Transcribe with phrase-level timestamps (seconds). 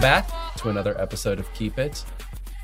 [0.00, 2.02] Welcome back to another episode of Keep It.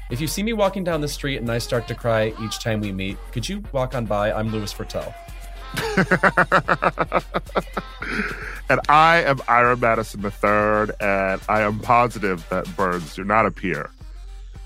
[0.08, 2.80] If you see me walking down the street and I start to cry each time
[2.80, 4.32] we meet, could you walk on by?
[4.32, 5.14] I'm Louis Virtel.
[8.70, 13.90] and I am Ira Madison III, and I am positive that birds do not appear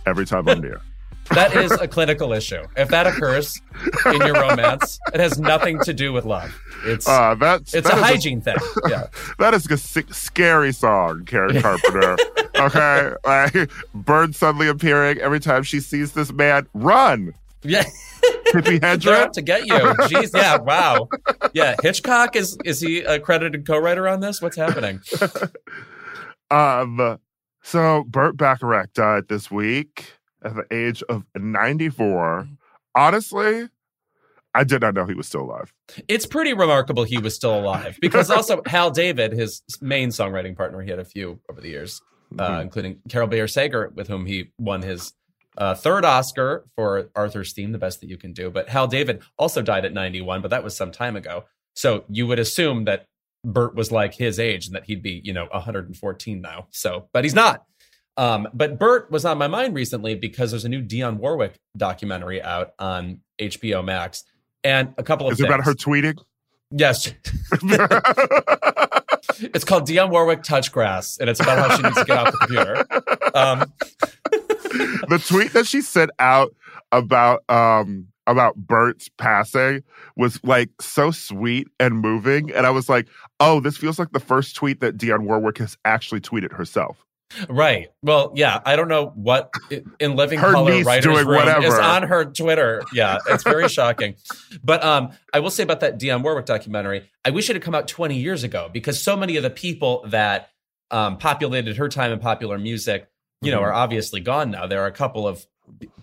[0.06, 0.80] every time I'm near.
[1.30, 2.62] that is a clinical issue.
[2.76, 3.62] If that occurs
[4.06, 6.52] in your romance, it has nothing to do with love.
[6.84, 8.56] It's uh, that's, it's that a hygiene a, thing.
[8.88, 9.06] Yeah,
[9.38, 9.76] that is a
[10.12, 12.16] scary song, Karen Carpenter.
[12.60, 16.66] Okay, like bird suddenly appearing every time she sees this man.
[16.74, 17.34] Run.
[17.62, 17.84] Yeah.
[18.46, 19.74] Tippi Hedren to get you.
[19.74, 21.08] Jeez, yeah, wow.
[21.52, 24.40] Yeah, Hitchcock is is he a credited co-writer on this?
[24.40, 25.00] What's happening?
[26.50, 27.18] um,
[27.62, 32.48] so Burt Bacharach died this week at the age of 94.
[32.94, 33.68] Honestly,
[34.54, 35.72] I did not know he was still alive.
[36.08, 40.80] It's pretty remarkable he was still alive because also Hal David, his main songwriting partner,
[40.82, 42.00] he had a few over the years,
[42.34, 42.60] mm-hmm.
[42.60, 45.12] including Carol Bayer Sager, with whom he won his
[45.58, 48.50] uh, third Oscar for Arthur's theme, The Best That You Can Do.
[48.50, 51.44] But Hal David also died at 91, but that was some time ago.
[51.74, 53.06] So you would assume that
[53.44, 56.68] Burt was like his age and that he'd be, you know, 114 now.
[56.70, 57.64] So, but he's not.
[58.16, 62.42] Um, but Burt was on my mind recently because there's a new Dionne Warwick documentary
[62.42, 64.24] out on HBO Max.
[64.62, 65.48] And a couple of Is things.
[65.48, 66.18] it about her tweeting?
[66.70, 67.12] Yes.
[69.40, 72.32] it's called Dionne Warwick Touch Grass, and it's about how she needs to get off
[72.32, 72.86] the computer.
[73.34, 73.72] Um,
[75.08, 76.54] the tweet that she sent out
[76.92, 79.82] about um about Burt's passing
[80.16, 82.52] was like so sweet and moving.
[82.52, 83.08] And I was like,
[83.40, 87.04] oh, this feels like the first tweet that Dionne Warwick has actually tweeted herself.
[87.48, 87.88] Right.
[88.02, 88.60] Well, yeah.
[88.64, 89.52] I don't know what
[89.98, 91.66] in living her color writers doing room whatever.
[91.66, 92.82] is on her Twitter.
[92.92, 94.16] Yeah, it's very shocking.
[94.64, 97.08] But um, I will say about that Dionne Warwick documentary.
[97.24, 100.04] I wish it had come out 20 years ago because so many of the people
[100.08, 100.50] that
[100.90, 103.08] um, populated her time in popular music,
[103.40, 103.60] you mm-hmm.
[103.60, 104.66] know, are obviously gone now.
[104.66, 105.44] There are a couple of,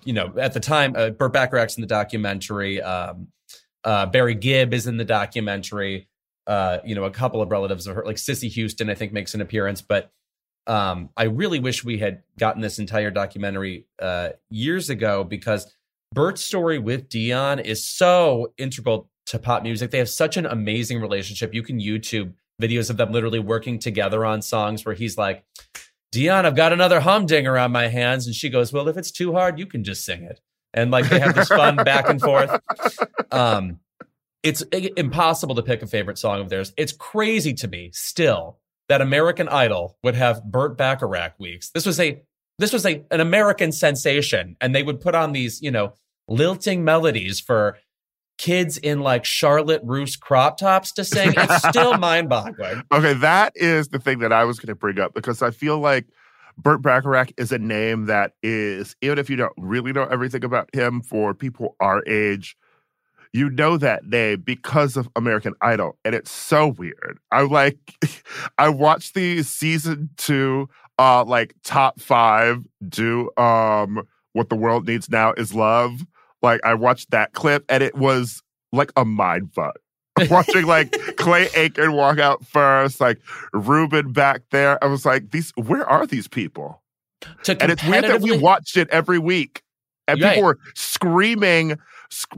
[0.03, 2.81] you know, at the time, uh, Burt Bacharach's in the documentary.
[2.81, 3.27] Um,
[3.83, 6.07] uh, Barry Gibb is in the documentary.
[6.45, 9.33] Uh, you know, a couple of relatives of her, like Cissy Houston, I think makes
[9.33, 10.11] an appearance, but
[10.67, 15.73] um, I really wish we had gotten this entire documentary uh, years ago because
[16.13, 19.91] Burt's story with Dionne is so integral to pop music.
[19.91, 21.53] They have such an amazing relationship.
[21.53, 25.43] You can YouTube videos of them literally working together on songs where he's like,
[26.13, 28.25] Dionne, I've got another humdinger on my hands.
[28.25, 30.39] And she goes, Well, if it's too hard, you can just sing it.
[30.73, 32.59] And like they have this fun back and forth.
[33.31, 33.79] Um,
[34.43, 36.73] it's impossible to pick a favorite song of theirs.
[36.77, 38.59] It's crazy to me still
[38.89, 41.69] that American Idol would have Burt Bacharach weeks.
[41.71, 42.21] This was a
[42.59, 45.93] this was a an American sensation, and they would put on these you know
[46.27, 47.77] lilting melodies for
[48.37, 51.33] kids in like Charlotte Russe crop tops to sing.
[51.35, 52.83] It's still mind boggling.
[52.91, 55.79] Okay, that is the thing that I was going to bring up because I feel
[55.79, 56.05] like
[56.57, 60.73] Burt Bacharach is a name that is, even if you don't really know everything about
[60.73, 62.55] him, for people our age,
[63.33, 65.97] you know that name because of American Idol.
[66.05, 67.19] And it's so weird.
[67.31, 67.77] I like
[68.57, 75.09] I watched the season two uh like top five do um what the world needs
[75.09, 76.05] now is love.
[76.41, 79.77] Like I watched that clip and it was like a mind fuck.
[80.29, 83.19] watching like Clay Aiken walk out first, like
[83.53, 84.83] Ruben back there.
[84.83, 86.81] I was like, these where are these people?
[87.47, 89.63] and it's weird that we watched it every week.
[90.07, 91.77] And people were screaming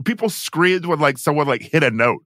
[0.04, 2.24] people screamed when like someone like hit a note.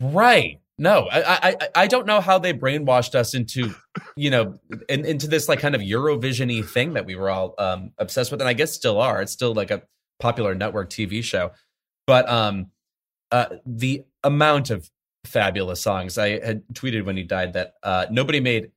[0.00, 0.60] Right.
[0.76, 3.74] No, I, I I don't know how they brainwashed us into,
[4.16, 4.58] you know,
[4.88, 8.40] in, into this like kind of Eurovisiony thing that we were all um, obsessed with,
[8.40, 9.22] and I guess still are.
[9.22, 9.82] It's still like a
[10.18, 11.52] popular network TV show,
[12.08, 12.72] but um,
[13.30, 14.90] uh, the amount of
[15.24, 18.72] fabulous songs I had tweeted when he died that uh, nobody made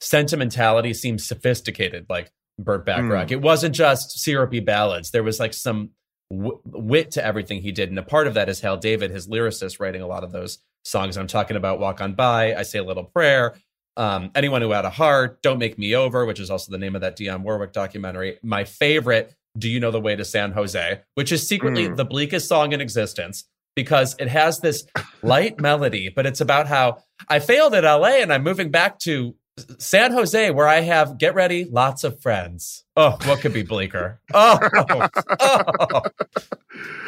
[0.00, 2.32] sentimentality seem sophisticated like
[2.64, 3.28] Burt Bacharach.
[3.28, 3.32] Mm.
[3.32, 5.10] It wasn't just syrupy ballads.
[5.10, 5.90] There was like some
[6.30, 7.90] w- wit to everything he did.
[7.90, 10.58] And a part of that is Hal David, his lyricist, writing a lot of those
[10.84, 11.16] songs.
[11.16, 13.54] I'm talking about Walk On By, I Say a Little Prayer,
[13.96, 16.94] um, Anyone Who Had a Heart, Don't Make Me Over, which is also the name
[16.94, 18.38] of that Dionne Warwick documentary.
[18.42, 21.96] My favorite Do You Know the Way to San Jose, which is secretly mm.
[21.96, 23.44] the bleakest song in existence
[23.76, 24.84] because it has this
[25.22, 29.34] light melody, but it's about how I failed at LA and I'm moving back to
[29.78, 32.84] San Jose, where I have, get ready, lots of friends.
[32.96, 34.20] Oh, what could be bleaker?
[34.34, 36.02] Oh, oh.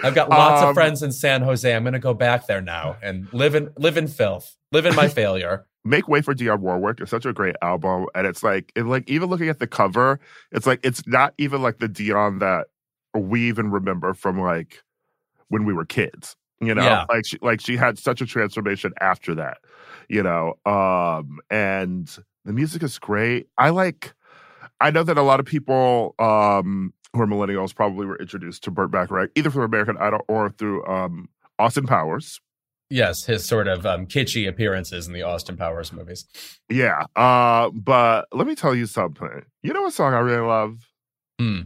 [0.02, 1.72] I've got lots um, of friends in San Jose.
[1.72, 4.94] I'm going to go back there now and live in live in filth, live in
[4.94, 5.66] my failure.
[5.84, 9.08] Make Way for Dionne Warwick is such a great album, and it's like, it like
[9.08, 10.20] even looking at the cover,
[10.52, 12.68] it's like it's not even like the Dionne that
[13.14, 14.82] we even remember from like
[15.48, 16.36] when we were kids.
[16.60, 17.06] You know, yeah.
[17.08, 19.58] like she like she had such a transformation after that.
[20.08, 22.08] You know, um, and
[22.44, 23.48] the music is great.
[23.58, 24.14] I like.
[24.80, 28.70] I know that a lot of people um, who are millennials probably were introduced to
[28.70, 31.28] Burt Bacharach either through American Idol or through um,
[31.58, 32.40] Austin Powers.
[32.90, 36.26] Yes, his sort of um, kitschy appearances in the Austin Powers movies.
[36.68, 39.44] Yeah, uh, but let me tell you something.
[39.62, 40.90] You know what song I really love?
[41.38, 41.60] Hmm.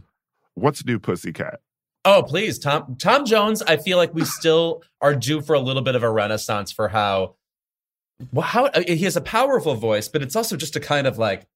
[0.53, 1.59] What's New Pussycat?
[2.05, 3.61] Oh, please, Tom Tom Jones.
[3.61, 6.87] I feel like we still are due for a little bit of a renaissance for
[6.87, 7.35] how
[8.41, 11.47] how uh, he has a powerful voice, but it's also just a kind of like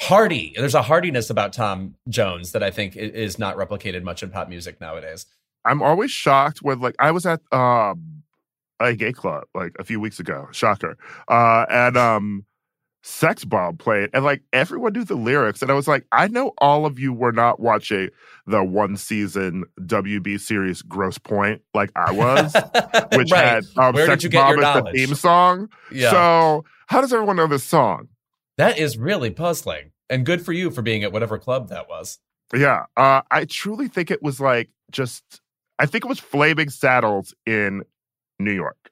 [0.00, 0.52] hearty.
[0.56, 4.48] There's a heartiness about Tom Jones that I think is not replicated much in pop
[4.48, 5.26] music nowadays.
[5.64, 8.22] I'm always shocked when like I was at um
[8.80, 10.48] a gay club like a few weeks ago.
[10.52, 10.96] Shocker.
[11.28, 12.44] Uh and um
[13.02, 15.62] Sex Bomb played, and like everyone knew the lyrics.
[15.62, 18.10] And I was like, I know all of you were not watching
[18.46, 22.54] the one season WB series Grosse Pointe like I was,
[23.14, 23.44] which right.
[23.44, 25.68] had um, Where Sex Bomb as the theme song.
[25.92, 26.10] Yeah.
[26.10, 28.08] So, how does everyone know this song?
[28.56, 29.92] That is really puzzling.
[30.10, 32.18] And good for you for being at whatever club that was.
[32.54, 32.86] Yeah.
[32.96, 35.40] Uh, I truly think it was like just,
[35.78, 37.84] I think it was Flaming Saddles in
[38.38, 38.90] New York.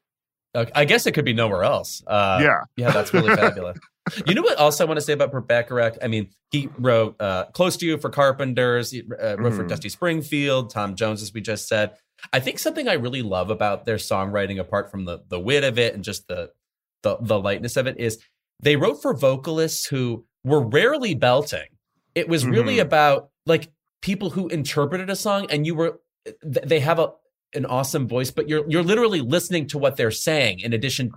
[0.74, 2.02] I guess it could be nowhere else.
[2.06, 2.60] Uh, yeah.
[2.76, 3.78] Yeah, that's really fabulous.
[4.24, 5.96] You know what else I want to say about Burt Bacharach?
[6.02, 8.90] I mean, he wrote uh, "Close to You" for Carpenters.
[8.92, 9.56] He uh, wrote mm.
[9.56, 9.66] for mm-hmm.
[9.68, 11.96] Dusty Springfield, Tom Jones, as we just said.
[12.32, 15.78] I think something I really love about their songwriting, apart from the the wit of
[15.78, 16.50] it and just the
[17.02, 18.18] the, the lightness of it, is
[18.62, 21.66] they wrote for vocalists who were rarely belting.
[22.14, 22.86] It was really mm-hmm.
[22.86, 23.70] about like
[24.02, 26.00] people who interpreted a song, and you were
[26.44, 27.10] they have a
[27.56, 31.12] an awesome voice, but you're you're literally listening to what they're saying in addition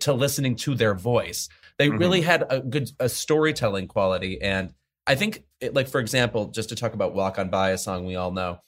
[0.00, 1.48] to listening to their voice.
[1.78, 1.98] They mm-hmm.
[1.98, 4.74] really had a good a storytelling quality, and
[5.06, 8.04] I think, it, like for example, just to talk about "Walk On By," a song
[8.04, 8.58] we all know,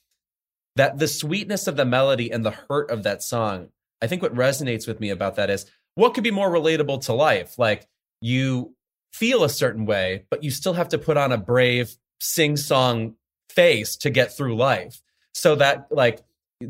[0.76, 3.68] that the sweetness of the melody and the hurt of that song.
[4.02, 5.64] I think what resonates with me about that is
[5.94, 7.58] what could be more relatable to life.
[7.58, 7.86] Like
[8.20, 8.74] you
[9.12, 13.14] feel a certain way, but you still have to put on a brave sing song
[13.50, 15.00] face to get through life.
[15.34, 16.20] So that like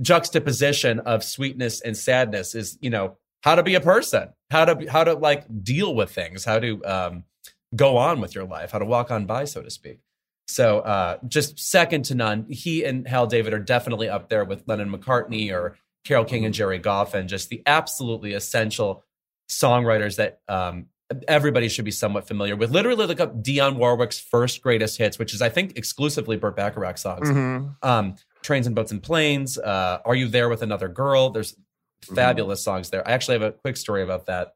[0.01, 4.91] juxtaposition of sweetness and sadness is, you know, how to be a person, how to
[4.91, 7.25] how to like deal with things, how to um,
[7.75, 10.01] go on with your life, how to walk on by, so to speak.
[10.49, 12.47] So uh, just second to none.
[12.49, 16.55] He and Hal David are definitely up there with Lennon McCartney or Carole King and
[16.55, 19.05] Gerry Goffin, just the absolutely essential
[19.51, 20.87] songwriters that um,
[21.29, 22.71] everybody should be somewhat familiar with.
[22.71, 26.99] Literally look up Dionne Warwick's first greatest hits, which is I think exclusively Burt Bacharach
[26.99, 27.29] songs.
[27.29, 27.89] Mm-hmm.
[27.89, 28.15] Um,
[28.47, 31.31] Trains and Boats and Planes, uh, Are You There with Another Girl?
[31.31, 31.57] There's
[32.05, 32.15] Mm-hmm.
[32.15, 32.65] fabulous mm-hmm.
[32.65, 33.07] songs there.
[33.07, 34.55] I actually have a quick story about that.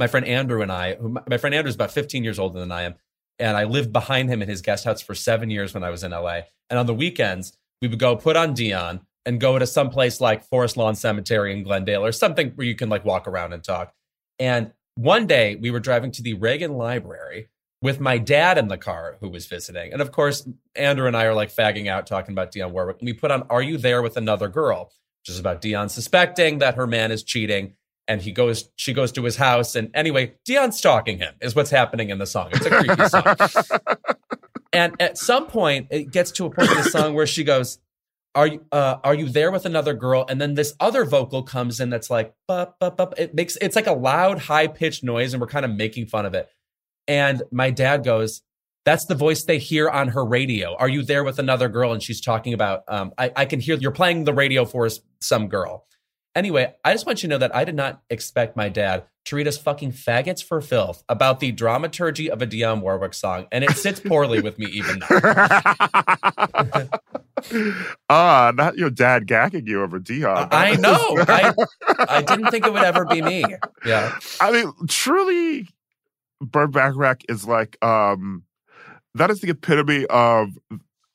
[0.00, 2.72] My friend Andrew and I, who, my friend Andrew is about 15 years older than
[2.72, 2.94] I am,
[3.38, 6.02] and I lived behind him in his guest house for seven years when I was
[6.02, 6.40] in LA.
[6.70, 10.20] And on the weekends, we would go put on Dionne and go to some place
[10.20, 13.62] like Forest Lawn Cemetery in Glendale or something where you can like walk around and
[13.62, 13.92] talk.
[14.40, 17.48] And one day we were driving to the Reagan Library
[17.82, 19.92] with my dad in the car who was visiting.
[19.92, 22.98] And of course, Andrew and I are like fagging out talking about Dionne Warwick.
[23.00, 24.90] And we put on Are You There with Another Girl?
[25.22, 27.74] which is about Dionne suspecting that her man is cheating.
[28.08, 29.76] And he goes, she goes to his house.
[29.76, 32.50] And anyway, Dionne stalking him is what's happening in the song.
[32.52, 33.36] It's a creepy song.
[34.72, 37.78] and at some point, it gets to a point in the song where she goes,
[38.34, 40.24] are you uh, are you there with another girl?
[40.28, 43.14] And then this other vocal comes in that's like, bup, bup, bup.
[43.18, 46.24] it makes it's like a loud, high pitched noise, and we're kind of making fun
[46.24, 46.48] of it.
[47.08, 48.42] And my dad goes,
[48.84, 50.74] that's the voice they hear on her radio.
[50.76, 51.92] Are you there with another girl?
[51.92, 54.88] And she's talking about, um, I, I can hear you're playing the radio for
[55.20, 55.86] some girl.
[56.34, 59.36] Anyway, I just want you to know that I did not expect my dad to
[59.36, 63.62] read us fucking faggots for filth about the dramaturgy of a Dionne Warwick song, and
[63.62, 66.88] it sits poorly with me even now.
[68.08, 70.46] Ah, uh, not your dad gagging you over Dionne.
[70.52, 70.96] I know.
[71.26, 71.52] I,
[72.08, 73.44] I didn't think it would ever be me.
[73.84, 74.16] Yeah.
[74.40, 75.66] I mean, truly,
[76.42, 78.44] Burt Bacharach is like um
[79.14, 80.58] that is the epitome of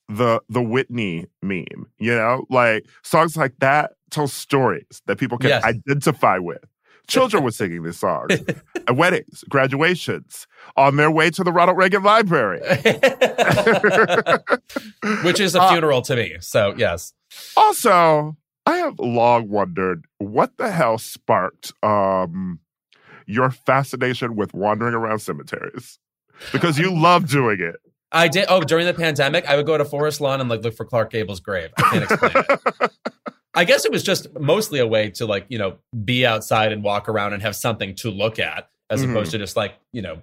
[0.08, 1.88] the the Whitney meme.
[2.00, 5.64] You know, like songs like that tell stories that people can yes.
[5.64, 6.64] identify with.
[7.08, 8.28] Children were singing this song
[8.76, 12.60] at weddings, graduations, on their way to the Ronald Reagan Library,
[15.24, 16.36] which is a uh, funeral uh, to me.
[16.42, 17.14] So yes.
[17.56, 22.60] Also, I have long wondered what the hell sparked um,
[23.28, 26.00] your fascination with wandering around cemeteries
[26.52, 27.76] because you love doing it.
[28.12, 28.46] I did.
[28.48, 31.12] Oh, during the pandemic, I would go to Forest Lawn and like look for Clark
[31.12, 31.72] Gable's grave.
[31.78, 32.92] I can't explain it.
[33.54, 36.84] I guess it was just mostly a way to like you know be outside and
[36.84, 39.12] walk around and have something to look at, as mm-hmm.
[39.12, 40.22] opposed to just like you know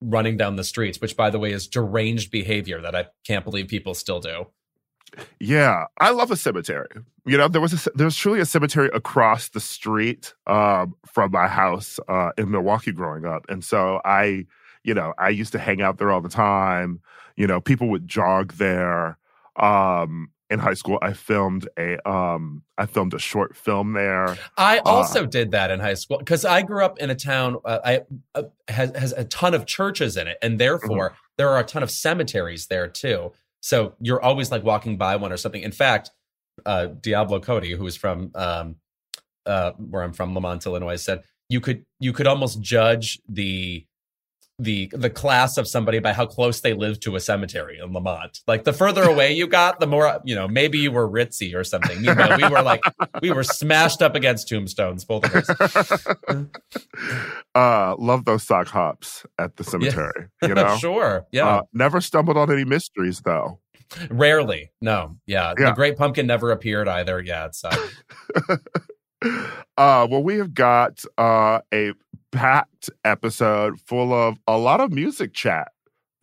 [0.00, 1.00] running down the streets.
[1.00, 4.46] Which, by the way, is deranged behavior that I can't believe people still do.
[5.40, 6.88] Yeah, I love a cemetery.
[7.24, 11.30] You know, there was a, there was truly a cemetery across the street um, from
[11.30, 14.46] my house uh, in Milwaukee growing up, and so I,
[14.84, 17.00] you know, I used to hang out there all the time.
[17.36, 19.18] You know, people would jog there.
[19.56, 24.36] Um, in high school, I filmed a um, I filmed a short film there.
[24.58, 27.14] I uh, also uh, did that in high school because I grew up in a
[27.14, 28.00] town uh, I
[28.34, 31.16] uh, has has a ton of churches in it, and therefore mm-hmm.
[31.38, 33.32] there are a ton of cemeteries there too.
[33.62, 35.62] So you're always like walking by one or something.
[35.62, 36.10] In fact,
[36.66, 38.76] uh, Diablo Cody, who is from um,
[39.46, 43.86] uh, where I'm from, Lemont, Illinois, said you could you could almost judge the
[44.58, 48.40] the the class of somebody by how close they live to a cemetery in Lemont.
[48.46, 50.46] Like the further away you got, the more you know.
[50.46, 52.04] Maybe you were ritzy or something.
[52.04, 52.82] You know, we were like
[53.20, 56.06] we were smashed up against tombstones, both of us.
[57.54, 60.28] uh, love those sock hops at the cemetery.
[60.42, 60.48] Yeah.
[60.48, 61.48] You know, sure, yeah.
[61.48, 63.58] Uh, never stumbled on any mysteries though.
[64.10, 65.16] Rarely, no.
[65.26, 65.54] Yeah.
[65.58, 65.66] yeah.
[65.66, 67.20] the Great Pumpkin never appeared either.
[67.20, 67.64] Yeah, it's.
[67.64, 67.76] Uh...
[69.76, 71.92] uh, well, we have got uh, a
[72.32, 75.70] packed episode full of a lot of music chat.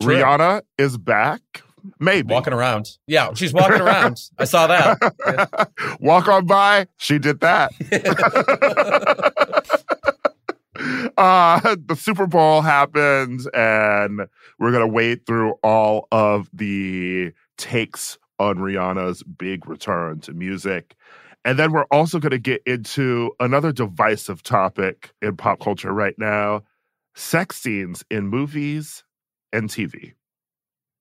[0.02, 0.16] True.
[0.16, 1.62] Rihanna is back.
[1.98, 2.98] Maybe walking around.
[3.06, 4.20] Yeah, she's walking around.
[4.38, 4.98] I saw that.
[5.26, 5.94] Yeah.
[6.00, 6.86] Walk on by.
[6.98, 7.72] She did that.
[11.16, 14.26] uh, the Super Bowl happens, and
[14.58, 20.96] we're gonna wait through all of the takes on Rihanna's big return to music.
[21.44, 26.14] And then we're also going to get into another divisive topic in pop culture right
[26.18, 26.62] now
[27.14, 29.04] sex scenes in movies
[29.52, 30.12] and TV.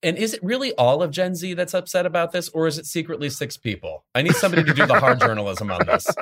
[0.01, 2.85] And is it really all of Gen Z that's upset about this, or is it
[2.85, 4.05] secretly six people?
[4.15, 6.07] I need somebody to do the hard journalism on this.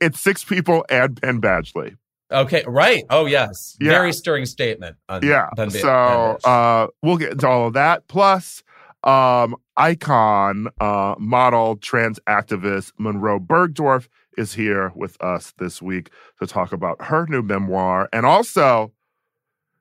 [0.00, 1.96] It's six people and Penn Badgley.
[2.30, 3.04] Okay, right.
[3.10, 3.76] Oh, yes.
[3.80, 3.90] Yeah.
[3.90, 4.96] Very stirring statement.
[5.22, 5.48] yeah.
[5.56, 8.06] Penn so uh, we'll get into all of that.
[8.06, 8.62] Plus,
[9.04, 16.46] um, icon, uh, model, trans activist Monroe Bergdorf is here with us this week to
[16.46, 18.92] talk about her new memoir and also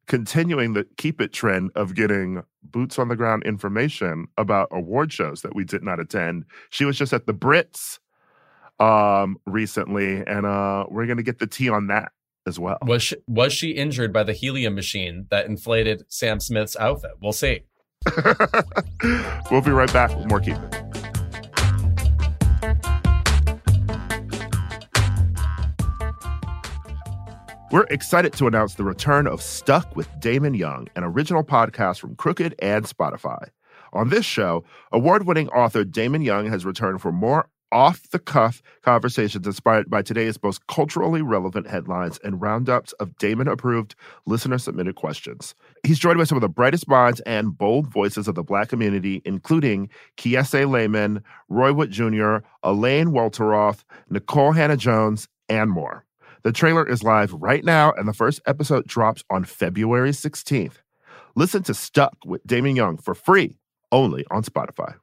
[0.05, 5.41] continuing the keep it trend of getting boots on the ground information about award shows
[5.41, 6.43] that we did not attend.
[6.69, 7.99] She was just at the Brits
[8.79, 12.11] um recently and uh we're going to get the tea on that
[12.45, 12.77] as well.
[12.81, 17.11] Was she, was she injured by the helium machine that inflated Sam Smith's outfit?
[17.21, 17.61] We'll see.
[19.51, 20.57] we'll be right back with more Keep.
[27.71, 32.15] We're excited to announce the return of Stuck with Damon Young, an original podcast from
[32.15, 33.47] Crooked and Spotify.
[33.93, 38.61] On this show, award winning author Damon Young has returned for more off the cuff
[38.83, 43.95] conversations inspired by today's most culturally relevant headlines and roundups of Damon approved
[44.27, 45.55] listener submitted questions.
[45.81, 49.21] He's joined by some of the brightest minds and bold voices of the Black community,
[49.25, 56.05] including Kiese Laymon, Roy Wood Jr., Elaine Welteroth, Nicole Hannah-Jones, and more.
[56.43, 60.75] The trailer is live right now, and the first episode drops on February 16th.
[61.35, 63.57] Listen to Stuck with Damon Young for free
[63.91, 64.95] only on Spotify.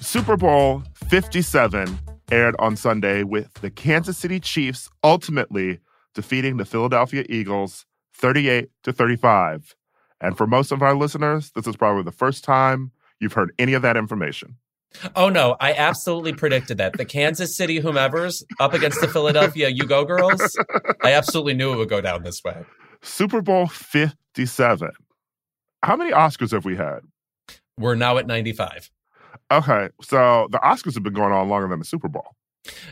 [0.00, 1.98] Super Bowl 57
[2.32, 5.78] aired on Sunday with the Kansas City Chiefs ultimately
[6.14, 9.76] defeating the Philadelphia Eagles 38 to 35.
[10.20, 12.90] And for most of our listeners, this is probably the first time
[13.20, 14.56] you've heard any of that information.
[15.14, 16.94] Oh no, I absolutely predicted that.
[16.94, 20.56] The Kansas City whomevers up against the Philadelphia You Go Girls.
[21.02, 22.64] I absolutely knew it would go down this way.
[23.02, 24.90] Super Bowl 57.
[25.82, 27.00] How many Oscars have we had?
[27.78, 28.90] We're now at 95.
[29.50, 32.34] Okay, so the Oscars have been going on longer than the Super Bowl.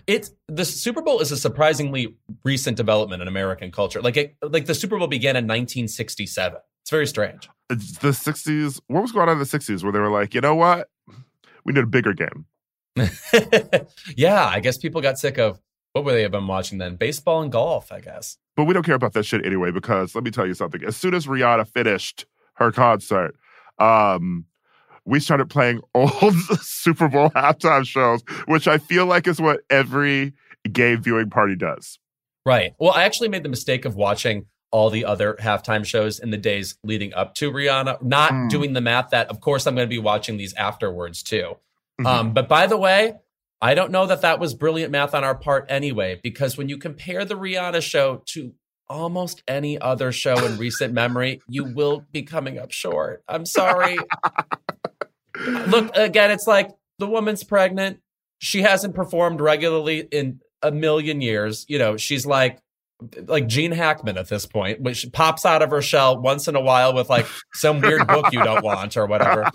[0.06, 4.00] It's the Super Bowl is a surprisingly recent development in American culture.
[4.00, 6.58] Like it, like the Super Bowl began in 1967.
[6.82, 7.48] It's very strange.
[7.70, 8.80] It's the 60s.
[8.86, 10.88] What was going on in the 60s where they were like, you know what,
[11.64, 12.46] we need a bigger game.
[14.16, 15.60] yeah, I guess people got sick of
[15.92, 16.96] what were they have been watching then?
[16.96, 18.36] Baseball and golf, I guess.
[18.56, 20.84] But we don't care about that shit anyway because let me tell you something.
[20.84, 23.34] As soon as Rihanna finished her concert,
[23.78, 24.44] um,
[25.04, 30.32] we started playing old Super Bowl halftime shows, which I feel like is what every
[30.70, 31.98] gay viewing party does.
[32.46, 32.72] Right.
[32.78, 36.36] Well, I actually made the mistake of watching all the other halftime shows in the
[36.36, 38.50] days leading up to Rihanna, not mm.
[38.50, 41.56] doing the math that, of course, I'm going to be watching these afterwards too.
[42.00, 42.06] Mm-hmm.
[42.06, 43.14] Um, but by the way,
[43.62, 46.76] I don't know that that was brilliant math on our part anyway, because when you
[46.76, 48.52] compare the Rihanna show to
[48.88, 53.22] almost any other show in recent memory, you will be coming up short.
[53.28, 53.96] I'm sorry.
[55.36, 58.00] Look, again, it's like the woman's pregnant.
[58.38, 61.64] She hasn't performed regularly in a million years.
[61.68, 62.58] You know, she's like
[63.26, 66.60] like Gene Hackman at this point, which pops out of her shell once in a
[66.60, 69.50] while with like some weird book you don't want or whatever.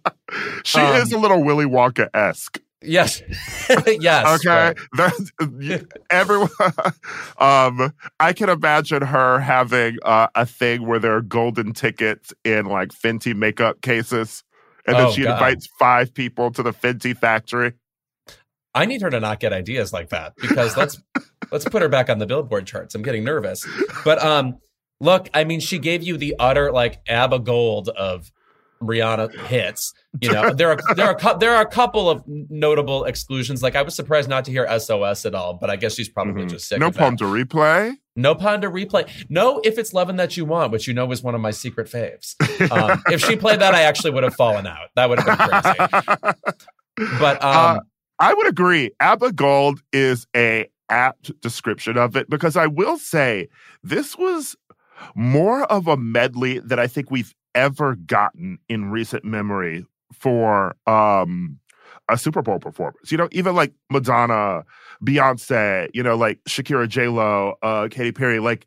[0.64, 2.60] she um, is a little Willy Wonka esque.
[2.84, 3.22] Yes.
[3.86, 4.44] yes.
[4.46, 4.74] Okay.
[6.10, 6.50] Everyone.
[7.38, 12.66] um, I can imagine her having uh, a thing where there are golden tickets in
[12.66, 14.42] like Fenty makeup cases,
[14.86, 15.34] and then oh, she God.
[15.34, 17.72] invites five people to the Fenty factory.
[18.74, 21.00] I need her to not get ideas like that because let's
[21.50, 22.94] let's put her back on the billboard charts.
[22.94, 23.66] I'm getting nervous.
[24.04, 24.58] But um
[25.00, 28.32] look, I mean she gave you the utter like ABBA gold of
[28.82, 29.92] Rihanna hits.
[30.20, 33.62] You know, there are there are there are a couple of notable exclusions.
[33.62, 36.42] Like I was surprised not to hear SOS at all, but I guess she's probably
[36.42, 36.50] mm-hmm.
[36.50, 36.78] just sick.
[36.78, 37.94] No Pon de Replay.
[38.14, 39.08] No Pon de Replay.
[39.28, 41.88] No, if it's loving that you want, which you know is one of my secret
[41.88, 42.34] faves.
[42.70, 44.88] Um, if she played that, I actually would have fallen out.
[44.94, 46.34] That would have been crazy.
[47.18, 47.80] But um, uh,
[48.18, 48.90] I would agree.
[49.00, 53.48] ABBA Gold is a apt description of it because I will say
[53.82, 54.54] this was
[55.14, 61.58] more of a medley that I think we've ever gotten in recent memory for um
[62.08, 63.10] a Super Bowl performance.
[63.10, 64.64] You know, even like Madonna,
[65.04, 68.66] Beyonce, you know, like Shakira, J Lo, uh, Katy Perry, like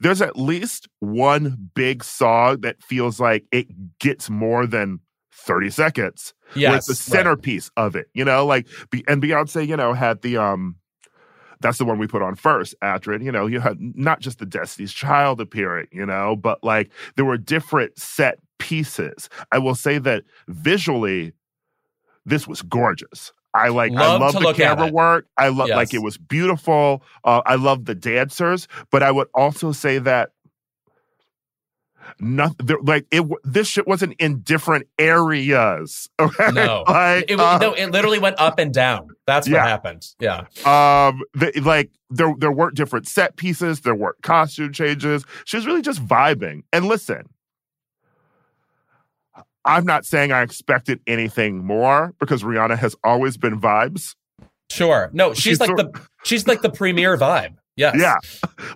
[0.00, 3.66] there's at least one big song that feels like it
[3.98, 5.00] gets more than
[5.32, 6.34] 30 seconds.
[6.54, 7.84] Yes, with the centerpiece right.
[7.84, 8.68] of it, you know, like
[9.08, 10.76] and Beyonce, you know, had the um
[11.60, 13.22] that's the one we put on first, Adrid.
[13.22, 17.24] You know, you had not just the Destiny's Child appearing, you know, but like there
[17.24, 19.28] were different set pieces.
[19.52, 21.32] I will say that visually,
[22.24, 23.32] this was gorgeous.
[23.54, 25.26] I like love I love the camera work.
[25.36, 25.76] I love yes.
[25.76, 27.02] like it was beautiful.
[27.24, 30.30] Uh, I love the dancers, but I would also say that
[32.20, 37.72] nothing like it this shit wasn't in different areas okay no like, it, uh, no
[37.72, 39.66] it literally went up and down that's what yeah.
[39.66, 45.24] happened yeah um the, like there there weren't different set pieces there weren't costume changes
[45.44, 47.28] she was really just vibing and listen
[49.64, 54.14] i'm not saying i expected anything more because rihanna has always been vibes
[54.70, 57.96] sure no she's, she's like the she's like the premier vibe Yes.
[57.98, 58.16] Yeah.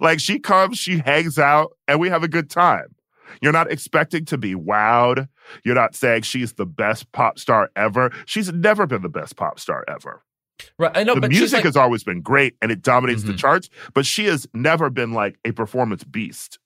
[0.00, 2.94] Like she comes, she hangs out, and we have a good time.
[3.42, 5.28] You're not expecting to be wowed.
[5.62, 8.10] You're not saying she's the best pop star ever.
[8.24, 10.22] She's never been the best pop star ever.
[10.78, 10.92] Right.
[10.94, 13.32] I know, the music like, has always been great and it dominates mm-hmm.
[13.32, 16.58] the charts, but she has never been like a performance beast.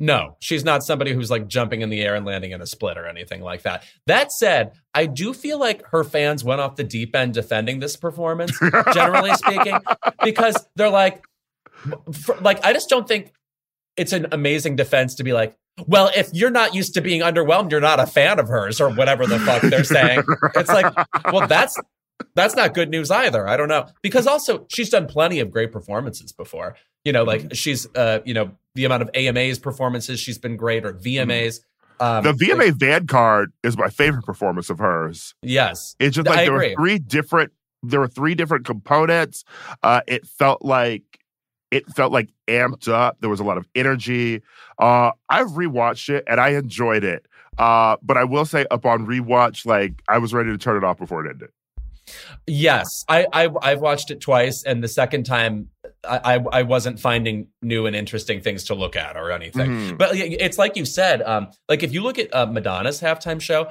[0.00, 2.96] No, she's not somebody who's like jumping in the air and landing in a split
[2.96, 3.82] or anything like that.
[4.06, 7.96] That said, I do feel like her fans went off the deep end defending this
[7.96, 8.56] performance,
[8.94, 9.78] generally speaking,
[10.22, 11.24] because they're like,
[12.12, 13.32] for, like I just don't think
[13.96, 17.70] it's an amazing defense to be like, well, if you're not used to being underwhelmed,
[17.70, 20.22] you're not a fan of hers or whatever the fuck they're saying.
[20.54, 20.92] It's like,
[21.32, 21.78] well, that's
[22.34, 23.48] that's not good news either.
[23.48, 23.86] I don't know.
[24.02, 26.76] Because also she's done plenty of great performances before.
[27.04, 30.84] You know, like she's uh, you know, the amount of AMAs performances she's been great
[30.84, 31.60] or VMAs.
[32.00, 35.34] Um, the VMA Vanguard is my favorite performance of hers.
[35.42, 35.96] Yes.
[35.98, 36.68] It's just like I there agree.
[36.70, 37.52] were three different
[37.82, 39.44] there were three different components.
[39.82, 41.02] Uh, it felt like
[41.70, 43.18] it felt like amped up.
[43.20, 44.42] There was a lot of energy.
[44.78, 47.26] Uh, I've rewatched it and I enjoyed it.
[47.58, 50.98] Uh, but I will say, upon rewatch, like I was ready to turn it off
[50.98, 51.50] before it ended.
[52.46, 55.70] Yes, I, I have watched it twice, and the second time
[56.04, 59.70] I, I, I wasn't finding new and interesting things to look at or anything.
[59.70, 59.96] Mm-hmm.
[59.96, 63.70] But it's like you said, um, like if you look at uh, Madonna's halftime show.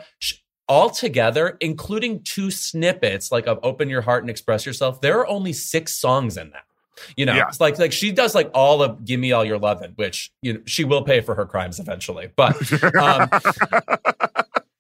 [0.70, 5.26] all together, including two snippets like of "Open Your Heart and Express Yourself," there are
[5.28, 6.64] only six songs in that.
[7.16, 7.48] You know, yeah.
[7.48, 10.54] it's like like she does like all of "Give Me All Your Lovin'," which you
[10.54, 12.30] know she will pay for her crimes eventually.
[12.36, 12.56] But
[12.96, 13.30] um,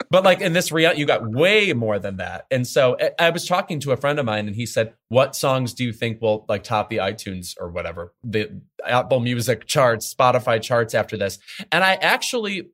[0.09, 2.45] but like in this reality, you got way more than that.
[2.51, 5.73] And so I was talking to a friend of mine, and he said, "What songs
[5.73, 10.61] do you think will like top the iTunes or whatever the Apple Music charts, Spotify
[10.61, 11.39] charts after this?"
[11.71, 12.69] And I actually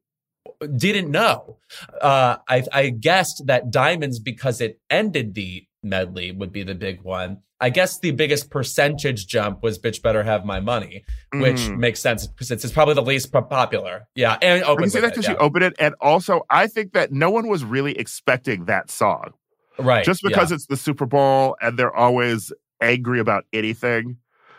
[0.76, 1.58] didn't know.
[2.02, 7.02] Uh, I, I guessed that Diamonds because it ended the medley would be the big
[7.02, 7.40] one.
[7.60, 11.78] I guess the biggest percentage jump was "Bitch Better Have My Money," which mm.
[11.78, 14.08] makes sense since it's probably the least popular.
[14.16, 14.86] Yeah, and open.
[14.86, 15.34] You say that because yeah.
[15.34, 19.32] she opened it, and also I think that no one was really expecting that song,
[19.80, 20.04] right?
[20.04, 20.56] Just because yeah.
[20.56, 24.18] it's the Super Bowl and they're always angry about anything,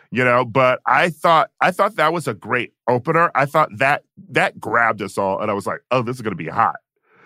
[0.09, 0.43] you know.
[0.43, 3.29] But I thought I thought that was a great opener.
[3.35, 6.35] I thought that that grabbed us all, and I was like, oh, this is going
[6.35, 6.77] to be hot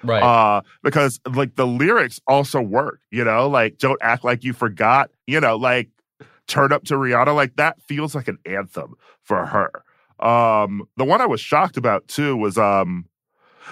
[0.04, 4.54] right uh because like the lyrics also work you know like don't act like you
[4.54, 5.90] forgot you know like
[6.48, 9.72] turn up to rihanna like that feels like an anthem for her
[10.26, 13.06] um the one i was shocked about too was um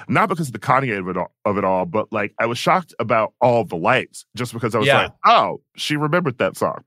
[0.08, 2.60] not because of the Kanye of it all, of it all but like I was
[2.60, 5.04] shocked about all the lights just because I was yeah.
[5.04, 6.84] like, oh, she remembered that song.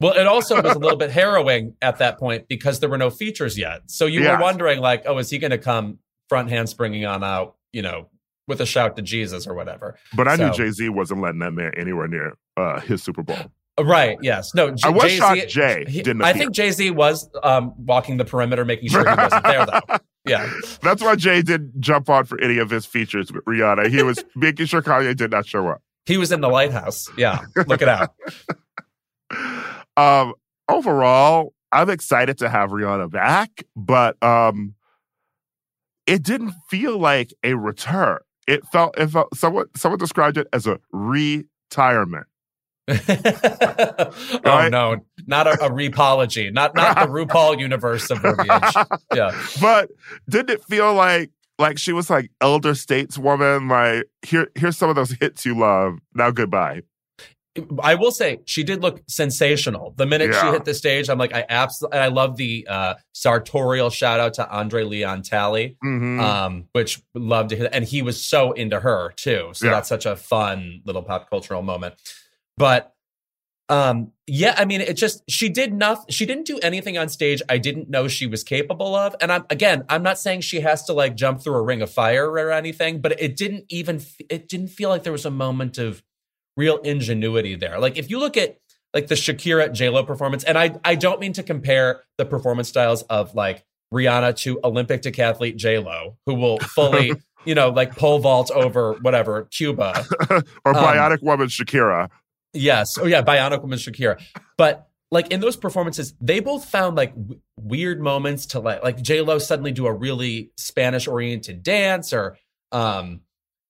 [0.00, 3.10] Well, it also was a little bit harrowing at that point because there were no
[3.10, 3.82] features yet.
[3.86, 7.56] So you were wondering, like, oh, is he going to come front handspringing on out,
[7.72, 8.08] you know,
[8.48, 9.96] with a shout to Jesus or whatever.
[10.16, 13.22] But I so, knew Jay Z wasn't letting that man anywhere near uh, his Super
[13.22, 13.36] Bowl.
[13.80, 14.18] Right.
[14.22, 14.54] Yes.
[14.54, 14.70] No.
[14.72, 16.22] J- I was Jay-Z, shocked Jay didn't.
[16.22, 19.96] I think Jay Z was um, walking the perimeter, making sure he wasn't there, though.
[20.26, 20.50] Yeah.
[20.82, 23.88] That's why Jay didn't jump on for any of his features with Rihanna.
[23.88, 25.80] He was making sure Kanye did not show up.
[26.04, 27.08] He was in the lighthouse.
[27.16, 27.40] Yeah.
[27.66, 28.10] Look it out.
[29.96, 30.34] um.
[30.68, 34.74] Overall, I'm excited to have Rihanna back, but um,
[36.06, 40.66] it didn't feel like a return it felt it felt someone someone described it as
[40.66, 42.26] a retirement.
[42.88, 48.74] oh no, not a, a repology, not not the RuPaul universe of verbiage.
[49.14, 49.90] Yeah, but
[50.28, 53.70] didn't it feel like like she was like elder stateswoman?
[53.70, 55.98] Like here here's some of those hits you love.
[56.14, 56.82] Now goodbye.
[57.82, 59.94] I will say she did look sensational.
[59.96, 60.40] The minute yeah.
[60.40, 64.34] she hit the stage, I'm like, I absolutely, I love the uh, sartorial shout out
[64.34, 66.20] to Andre Leon Talley, mm-hmm.
[66.20, 69.50] um, which loved to hear, and he was so into her too.
[69.54, 69.72] So yeah.
[69.72, 71.94] that's such a fun little pop cultural moment.
[72.56, 72.94] But
[73.68, 76.06] um, yeah, I mean, it just she did nothing.
[76.08, 79.14] She didn't do anything on stage I didn't know she was capable of.
[79.20, 81.90] And I'm again, I'm not saying she has to like jump through a ring of
[81.90, 85.76] fire or anything, but it didn't even it didn't feel like there was a moment
[85.76, 86.02] of
[86.58, 87.78] real ingenuity there.
[87.78, 88.58] Like if you look at
[88.92, 92.68] like the Shakira J Lo performance, and I I don't mean to compare the performance
[92.68, 97.14] styles of like Rihanna to Olympic decathlete J Lo, who will fully
[97.46, 100.44] you know like pole vault over whatever Cuba or um,
[100.84, 102.10] Bionic um, Woman Shakira.
[102.52, 102.98] Yes.
[102.98, 104.20] Oh yeah, Bionic Woman Shakira.
[104.56, 109.00] But like in those performances, they both found like w- weird moments to like like
[109.00, 112.36] J Lo suddenly do a really Spanish oriented dance or
[112.72, 113.20] um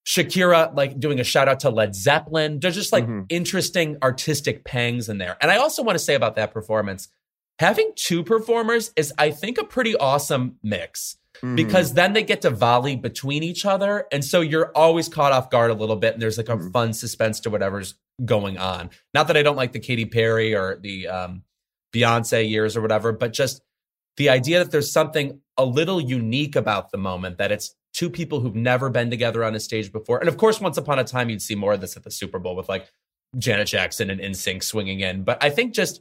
[0.08, 2.60] Shakira like doing a shout out to Led Zeppelin.
[2.60, 3.24] There's just like mm-hmm.
[3.28, 5.36] interesting artistic pangs in there.
[5.42, 7.08] And I also want to say about that performance,
[7.58, 11.18] having two performers is I think a pretty awesome mix.
[11.36, 11.54] Mm-hmm.
[11.54, 14.06] Because then they get to volley between each other.
[14.10, 16.14] And so you're always caught off guard a little bit.
[16.14, 16.70] And there's like a mm-hmm.
[16.70, 17.94] fun suspense to whatever's
[18.24, 18.90] going on.
[19.14, 21.42] Not that I don't like the Katy Perry or the um,
[21.92, 23.60] Beyonce years or whatever, but just
[24.16, 28.38] the idea that there's something a little unique about the moment, that it's two people
[28.38, 30.20] who've never been together on a stage before.
[30.20, 32.38] And of course, once upon a time, you'd see more of this at the Super
[32.38, 32.86] Bowl with like
[33.36, 35.24] Janet Jackson and NSYNC swinging in.
[35.24, 36.00] But I think just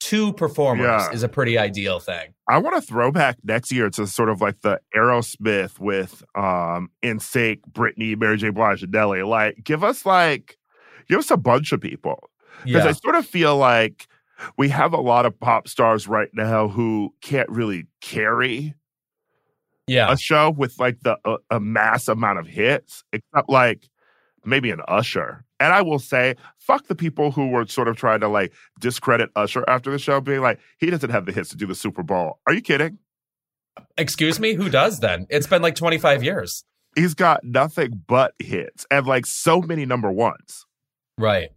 [0.00, 1.12] two performers yeah.
[1.12, 2.34] is a pretty ideal thing.
[2.48, 6.90] I want to throw back next year to sort of like the Aerosmith with um
[7.04, 8.50] NSYNC, Britney, Mary J.
[8.50, 9.22] Blige, and Nelly.
[9.22, 10.58] Like, give us like,
[11.08, 12.30] give us a bunch of people
[12.64, 12.90] because yeah.
[12.90, 14.08] I sort of feel like
[14.56, 18.74] we have a lot of pop stars right now who can't really carry
[19.88, 20.12] yeah.
[20.12, 23.88] a show with like the uh, a mass amount of hits, except like
[24.44, 25.44] maybe an Usher.
[25.60, 29.30] And I will say, fuck the people who were sort of trying to like discredit
[29.34, 32.02] Usher after the show, being like, he doesn't have the hits to do the Super
[32.02, 32.38] Bowl.
[32.46, 32.98] Are you kidding?
[33.96, 35.26] Excuse me, who does then?
[35.30, 36.64] It's been like 25 years.
[36.96, 40.66] He's got nothing but hits and like so many number ones.
[41.16, 41.50] Right.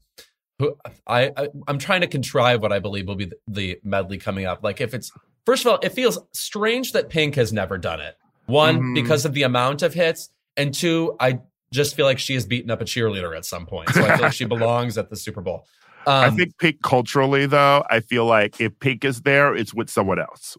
[1.07, 4.45] I, I am trying to contrive what I believe will be the, the medley coming
[4.45, 4.63] up.
[4.63, 5.11] Like if it's
[5.45, 8.15] first of all, it feels strange that Pink has never done it.
[8.51, 8.93] One, mm-hmm.
[8.93, 11.39] because of the amount of hits, and two, I
[11.71, 13.89] just feel like she has beaten up a cheerleader at some point.
[13.89, 15.65] So I feel like she belongs at the Super Bowl.
[16.05, 19.89] Um, I think Pink culturally, though, I feel like if Pink is there, it's with
[19.89, 20.57] someone else.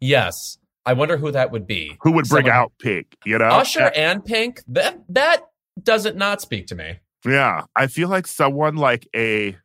[0.00, 0.58] Yes.
[0.84, 1.96] I wonder who that would be.
[2.02, 3.46] Who would bring someone, out Pink, you know?
[3.46, 4.62] Usher and Pink?
[4.68, 5.42] That that
[5.82, 7.00] doesn't not speak to me.
[7.24, 7.62] Yeah.
[7.74, 9.56] I feel like someone like a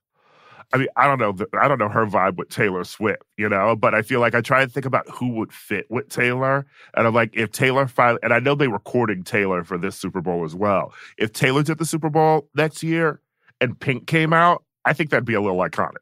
[0.73, 1.45] I mean, I don't know.
[1.59, 4.41] I don't know her vibe with Taylor Swift, you know, but I feel like I
[4.41, 6.65] try to think about who would fit with Taylor.
[6.95, 10.21] And I'm like, if Taylor finally, and I know they're recording Taylor for this Super
[10.21, 10.93] Bowl as well.
[11.17, 13.19] If Taylor's at the Super Bowl next year
[13.59, 15.97] and Pink came out, I think that'd be a little iconic.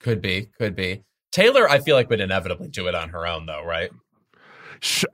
[0.00, 1.04] Could be, could be.
[1.30, 3.90] Taylor, I feel like would inevitably do it on her own, though, right?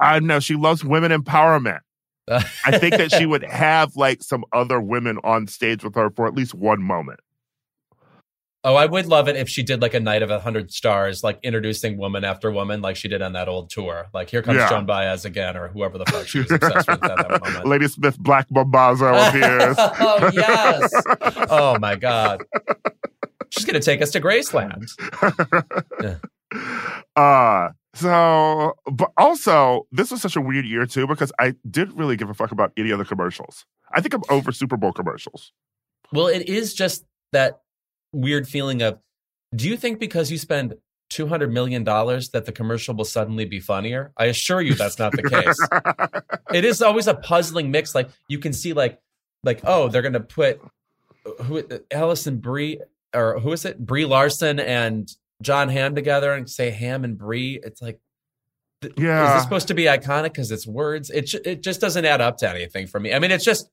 [0.01, 1.81] I know she loves women empowerment.
[2.29, 6.27] I think that she would have like some other women on stage with her for
[6.27, 7.21] at least one moment.
[8.69, 11.25] Oh, I would love it if she did like a night of a hundred stars,
[11.25, 14.09] like introducing woman after woman, like she did on that old tour.
[14.13, 14.69] Like here comes yeah.
[14.69, 17.67] Joan Baez again, or whoever the fuck she was obsessed with at that moment.
[17.67, 19.75] Ladysmith Black Mambazo appears.
[19.79, 20.93] oh yes.
[21.49, 22.45] Oh my god.
[23.49, 24.91] She's gonna take us to Graceland.
[26.03, 26.17] yeah.
[27.17, 32.17] Uh so but also this was such a weird year too because I didn't really
[32.17, 33.65] give a fuck about any other commercials.
[33.93, 35.53] I think I'm over Super Bowl commercials.
[36.13, 37.61] Well, it is just that
[38.13, 38.99] weird feeling of
[39.55, 40.75] do you think because you spend
[41.11, 44.13] $200 million that the commercial will suddenly be funnier?
[44.17, 45.23] I assure you that's not the
[46.35, 46.37] case.
[46.55, 47.95] it is always a puzzling mix.
[47.95, 49.01] Like you can see like,
[49.45, 50.61] like, oh, they're going to put
[51.43, 52.81] who Alison Brie
[53.15, 53.79] or who is it?
[53.79, 55.09] Brie Larson and
[55.41, 57.61] Jon Hamm together and say Ham and Brie.
[57.63, 58.01] It's like,
[58.97, 59.29] yeah.
[59.29, 61.11] Is this supposed to be iconic because it's words?
[61.11, 63.13] It, it just doesn't add up to anything for me.
[63.13, 63.69] I mean, it's just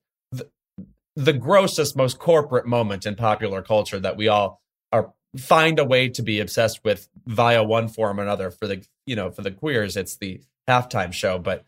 [1.16, 6.10] the grossest, most corporate moment in popular culture that we all are find a way
[6.10, 8.52] to be obsessed with via one form or another.
[8.52, 11.66] For the you know for the queers, it's the halftime show, but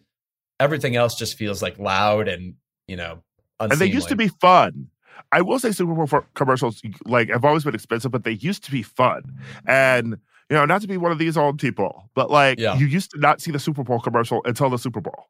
[0.60, 2.56] everything else just feels like loud and
[2.88, 3.24] you know.
[3.60, 3.74] Unseemly.
[3.74, 4.90] And they used to be fun.
[5.32, 8.72] I will say Super Bowl commercials like have always been expensive, but they used to
[8.72, 9.24] be fun.
[9.66, 10.18] And
[10.50, 12.78] you know, not to be one of these old people, but like yeah.
[12.78, 15.28] you used to not see the Super Bowl commercial until the Super Bowl.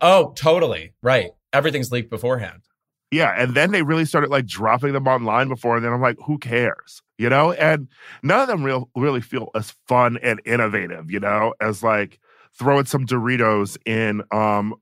[0.00, 0.94] Oh, totally.
[1.02, 1.30] Right.
[1.52, 2.62] Everything's leaked beforehand.
[3.12, 6.16] Yeah, and then they really started like dropping them online before, and then I'm like,
[6.24, 7.52] who cares, you know?
[7.52, 7.88] And
[8.22, 12.18] none of them real really feel as fun and innovative, you know, as like
[12.58, 14.74] throwing some Doritos in um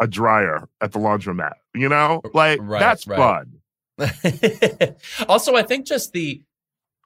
[0.00, 2.22] a dryer at the laundromat, you know?
[2.32, 3.18] Like right, that's right.
[3.18, 3.60] fun.
[5.28, 6.42] also, I think just the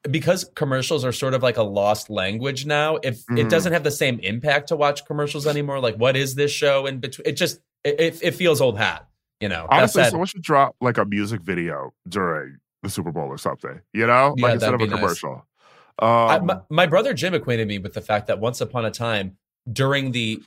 [0.09, 3.39] because commercials are sort of like a lost language now if mm.
[3.39, 6.87] it doesn't have the same impact to watch commercials anymore like what is this show
[6.87, 9.07] in between it just it, it feels old hat
[9.41, 13.39] you know, honestly, someone should drop like a music video during the Super Bowl or
[13.39, 13.81] something.
[13.93, 15.47] You know, yeah, like instead of a commercial.
[15.99, 18.91] Um, I, my, my brother Jim acquainted me with the fact that once upon a
[18.91, 19.37] time
[19.71, 20.43] during the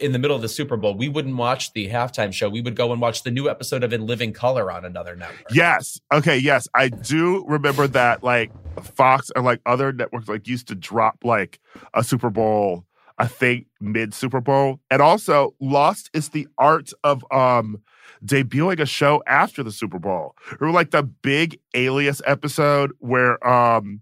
[0.00, 2.48] in the middle of the Super Bowl, we wouldn't watch the halftime show.
[2.48, 5.46] We would go and watch the new episode of In Living Color on another network.
[5.50, 6.00] Yes.
[6.12, 6.38] Okay.
[6.38, 6.68] Yes.
[6.74, 8.52] I do remember that like
[8.94, 11.58] Fox and like other networks like used to drop like
[11.92, 12.84] a Super Bowl,
[13.18, 14.78] I think mid Super Bowl.
[14.90, 17.82] And also Lost is the art of um
[18.24, 20.34] debuting a show after the Super Bowl.
[20.60, 24.00] Or like the big Alias episode where um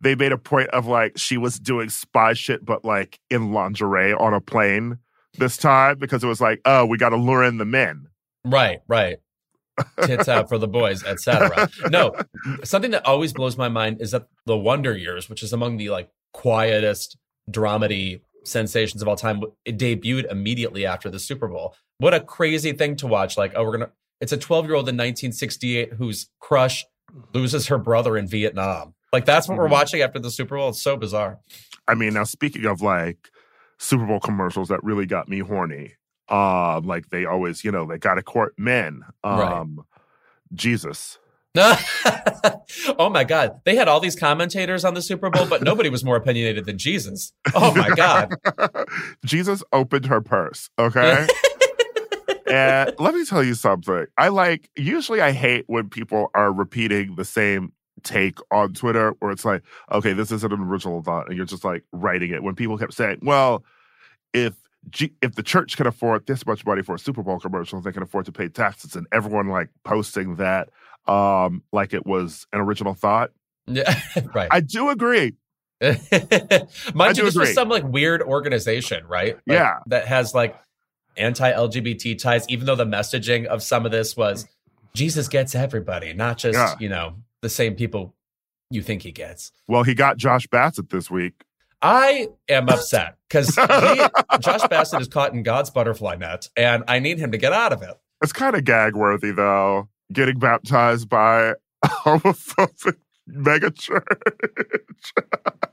[0.00, 4.12] they made a point of like she was doing spy shit, but like in lingerie
[4.12, 4.98] on a plane
[5.38, 8.08] this time because it was like, oh, we got to lure in the men.
[8.44, 9.18] Right, right.
[10.02, 11.68] Tits out for the boys, etc.
[11.88, 12.14] No,
[12.64, 15.90] something that always blows my mind is that the Wonder Years, which is among the
[15.90, 17.16] like quietest
[17.50, 21.74] dramedy sensations of all time, it debuted immediately after the Super Bowl.
[22.02, 23.38] What a crazy thing to watch.
[23.38, 26.84] Like, oh, we're going to, it's a 12 year old in 1968 whose crush
[27.32, 28.94] loses her brother in Vietnam.
[29.12, 29.62] Like, that's what mm-hmm.
[29.62, 30.70] we're watching after the Super Bowl.
[30.70, 31.38] It's so bizarre.
[31.86, 33.30] I mean, now speaking of like
[33.78, 35.92] Super Bowl commercials that really got me horny,
[36.28, 39.02] um, like they always, you know, they got to court men.
[39.22, 39.86] Um, right.
[40.54, 41.20] Jesus.
[42.98, 43.60] oh my God.
[43.64, 46.78] They had all these commentators on the Super Bowl, but nobody was more opinionated than
[46.78, 47.32] Jesus.
[47.54, 48.34] Oh my God.
[49.24, 51.28] Jesus opened her purse, okay?
[52.52, 54.06] and let me tell you something.
[54.18, 59.30] I like, usually I hate when people are repeating the same take on Twitter where
[59.30, 61.28] it's like, okay, this isn't an original thought.
[61.28, 62.42] And you're just like writing it.
[62.42, 63.64] When people kept saying, well,
[64.32, 64.54] if
[64.90, 67.92] G- if the church can afford this much money for a Super Bowl commercial, they
[67.92, 70.70] can afford to pay taxes, and everyone like posting that
[71.06, 73.30] um like it was an original thought.
[73.68, 74.00] Yeah,
[74.34, 74.48] right.
[74.50, 75.34] I do agree.
[75.80, 77.46] Mind you, this agree.
[77.46, 79.34] was some like weird organization, right?
[79.34, 80.56] Like, yeah, that has like
[81.16, 84.46] anti-LGBT ties, even though the messaging of some of this was
[84.94, 86.74] Jesus gets everybody, not just, yeah.
[86.78, 88.14] you know, the same people
[88.70, 89.52] you think he gets.
[89.68, 91.44] Well, he got Josh Bassett this week.
[91.82, 93.54] I am upset because
[94.40, 97.72] Josh Bassett is caught in God's butterfly net, and I need him to get out
[97.72, 97.98] of it.
[98.22, 101.54] It's kind of gag worthy, though, getting baptized by a
[101.86, 102.98] homophobic
[103.28, 104.02] megachurch.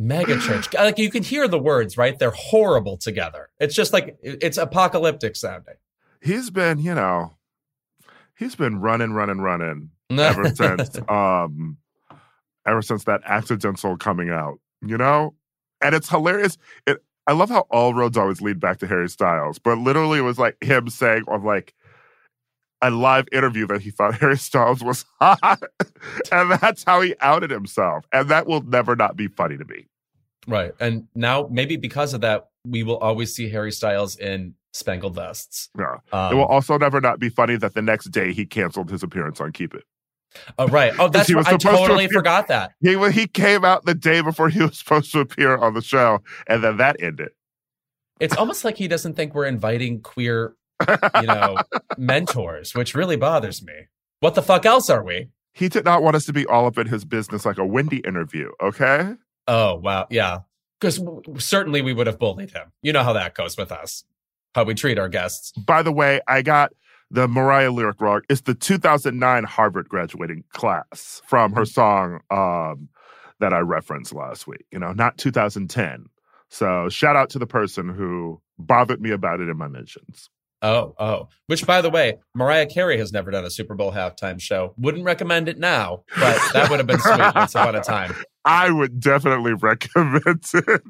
[0.00, 4.16] mega church like you can hear the words right they're horrible together it's just like
[4.22, 5.74] it's apocalyptic sounding
[6.22, 7.36] he's been you know
[8.36, 11.76] he's been running running running ever since um
[12.66, 15.34] ever since that accidental coming out you know
[15.82, 19.58] and it's hilarious it i love how all roads always lead back to harry styles
[19.58, 21.74] but literally it was like him saying on like
[22.82, 25.62] a live interview that he thought Harry Styles was hot.
[26.32, 28.06] and that's how he outed himself.
[28.12, 29.86] And that will never not be funny to me.
[30.46, 30.72] Right.
[30.80, 35.68] And now maybe because of that, we will always see Harry Styles in spangled vests.
[35.78, 35.96] Yeah.
[36.12, 39.02] Um, it will also never not be funny that the next day he canceled his
[39.02, 39.84] appearance on Keep It.
[40.58, 40.92] Oh right.
[40.98, 42.72] Oh, that's what I totally to forgot that.
[42.80, 46.22] He he came out the day before he was supposed to appear on the show,
[46.46, 47.30] and then that ended.
[48.20, 50.54] It's almost like he doesn't think we're inviting queer,
[50.88, 51.56] you know,
[51.98, 53.72] mentors, which really bothers me.
[54.20, 55.30] What the fuck else are we?
[55.54, 57.98] He did not want us to be all up in his business like a Wendy
[57.98, 58.50] interview.
[58.62, 59.14] Okay.
[59.50, 60.40] Oh wow, yeah.
[60.80, 61.00] Because
[61.38, 62.70] certainly we would have bullied him.
[62.82, 64.04] You know how that goes with us.
[64.54, 65.50] How we treat our guests.
[65.52, 66.72] By the way, I got
[67.10, 68.22] the Mariah lyric wrong.
[68.28, 72.88] It's the 2009 Harvard graduating class from her song um,
[73.40, 74.64] that I referenced last week.
[74.70, 76.06] You know, not 2010.
[76.48, 80.30] So shout out to the person who bothered me about it in my mentions.
[80.62, 81.28] Oh, oh.
[81.46, 84.74] Which, by the way, Mariah Carey has never done a Super Bowl halftime show.
[84.76, 88.14] Wouldn't recommend it now, but that would have been sweet once upon a time.
[88.44, 90.82] I would definitely recommend it.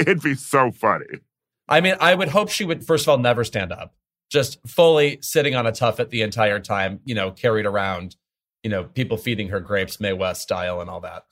[0.00, 1.06] It'd be so funny.
[1.68, 3.94] I mean, I would hope she would, first of all, never stand up
[4.30, 8.16] just fully sitting on a tuffet the entire time, you know, carried around,
[8.62, 11.24] you know, people feeding her grapes, Mae West style and all that.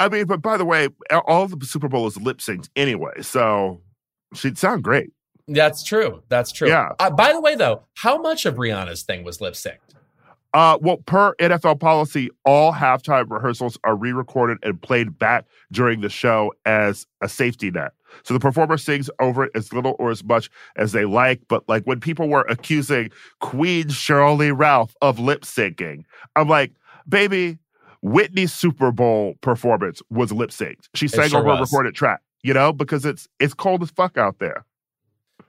[0.00, 0.88] I mean, but by the way,
[1.26, 3.80] all the Super Bowl is lip synced anyway, so
[4.34, 5.10] she'd sound great.
[5.48, 6.22] That's true.
[6.28, 6.68] That's true.
[6.68, 6.92] Yeah.
[6.98, 9.78] Uh, by the way, though, how much of Rihanna's thing was lip synced?
[10.54, 16.02] Uh, well, per NFL policy, all halftime rehearsals are re recorded and played back during
[16.02, 17.92] the show as a safety net.
[18.22, 21.40] So the performer sings over it as little or as much as they like.
[21.48, 26.04] But like when people were accusing Queen Sheryl Lee Ralph of lip syncing,
[26.36, 26.72] I'm like,
[27.08, 27.58] baby,
[28.02, 30.88] Whitney's Super Bowl performance was lip synced.
[30.94, 31.60] She sang sure over was.
[31.60, 34.66] a recorded track, you know, because it's it's cold as fuck out there.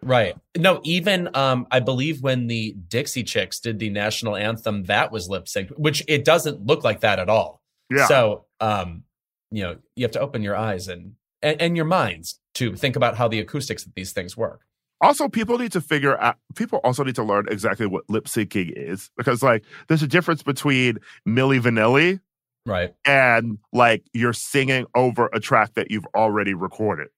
[0.03, 0.35] Right.
[0.57, 5.29] No, even um, I believe when the Dixie Chicks did the national anthem, that was
[5.29, 7.61] lip synced, which it doesn't look like that at all.
[7.89, 8.07] Yeah.
[8.07, 9.03] So, um,
[9.51, 12.95] you know, you have to open your eyes and, and, and your minds to think
[12.95, 14.61] about how the acoustics of these things work.
[15.01, 18.71] Also, people need to figure out, people also need to learn exactly what lip syncing
[18.75, 22.19] is because, like, there's a difference between Milli Vanilli.
[22.65, 22.93] Right.
[23.03, 27.09] And, like, you're singing over a track that you've already recorded.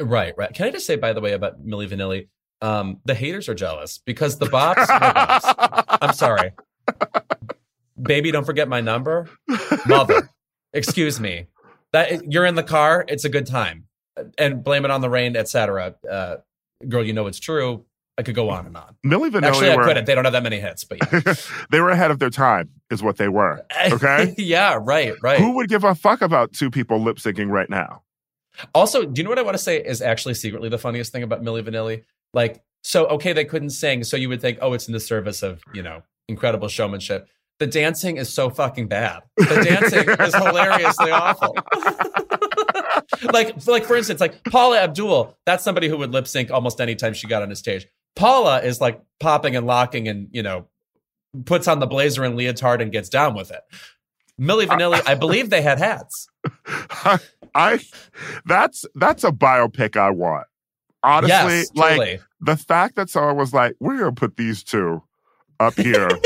[0.00, 0.52] Right, right.
[0.52, 2.28] Can I just say, by the way, about Milli Vanilli?
[2.60, 4.86] Um, the haters are jealous because the bops.
[6.02, 6.52] I'm sorry,
[8.00, 8.30] baby.
[8.32, 9.28] Don't forget my number,
[9.86, 10.28] mother.
[10.72, 11.46] Excuse me.
[11.92, 13.04] That you're in the car.
[13.08, 13.86] It's a good time,
[14.38, 15.94] and blame it on the rain, etc.
[16.08, 16.36] Uh,
[16.86, 17.84] girl, you know it's true.
[18.18, 18.96] I could go on and on.
[19.06, 19.44] Milli Vanilli.
[19.44, 20.04] Actually, I were, couldn't.
[20.06, 21.34] They don't have that many hits, but yeah.
[21.70, 23.64] they were ahead of their time, is what they were.
[23.92, 24.34] Okay.
[24.36, 24.76] yeah.
[24.80, 25.14] Right.
[25.22, 25.38] Right.
[25.38, 28.02] Who would give a fuck about two people lip syncing right now?
[28.74, 31.22] Also, do you know what I want to say is actually secretly the funniest thing
[31.22, 32.04] about Milli Vanilli?
[32.34, 35.42] Like, so okay, they couldn't sing, so you would think, oh, it's in the service
[35.42, 37.28] of you know incredible showmanship.
[37.58, 39.22] The dancing is so fucking bad.
[39.36, 41.56] The dancing is hilariously awful.
[43.32, 47.14] like, like for instance, like Paula Abdul, that's somebody who would lip sync almost anytime
[47.14, 47.88] she got on a stage.
[48.14, 50.66] Paula is like popping and locking and you know
[51.44, 53.60] puts on the blazer and leotard and gets down with it.
[54.40, 56.28] Milli Vanilli, I believe they had hats.
[57.58, 57.80] I
[58.46, 60.46] that's that's a biopic I want.
[61.02, 65.02] Honestly, yes, like the fact that someone was like, "We're gonna put these two
[65.58, 66.08] up here."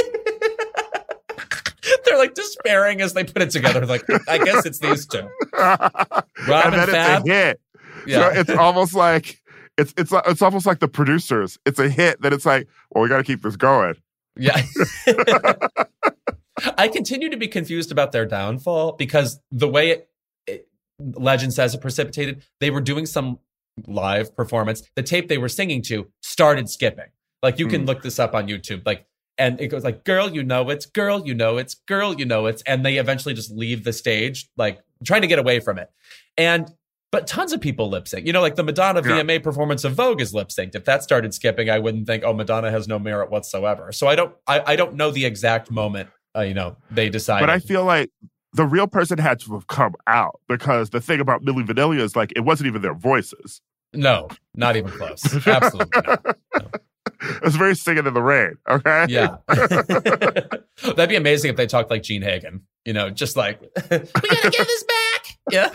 [2.04, 3.84] They're like despairing as they put it together.
[3.86, 5.28] Like, I guess it's these two.
[5.58, 5.80] Rob
[6.48, 7.20] and, then Fab.
[7.20, 7.60] It's a hit.
[8.06, 8.32] Yeah.
[8.34, 9.40] So it's almost like
[9.78, 11.58] it's it's it's almost like the producers.
[11.64, 13.96] It's a hit that it's like, well, we got to keep this going.
[14.36, 14.62] Yeah.
[16.78, 20.08] I continue to be confused about their downfall because the way it,
[21.16, 23.38] legend says it precipitated, they were doing some
[23.86, 24.82] live performance.
[24.96, 27.06] The tape they were singing to started skipping.
[27.42, 27.86] Like you can mm.
[27.86, 28.82] look this up on YouTube.
[28.86, 29.06] Like,
[29.38, 32.46] and it goes like, "Girl, you know it's girl, you know it's girl, you know
[32.46, 35.90] it's," and they eventually just leave the stage, like trying to get away from it.
[36.36, 36.70] And
[37.10, 38.26] but tons of people lip sync.
[38.26, 39.22] You know, like the Madonna yeah.
[39.22, 40.74] VMA performance of Vogue is lip synced.
[40.74, 43.92] If that started skipping, I wouldn't think, oh, Madonna has no merit whatsoever.
[43.92, 47.40] So I don't, I, I don't know the exact moment uh, you know, they decide.
[47.40, 48.10] But I feel like
[48.52, 52.14] the real person had to have come out because the thing about Milli Vanilli is
[52.14, 53.60] like it wasn't even their voices.
[53.94, 55.24] No, not even close.
[55.46, 56.36] Absolutely not.
[56.58, 56.68] No.
[57.44, 58.54] It's very singing in the rain.
[58.68, 59.06] Okay.
[59.08, 59.36] Yeah.
[59.46, 62.62] That'd be amazing if they talked like Jean Hagen.
[62.84, 65.38] You know, just like we gotta get this back.
[65.48, 65.66] Yeah.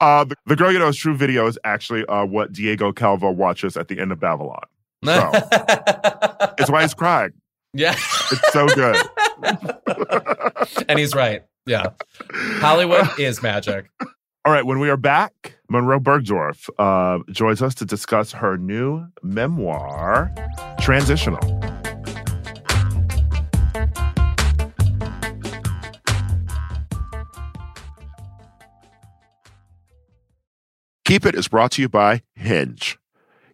[0.00, 3.30] uh, the, the, girl you know is true video is actually uh, what Diego Calva
[3.30, 4.64] watches at the end of Babylon.
[5.04, 5.30] So
[6.58, 7.32] it's why he's crying.
[7.74, 7.92] Yeah.
[7.92, 8.96] It's so good.
[10.88, 11.44] and he's right.
[11.66, 11.90] Yeah.
[12.32, 13.88] Hollywood is magic.
[14.44, 14.66] All right.
[14.66, 20.32] When we are back, Monroe Bergdorf uh, joins us to discuss her new memoir,
[20.80, 21.40] Transitional.
[31.04, 32.96] Keep It is brought to you by Hinge.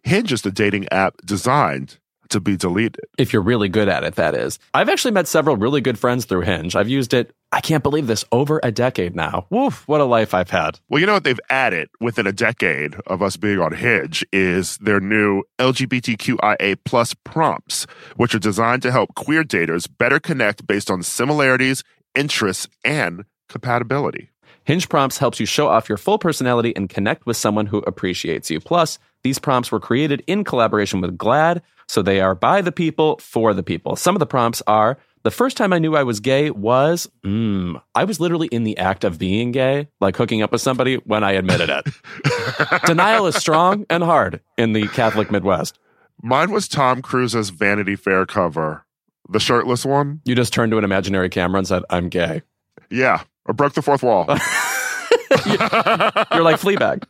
[0.03, 1.99] Hinge is the dating app designed
[2.29, 3.05] to be deleted.
[3.17, 4.59] If you're really good at it, that is.
[4.73, 6.75] I've actually met several really good friends through Hinge.
[6.75, 9.47] I've used it, I can't believe this, over a decade now.
[9.49, 10.79] Woof, what a life I've had.
[10.89, 14.77] Well, you know what they've added within a decade of us being on Hinge is
[14.77, 20.91] their new LGBTQIA plus prompts, which are designed to help queer daters better connect based
[20.91, 21.83] on similarities,
[22.15, 24.29] interests, and compatibility.
[24.69, 28.51] Hinge Prompts helps you show off your full personality and connect with someone who appreciates
[28.51, 28.59] you.
[28.59, 33.17] Plus, these prompts were created in collaboration with GLAAD, so they are by the people,
[33.17, 33.95] for the people.
[33.95, 37.81] Some of the prompts are the first time I knew I was gay was, mm,
[37.95, 41.23] I was literally in the act of being gay, like hooking up with somebody when
[41.23, 42.81] I admitted it.
[42.85, 45.79] Denial is strong and hard in the Catholic Midwest.
[46.21, 48.85] Mine was Tom Cruise's Vanity Fair cover,
[49.27, 50.21] the shirtless one.
[50.25, 52.43] You just turned to an imaginary camera and said, I'm gay.
[52.91, 54.27] Yeah, or broke the fourth wall.
[55.45, 57.03] You're like Fleabag.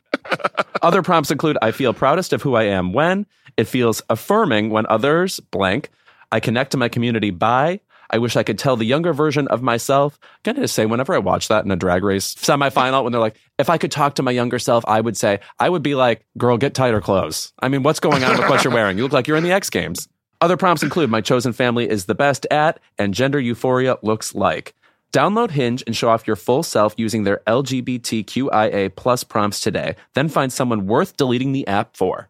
[0.82, 3.26] Other prompts include I feel proudest of who I am when,
[3.60, 5.90] it feels affirming when others blank,
[6.32, 9.62] I connect to my community by, I wish I could tell the younger version of
[9.62, 10.18] myself.
[10.46, 13.36] I'm to say, whenever I watch that in a drag race semifinal, when they're like,
[13.60, 16.26] if I could talk to my younger self, I would say, I would be like,
[16.38, 17.52] girl, get tighter clothes.
[17.60, 18.98] I mean, what's going on with what you're wearing?
[18.98, 20.08] You look like you're in the X Games.
[20.40, 24.74] Other prompts include my chosen family is the best at, and gender euphoria looks like.
[25.12, 29.98] Download Hinge and show off your full self using their LGBTQIA plus prompts today.
[30.14, 32.30] Then find someone worth deleting the app for.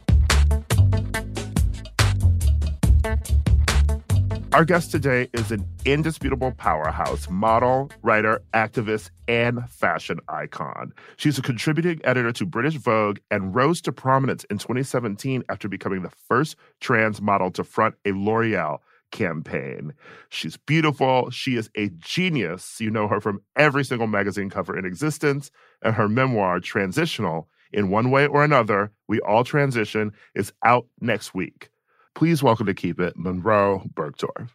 [4.53, 10.91] Our guest today is an indisputable powerhouse model, writer, activist, and fashion icon.
[11.15, 16.01] She's a contributing editor to British Vogue and rose to prominence in 2017 after becoming
[16.01, 18.79] the first trans model to front a L'Oreal
[19.11, 19.93] campaign.
[20.27, 21.29] She's beautiful.
[21.29, 22.81] She is a genius.
[22.81, 25.49] You know her from every single magazine cover in existence,
[25.81, 31.33] and her memoir, Transitional, in one way or another, we all transition, is out next
[31.33, 31.70] week.
[32.13, 34.49] Please welcome to Keep It, Monroe Bergdorf.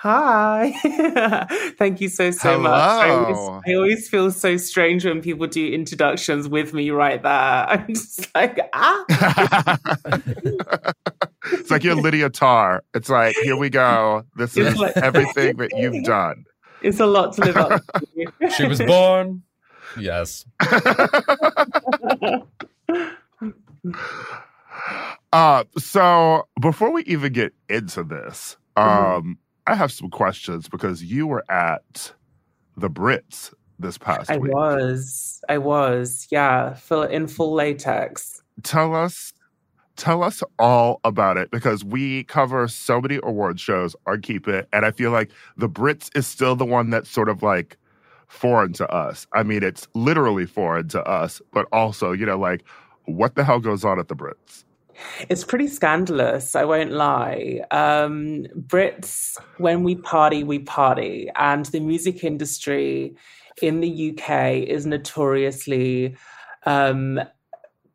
[0.00, 0.74] Hi.
[1.76, 2.70] Thank you so, so Hello.
[2.70, 2.72] much.
[2.72, 7.30] I always, I always, feel so strange when people do introductions with me right there.
[7.32, 9.04] I'm just like, ah.
[11.52, 12.82] it's like you're Lydia Tár.
[12.94, 14.22] It's like, here we go.
[14.36, 16.44] This it's is like, everything that you've done.
[16.80, 18.50] It's a lot to live up to.
[18.50, 19.42] she was born.
[19.98, 20.44] Yes.
[25.32, 28.88] Uh, so before we even get into this, mm-hmm.
[28.88, 29.32] um, mm-hmm.
[29.66, 32.12] I have some questions because you were at
[32.76, 34.52] the Brits this past I week.
[34.52, 35.40] I was.
[35.48, 36.26] I was.
[36.30, 38.42] Yeah, full in full latex.
[38.62, 39.32] Tell us
[39.96, 44.68] tell us all about it because we cover so many award shows on Keep It,
[44.72, 47.76] and I feel like the Brits is still the one that's sort of like
[48.28, 49.26] foreign to us.
[49.34, 52.64] I mean, it's literally foreign to us, but also, you know, like
[53.04, 54.64] what the hell goes on at the Brits?
[55.28, 57.62] It's pretty scandalous, I won't lie.
[57.70, 61.30] Um, Brits, when we party, we party.
[61.36, 63.14] And the music industry
[63.62, 66.16] in the UK is notoriously
[66.66, 67.20] um,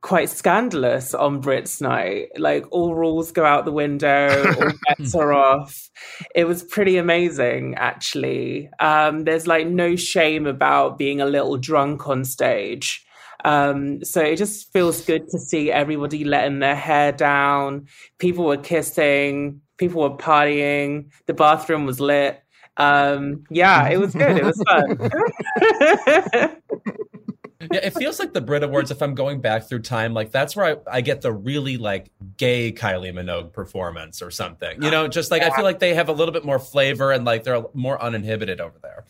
[0.02, 2.28] quite scandalous on Brits night.
[2.38, 5.90] Like all rules go out the window, all bets are off.
[6.36, 8.70] It was pretty amazing, actually.
[8.80, 13.06] Um, there's like no shame about being a little drunk on stage.
[13.44, 17.88] Um, so it just feels good to see everybody letting their hair down.
[18.18, 22.42] People were kissing, people were partying, the bathroom was lit.
[22.78, 24.38] Um, yeah, it was good.
[24.38, 24.98] It was fun.
[27.72, 28.92] yeah, it feels like the Brit Awards.
[28.92, 32.10] If I'm going back through time, like that's where I, I get the really like
[32.38, 34.82] gay Kylie Minogue performance or something.
[34.82, 37.26] You know, just like I feel like they have a little bit more flavor and
[37.26, 39.06] like they're more uninhibited over there.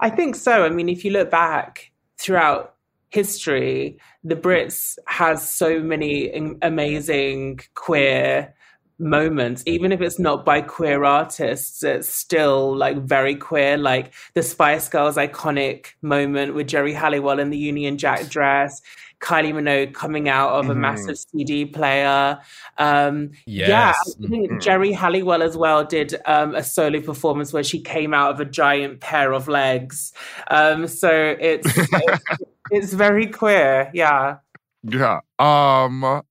[0.00, 0.64] I think so.
[0.64, 2.73] I mean, if you look back throughout
[3.14, 8.52] history, the Brits has so many amazing queer
[8.98, 14.42] moments even if it's not by queer artists it's still like very queer like the
[14.42, 18.80] spice girls iconic moment with geri halliwell in the union jack dress
[19.18, 20.70] kylie minogue coming out of mm-hmm.
[20.70, 22.38] a massive cd player
[22.78, 23.68] um yes.
[23.68, 24.58] yeah mm-hmm.
[24.58, 28.44] geri halliwell as well did um a solo performance where she came out of a
[28.44, 30.12] giant pair of legs
[30.52, 31.68] um so it's
[32.70, 34.36] it's, very queer yeah
[34.82, 36.22] yeah um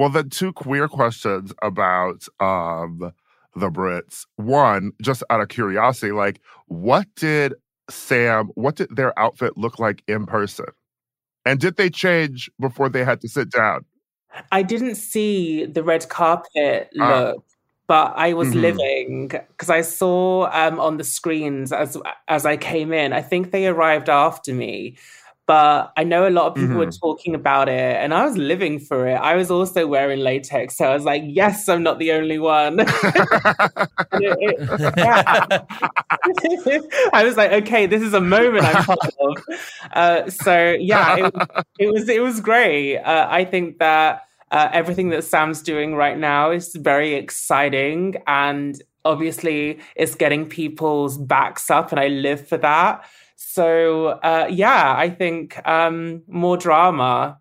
[0.00, 3.12] well, then two queer questions about um,
[3.54, 4.24] the Brits.
[4.36, 7.52] One, just out of curiosity, like what did
[7.90, 10.64] Sam, what did their outfit look like in person?
[11.44, 13.84] And did they change before they had to sit down?
[14.50, 17.08] I didn't see the red carpet ah.
[17.08, 17.36] look.
[17.36, 17.40] Uh,
[17.86, 18.60] but I was mm-hmm.
[18.60, 23.12] living because I saw um, on the screens as as I came in.
[23.12, 24.96] I think they arrived after me,
[25.50, 26.78] but I know a lot of people mm-hmm.
[26.78, 29.16] were talking about it and I was living for it.
[29.16, 30.76] I was also wearing latex.
[30.76, 32.78] So I was like, yes, I'm not the only one.
[32.78, 32.88] it,
[36.52, 39.44] it, I was like, okay, this is a moment I'm part of.
[39.92, 41.34] Uh, so yeah, it,
[41.80, 42.98] it, was, it was great.
[42.98, 48.80] Uh, I think that uh, everything that Sam's doing right now is very exciting and
[49.04, 53.04] obviously it's getting people's backs up and I live for that.
[53.42, 57.38] So uh, yeah, I think um, more drama.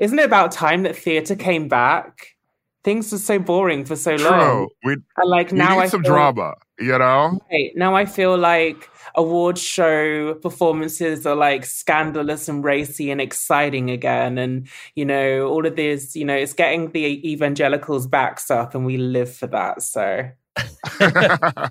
[0.00, 2.34] Isn't it about time that theatre came back?
[2.82, 4.28] Things were so boring for so True.
[4.28, 4.68] long.
[4.82, 7.38] We and like we now need I some feel, drama, you know.
[7.50, 13.88] Right, now I feel like award show performances are like scandalous and racy and exciting
[13.90, 16.16] again, and you know all of this.
[16.16, 19.82] You know, it's getting the evangelicals' backs up, and we live for that.
[19.82, 20.28] So
[21.00, 21.68] I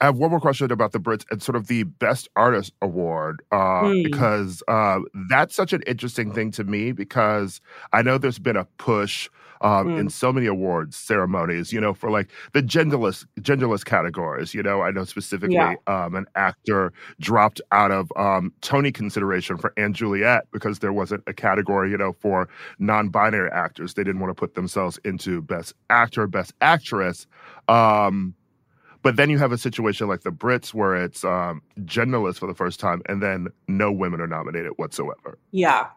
[0.00, 3.88] have one more question about the Brits and sort of the Best Artist Award, uh,
[3.88, 4.02] hmm.
[4.02, 7.60] because uh, that's such an interesting thing to me because
[7.92, 9.28] I know there's been a push
[9.64, 9.98] um, mm.
[9.98, 14.54] in so many awards ceremonies, you know, for like the genderless genderless categories.
[14.54, 15.74] You know, I know specifically yeah.
[15.86, 21.24] um, an actor dropped out of um, Tony consideration for & Juliet because there wasn't
[21.26, 22.48] a category, you know, for
[22.78, 23.94] non-binary actors.
[23.94, 27.26] They didn't want to put themselves into Best Actor, Best Actress.
[27.66, 28.34] Um,
[29.02, 32.54] but then you have a situation like the Brits where it's um, genderless for the
[32.54, 35.38] first time, and then no women are nominated whatsoever.
[35.52, 35.88] Yeah,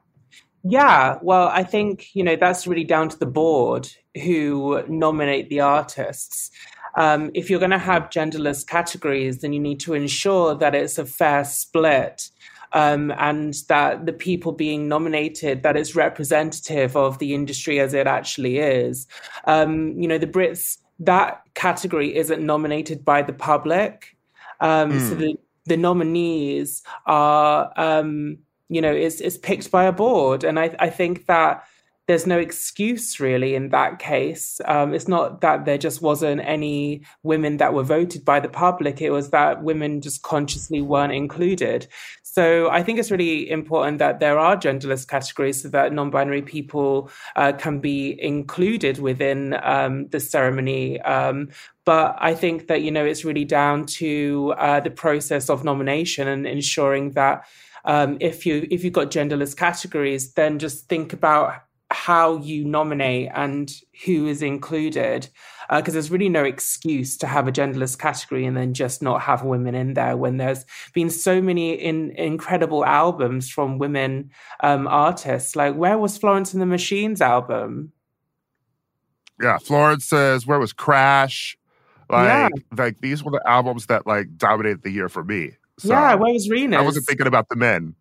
[0.70, 3.90] yeah, well, I think, you know, that's really down to the board
[4.24, 6.52] who nominate the artists.
[6.96, 10.98] Um, if you're going to have genderless categories, then you need to ensure that it's
[10.98, 12.30] a fair split
[12.74, 18.08] um, and that the people being nominated, that it's representative of the industry as it
[18.08, 19.08] actually is.
[19.46, 24.18] Um, you know, the Brits, that category isn't nominated by the public.
[24.62, 25.00] Mm.
[25.08, 25.22] So hmm.
[25.22, 28.40] the, the nominees are um,
[28.70, 30.44] you know, is is picked by a board.
[30.44, 31.64] And I, I think that
[32.08, 34.62] there's no excuse really in that case.
[34.66, 39.02] Um, it's not that there just wasn't any women that were voted by the public.
[39.02, 41.88] It was that women just consciously weren't included.
[42.24, 47.10] So I think it's really important that there are genderless categories so that non-binary people
[47.36, 51.02] uh, can be included within um, the ceremony.
[51.02, 51.50] Um,
[51.84, 56.28] but I think that you know it's really down to uh, the process of nomination
[56.28, 57.46] and ensuring that
[57.86, 61.54] um, if you if you've got genderless categories, then just think about
[61.90, 63.72] how you nominate and
[64.06, 65.30] who is included
[65.70, 69.22] because uh, there's really no excuse to have a genderless category and then just not
[69.22, 74.30] have women in there when there's been so many in, incredible albums from women
[74.62, 75.56] um, artists.
[75.56, 77.92] Like where was florence and the machines album?
[79.42, 81.58] Yeah florence says where was crash?
[82.10, 82.50] Like yeah.
[82.78, 86.34] like these were the albums that like dominated the year for me so yeah, where
[86.34, 86.78] was Renus?
[86.78, 87.96] I wasn't thinking about the men.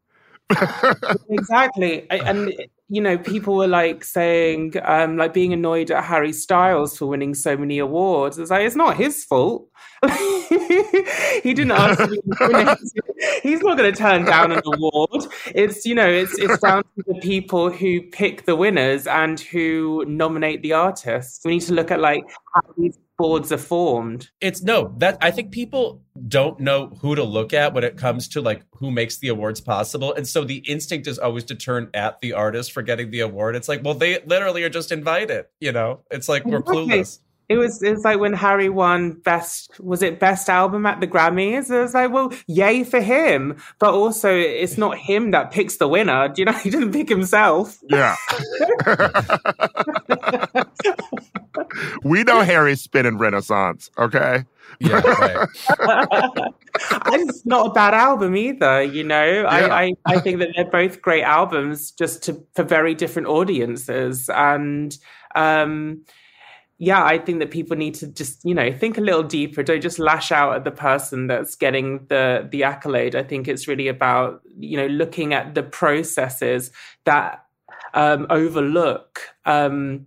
[1.28, 2.10] exactly.
[2.10, 2.52] I, and
[2.88, 7.34] you know, people were like saying, um, like being annoyed at Harry Styles for winning
[7.34, 8.38] so many awards.
[8.38, 9.68] It's like it's not his fault.
[11.42, 12.18] he didn't ask me.
[13.42, 15.26] He's not going to turn down an award.
[15.46, 20.04] It's you know, it's it's down to the people who pick the winners and who
[20.06, 21.44] nominate the artists.
[21.44, 22.22] We need to look at like
[22.54, 24.30] how these boards are formed.
[24.40, 28.28] It's no that I think people don't know who to look at when it comes
[28.28, 31.90] to like who makes the awards possible, and so the instinct is always to turn
[31.94, 33.56] at the artist for getting the award.
[33.56, 35.46] It's like, well, they literally are just invited.
[35.60, 37.20] You know, it's like we're clueless.
[37.48, 41.70] It was it's like when Harry won best was it best album at the Grammys?
[41.70, 43.56] It was like, well, yay for him.
[43.78, 46.28] But also it's not him that picks the winner.
[46.28, 47.78] Do you know he didn't pick himself?
[47.88, 48.16] Yeah.
[52.02, 54.44] we know Harry's spinning Renaissance, okay?
[54.80, 55.48] Yeah, right.
[57.12, 59.24] it's not a bad album either, you know.
[59.24, 59.46] Yeah.
[59.46, 64.28] I, I, I think that they're both great albums just to for very different audiences.
[64.28, 64.96] And
[65.36, 66.02] um
[66.78, 69.62] yeah, I think that people need to just, you know, think a little deeper.
[69.62, 73.16] Don't just lash out at the person that's getting the the accolade.
[73.16, 76.70] I think it's really about, you know, looking at the processes
[77.04, 77.44] that
[77.94, 80.06] um, overlook um,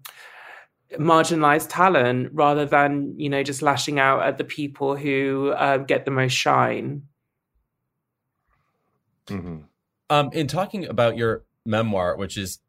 [1.00, 6.06] marginalized talent rather than, you know, just lashing out at the people who uh, get
[6.06, 7.02] the most shine.
[9.26, 9.58] Mm-hmm.
[10.12, 12.60] Um, in talking about your memoir, which is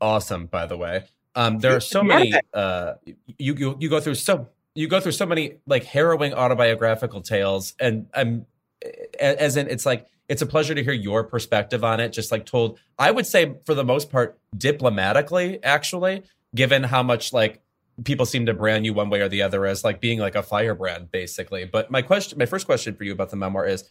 [0.00, 1.04] awesome, by the way.
[1.34, 2.32] Um, there are so many.
[2.52, 2.94] Uh,
[3.38, 7.74] you you you go through so you go through so many like harrowing autobiographical tales,
[7.78, 8.46] and I'm
[9.20, 12.12] as in it's like it's a pleasure to hear your perspective on it.
[12.12, 16.22] Just like told, I would say for the most part diplomatically, actually,
[16.54, 17.62] given how much like
[18.04, 20.42] people seem to brand you one way or the other as like being like a
[20.42, 21.64] firebrand, basically.
[21.64, 23.90] But my question, my first question for you about the memoir is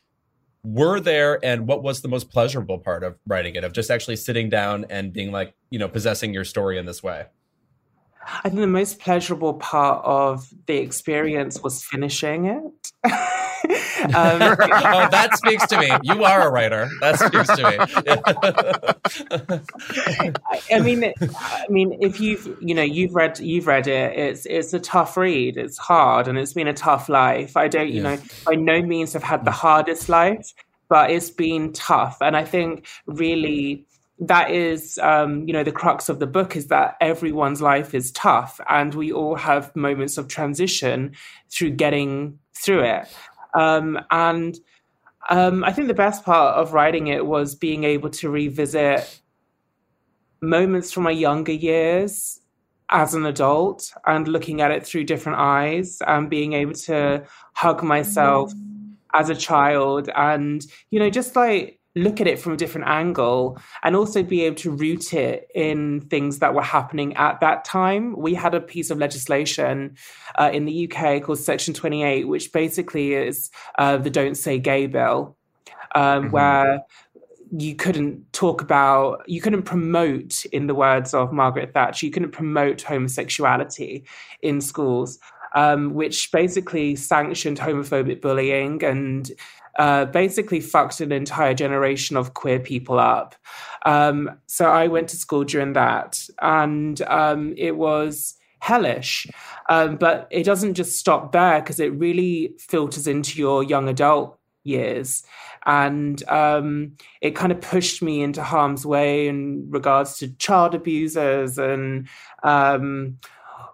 [0.64, 4.16] were there and what was the most pleasurable part of writing it of just actually
[4.16, 7.26] sitting down and being like you know possessing your story in this way?
[8.44, 12.92] I think the most pleasurable part of the experience was finishing it
[14.04, 15.90] um, oh, that speaks to me.
[16.04, 16.90] You are a writer.
[17.02, 17.78] That speaks to me.
[20.72, 24.74] I mean, I mean, if you've you know you've read you've read it, it's it's
[24.74, 25.58] a tough read.
[25.58, 27.58] It's hard, and it's been a tough life.
[27.58, 28.16] I don't, you yeah.
[28.16, 30.54] know, by no means have had the hardest life,
[30.88, 33.86] but it's been tough, and I think really
[34.20, 38.12] that is um, you know the crux of the book is that everyone's life is
[38.12, 41.14] tough and we all have moments of transition
[41.50, 43.08] through getting through it
[43.54, 44.58] um, and
[45.30, 49.22] um, I think the best part of writing it was being able to revisit
[50.42, 52.40] moments from my younger years
[52.92, 57.24] as an adult and looking at it through different eyes and being able to
[57.54, 58.52] hug myself
[59.14, 63.58] as a child and, you know, just like look at it from a different angle
[63.84, 68.16] and also be able to root it in things that were happening at that time.
[68.18, 69.96] We had a piece of legislation
[70.36, 74.88] uh, in the UK called Section 28, which basically is uh, the Don't Say Gay
[74.88, 75.36] bill,
[75.96, 76.32] um, mm-hmm.
[76.32, 76.82] where
[77.58, 82.32] you couldn't talk about, you couldn't promote, in the words of Margaret Thatcher, you couldn't
[82.32, 84.06] promote homosexuality
[84.42, 85.20] in schools.
[85.56, 89.32] Um, which basically sanctioned homophobic bullying and
[89.80, 93.34] uh, basically fucked an entire generation of queer people up.
[93.86, 99.26] Um, so I went to school during that, and um, it was hellish.
[99.70, 104.38] Um, but it doesn't just stop there because it really filters into your young adult
[104.64, 105.24] years.
[105.66, 111.58] And um, it kind of pushed me into harm's way in regards to child abusers
[111.58, 112.10] and
[112.44, 113.18] um,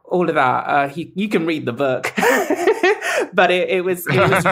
[0.04, 0.68] all of that.
[0.68, 2.14] Uh, he, you can read the book,
[3.34, 4.46] but it, it was it was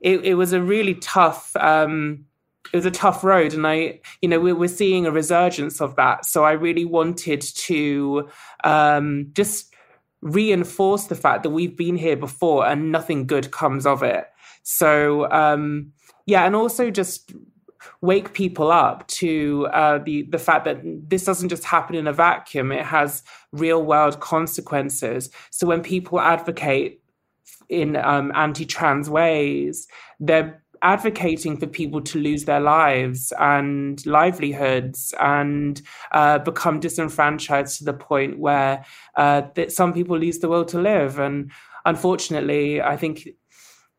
[0.00, 2.24] it, it was a really tough um,
[2.72, 5.96] it was a tough road and i you know we, we're seeing a resurgence of
[5.96, 6.24] that.
[6.24, 8.28] So i really wanted to
[8.64, 9.74] um, just
[10.22, 14.26] reinforce the fact that we've been here before and nothing good comes of it.
[14.62, 15.92] So um,
[16.26, 17.32] yeah and also just
[18.02, 22.12] wake people up to uh, the the fact that this doesn't just happen in a
[22.12, 22.72] vacuum.
[22.72, 23.22] It has
[23.52, 25.30] real world consequences.
[25.50, 26.99] So when people advocate
[27.70, 29.88] in um, anti-trans ways.
[30.18, 35.80] They're advocating for people to lose their lives and livelihoods and
[36.12, 38.84] uh, become disenfranchised to the point where
[39.16, 41.18] uh, that some people lose the will to live.
[41.18, 41.50] And
[41.84, 43.28] unfortunately, I think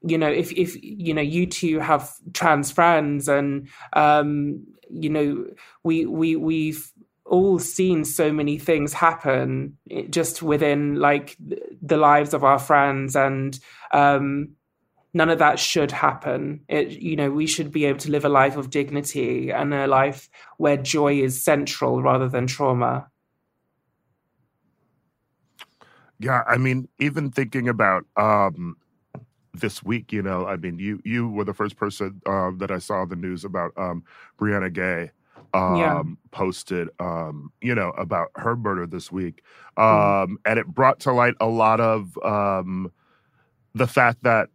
[0.03, 5.45] you know if if you know you two have trans friends and um, you know
[5.84, 6.91] we we we've
[7.26, 9.78] all seen so many things happen
[10.09, 11.38] just within like
[11.82, 13.59] the lives of our friends and
[13.93, 14.49] um
[15.13, 16.61] none of that should happen.
[16.67, 19.88] It, you know, we should be able to live a life of dignity and a
[19.88, 23.07] life where joy is central rather than trauma.
[26.19, 28.78] Yeah, I mean, even thinking about um,
[29.53, 32.78] this week, you know, I mean, you you were the first person uh, that I
[32.78, 34.03] saw the news about um,
[34.39, 35.11] Brianna Ghey
[35.54, 36.04] um, yeah.
[36.32, 39.43] posted, um, you know, about her murder this week,
[39.78, 39.84] mm-hmm.
[39.84, 40.49] um, mm.
[40.49, 42.91] and it brought to light a lot of um,
[43.74, 44.49] the fact that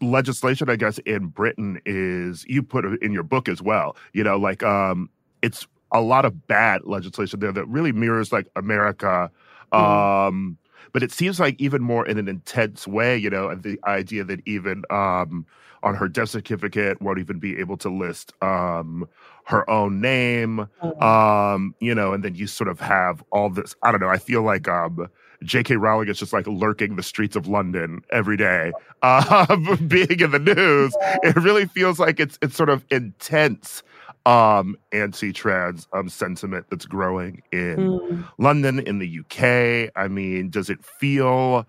[0.00, 3.96] legislation, I guess, in Britain is you put it in your book as well.
[4.12, 5.10] You know, like um,
[5.42, 9.30] it's a lot of bad legislation there that really mirrors like America.
[9.72, 10.28] Mm.
[10.28, 10.58] Um,
[10.92, 14.24] but it seems like even more in an intense way, you know, and the idea
[14.24, 15.46] that even um,
[15.82, 19.08] on her death certificate won't even be able to list um,
[19.44, 21.02] her own name, mm.
[21.02, 23.74] um, you know, and then you sort of have all this.
[23.82, 24.08] I don't know.
[24.08, 25.08] I feel like um,
[25.42, 25.76] J.K.
[25.76, 28.72] Rowling is just like lurking the streets of London every day,
[29.02, 29.56] uh,
[29.86, 30.94] being in the news.
[31.22, 33.82] It really feels like it's it's sort of intense
[34.26, 38.28] um, anti-trans um, sentiment that's growing in mm.
[38.38, 39.92] London, in the UK.
[39.96, 41.66] I mean, does it feel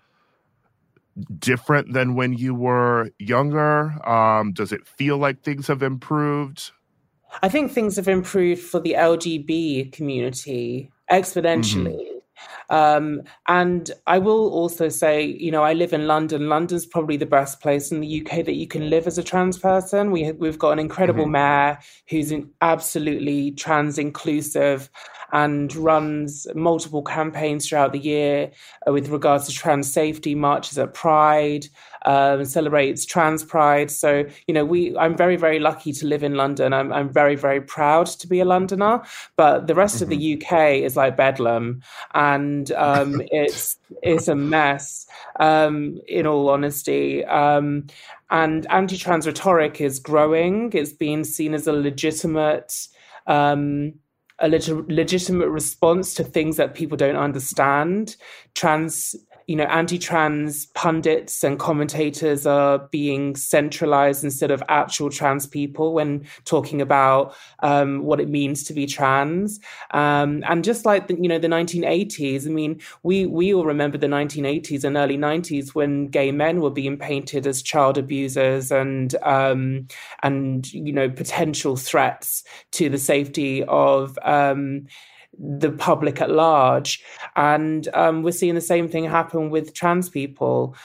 [1.38, 4.06] different than when you were younger?
[4.08, 6.70] Um, does it feel like things have improved?
[7.42, 11.96] I think things have improved for the LGB community exponentially.
[11.96, 12.13] Mm-hmm.
[12.70, 16.48] Um, and I will also say, you know, I live in London.
[16.48, 19.58] London's probably the best place in the UK that you can live as a trans
[19.58, 20.10] person.
[20.10, 21.32] We we've got an incredible mm-hmm.
[21.32, 21.78] mayor
[22.08, 24.90] who's absolutely trans inclusive
[25.32, 28.50] and runs multiple campaigns throughout the year
[28.86, 31.66] uh, with regards to trans safety, marches at Pride,
[32.04, 33.90] um, celebrates Trans Pride.
[33.90, 36.72] So, you know, we I'm very, very lucky to live in London.
[36.72, 39.02] I'm, I'm very, very proud to be a Londoner.
[39.36, 40.04] But the rest mm-hmm.
[40.04, 40.54] of the mm-hmm.
[40.54, 41.82] UK is like Bedlam,
[42.14, 45.06] and um, it's it's a mess.
[45.40, 47.24] Um, in all honesty.
[47.24, 47.86] Um,
[48.30, 50.72] and anti-trans rhetoric is growing.
[50.72, 52.88] It's being seen as a legitimate
[53.26, 53.94] um,
[54.40, 58.16] a leg- legitimate response to things that people don't understand.
[58.54, 59.14] Trans
[59.46, 66.26] you know, anti-trans pundits and commentators are being centralized instead of actual trans people when
[66.44, 69.60] talking about um, what it means to be trans.
[69.90, 73.98] Um, and just like the, you know the 1980s, I mean, we we all remember
[73.98, 79.14] the 1980s and early 90s when gay men were being painted as child abusers and
[79.22, 79.86] um,
[80.22, 84.86] and you know potential threats to the safety of um,
[85.38, 87.02] the public at large.
[87.36, 90.76] And um, we're seeing the same thing happen with trans people.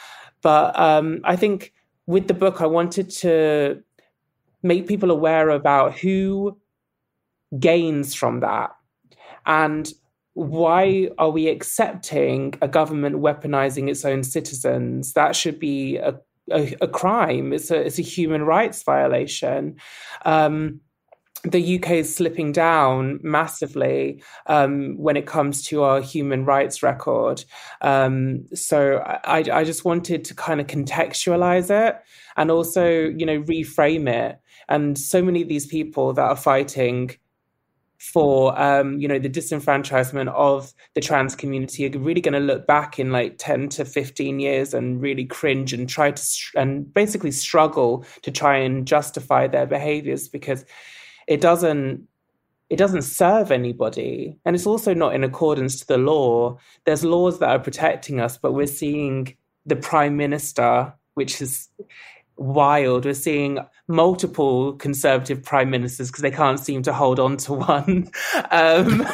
[0.42, 1.74] But um, I think
[2.06, 3.84] with the book, I wanted to
[4.64, 6.58] make people aware about who
[7.60, 8.72] gains from that
[9.46, 9.92] and
[10.34, 15.14] why are we accepting a government weaponizing its own citizens?
[15.14, 16.16] That should be a,
[16.52, 17.52] a, a crime.
[17.52, 19.78] It's a, it's a human rights violation.
[20.26, 20.82] Um,
[21.44, 27.44] the UK is slipping down massively um, when it comes to our human rights record.
[27.82, 31.98] Um, so I, I, just wanted to kind of contextualize it
[32.36, 34.40] and also, you know, reframe it.
[34.68, 37.12] And so many of these people that are fighting
[38.00, 42.66] for um, you know the disenfranchisement of the trans community are really going to look
[42.66, 46.24] back in like 10 to 15 years and really cringe and try to
[46.56, 50.64] and basically struggle to try and justify their behaviors because
[51.30, 52.08] it doesn't
[52.70, 54.38] it doesn't serve anybody.
[54.46, 56.60] And it's also not in accordance to the law.
[56.86, 61.70] There's laws that are protecting us but we're seeing the prime minister which is
[62.40, 63.06] wild.
[63.06, 68.10] We're seeing multiple conservative prime ministers because they can't seem to hold on to one.
[68.52, 69.06] Um,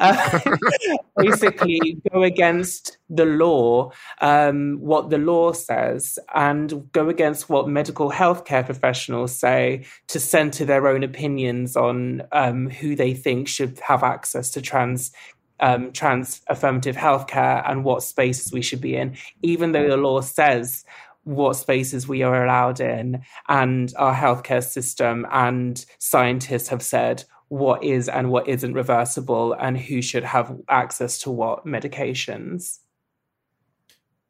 [0.00, 0.40] uh,
[1.16, 3.90] basically, go against the law,
[4.20, 10.64] um, what the law says, and go against what medical healthcare professionals say to center
[10.64, 15.12] their own opinions on um, who they think should have access to trans
[15.60, 20.20] um, trans affirmative healthcare and what spaces we should be in, even though the law
[20.20, 20.84] says
[21.28, 27.84] what spaces we are allowed in, and our healthcare system and scientists have said what
[27.84, 32.78] is and what isn't reversible and who should have access to what medications.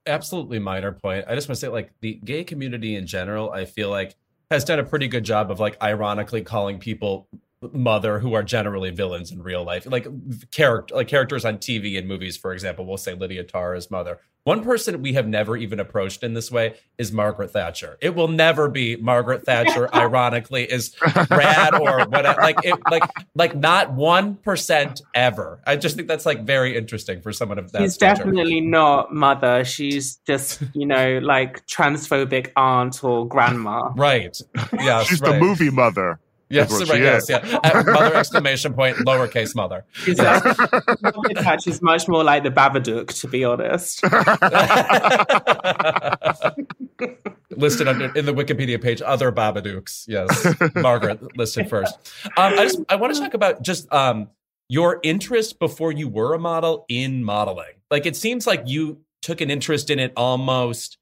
[0.06, 1.24] Absolutely minor point.
[1.28, 4.16] I just want to say, like, the gay community in general, I feel like
[4.50, 7.28] has done a pretty good job of like ironically calling people
[7.72, 9.86] mother who are generally villains in real life.
[9.86, 10.06] Like
[10.50, 14.20] character like characters on tv and movies for example we'll say lydia tara's mother.
[14.44, 17.98] One person we have never even approached in this way is margaret thatcher.
[18.00, 20.94] It will never be margaret thatcher ironically is
[21.30, 23.02] rad or whatever like it like
[23.34, 25.60] like not one percent ever.
[25.66, 28.22] I just think that's like very interesting for someone of that she's stature.
[28.22, 29.64] definitely not mother.
[29.64, 33.90] She's just you know like transphobic aunt or grandma.
[33.96, 34.40] Right.
[34.72, 35.32] Yeah she's right.
[35.32, 37.00] the movie mother Yes, right.
[37.00, 37.60] Yes, yeah.
[37.86, 39.84] mother exclamation point, lowercase mother.
[40.06, 41.62] Yes.
[41.62, 44.02] She's much more like the Babadook, to be honest.
[47.58, 50.04] listed under in the Wikipedia page, other Babadooks.
[50.08, 51.94] Yes, Margaret listed first.
[52.36, 54.28] Um, I just I want to talk about just um,
[54.68, 57.74] your interest before you were a model in modeling.
[57.90, 60.98] Like it seems like you took an interest in it almost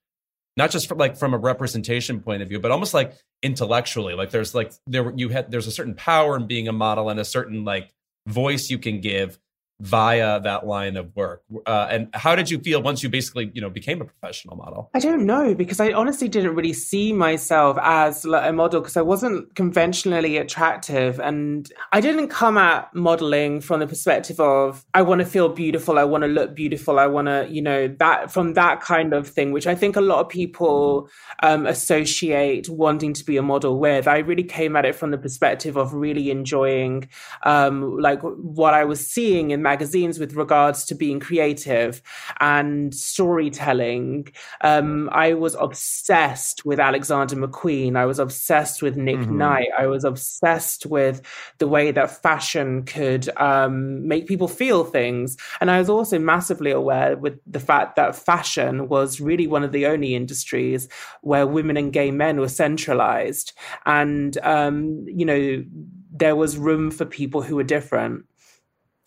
[0.56, 4.14] not just from like from a representation point of view, but almost like intellectually.
[4.14, 7.20] Like there's like there you had there's a certain power in being a model and
[7.20, 7.90] a certain like
[8.26, 9.38] voice you can give
[9.80, 11.42] via that line of work.
[11.66, 14.90] Uh, and how did you feel once you basically you know became a professional model?
[14.94, 19.02] I don't know because i honestly didn't really see myself as a model because i
[19.02, 21.20] wasn't conventionally attractive.
[21.20, 25.98] And i didn't come at modeling from the perspective of i want to feel beautiful
[25.98, 29.28] i want to look beautiful i want to you know that from that kind of
[29.28, 31.08] thing which i think a lot of people
[31.42, 34.08] um, associate wanting to be a model with.
[34.08, 37.08] I really came at it from the perspective of really enjoying
[37.42, 41.92] um, like what i was seeing in magazines with regards to being creative
[42.40, 44.28] and storytelling.
[44.60, 47.96] Um, I was obsessed with Alexander McQueen.
[47.96, 49.38] I was obsessed with Nick mm-hmm.
[49.38, 49.70] Knight.
[49.82, 51.16] I was obsessed with
[51.58, 55.36] the way that fashion could um, make people feel things.
[55.60, 59.72] And I was also massively aware with the fact that fashion was really one of
[59.72, 60.88] the only industries
[61.22, 63.52] where women and gay men were centralized.
[63.84, 65.64] And, um, you know,
[66.12, 68.24] there was room for people who were different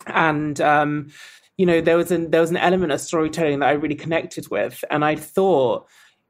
[0.06, 1.08] and um,
[1.56, 4.50] you know there was an there was an element of storytelling that I really connected
[4.50, 5.86] with, and I thought,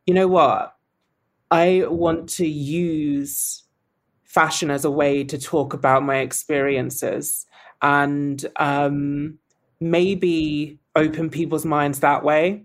[0.06, 0.74] you know what,
[1.50, 3.64] I want to use
[4.24, 7.46] fashion as a way to talk about my experiences
[7.82, 9.38] and um,
[9.80, 12.64] maybe open people's minds that way.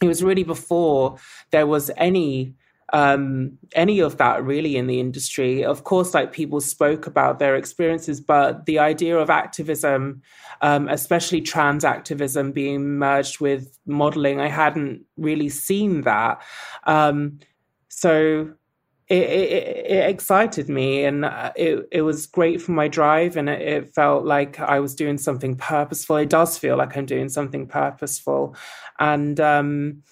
[0.00, 1.18] It was really before
[1.50, 2.54] there was any
[2.92, 5.64] um, any of that really in the industry.
[5.64, 10.22] Of course, like people spoke about their experiences, but the idea of activism,
[10.60, 16.42] um, especially trans activism, being merged with modeling, I hadn't really seen that.
[16.84, 17.38] Um,
[17.88, 18.52] so
[19.08, 23.48] it, it, it, excited me and uh, it, it was great for my drive and
[23.48, 26.16] it, it, felt like I was doing something purposeful.
[26.16, 28.54] It does feel like I'm doing something purposeful.
[29.00, 30.02] And, um,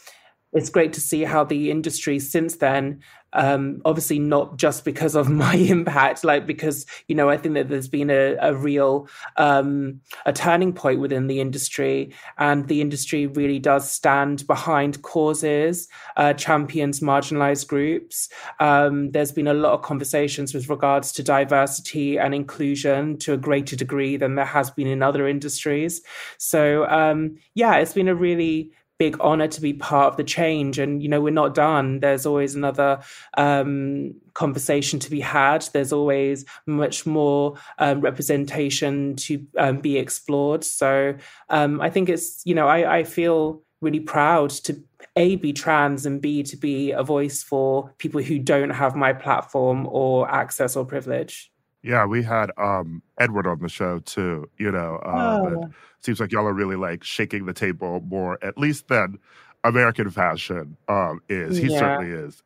[0.52, 3.00] it's great to see how the industry since then
[3.34, 7.68] um, obviously not just because of my impact like because you know i think that
[7.68, 13.26] there's been a, a real um, a turning point within the industry and the industry
[13.26, 18.28] really does stand behind causes uh, champions marginalized groups.
[18.60, 23.36] Um, there's been a lot of conversations with regards to diversity and inclusion to a
[23.36, 26.02] greater degree than there has been in other industries.
[26.38, 30.78] So um, yeah it's been a really big honor to be part of the change.
[30.78, 32.00] And, you know, we're not done.
[32.00, 33.00] There's always another
[33.36, 35.68] um, conversation to be had.
[35.72, 40.64] There's always much more um, representation to um, be explored.
[40.64, 41.14] So
[41.48, 44.82] um, I think it's, you know, I, I feel really proud to
[45.14, 49.12] a be trans and b to be a voice for people who don't have my
[49.12, 51.50] platform or access or privilege
[51.82, 54.96] yeah, we had um Edward on the show too, you know.
[55.04, 55.70] Uh, oh.
[56.00, 59.18] seems like y'all are really like shaking the table more, at least than
[59.64, 61.56] American fashion um is.
[61.56, 61.78] He yeah.
[61.78, 62.42] certainly is.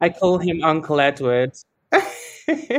[0.00, 1.52] I call him Uncle Edward.
[2.46, 2.78] He's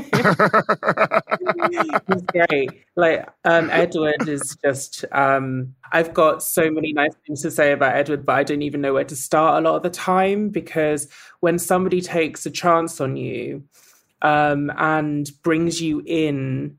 [2.27, 2.69] great.
[2.95, 5.05] Like um, Edward is just.
[5.11, 8.81] Um, I've got so many nice things to say about Edward, but I don't even
[8.81, 11.07] know where to start a lot of the time because
[11.41, 13.63] when somebody takes a chance on you,
[14.21, 16.77] um, and brings you in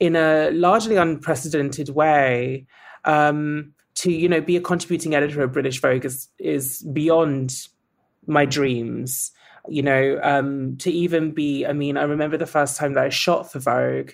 [0.00, 2.66] in a largely unprecedented way.
[3.04, 7.68] Um, to you know be a contributing editor of British Vogue is is beyond
[8.26, 9.30] my dreams.
[9.66, 11.64] You know, um, to even be.
[11.64, 14.12] I mean, I remember the first time that I shot for Vogue.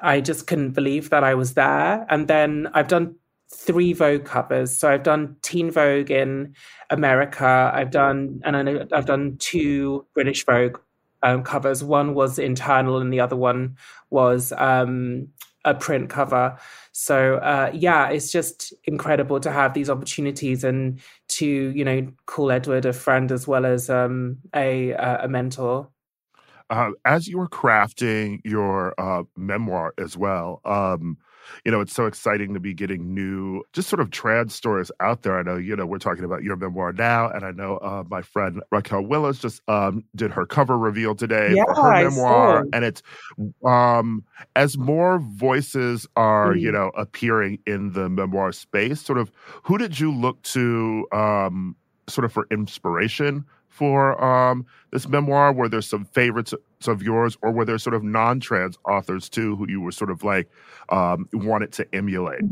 [0.00, 2.06] I just couldn't believe that I was there.
[2.08, 3.16] And then I've done
[3.52, 4.78] three Vogue covers.
[4.78, 6.54] So I've done Teen Vogue in
[6.90, 7.70] America.
[7.74, 8.56] I've done and
[8.92, 10.78] I've done two British Vogue
[11.22, 11.82] um, covers.
[11.84, 13.76] One was internal, and the other one
[14.10, 15.28] was um,
[15.64, 16.58] a print cover.
[16.92, 22.50] So uh, yeah, it's just incredible to have these opportunities and to you know call
[22.50, 25.88] Edward a friend as well as um, a a mentor.
[26.70, 31.16] uh, as you were crafting your uh, memoir as well, um,
[31.64, 35.22] you know, it's so exciting to be getting new, just sort of trans stories out
[35.22, 35.38] there.
[35.38, 38.22] I know, you know, we're talking about your memoir now, and I know uh, my
[38.22, 42.84] friend Raquel Willis just um, did her cover reveal today yeah, for her memoir, and
[42.84, 43.02] it's
[43.64, 44.24] um,
[44.56, 46.60] as more voices are, mm.
[46.60, 49.00] you know, appearing in the memoir space.
[49.00, 49.30] Sort of,
[49.62, 51.76] who did you look to, um,
[52.08, 53.44] sort of for inspiration?
[53.78, 55.52] for um, this memoir?
[55.52, 56.52] Were there some favorites
[56.86, 60.22] of yours, or were there sort of non-trans authors too who you were sort of
[60.22, 60.48] like
[60.90, 62.42] um, wanted to emulate?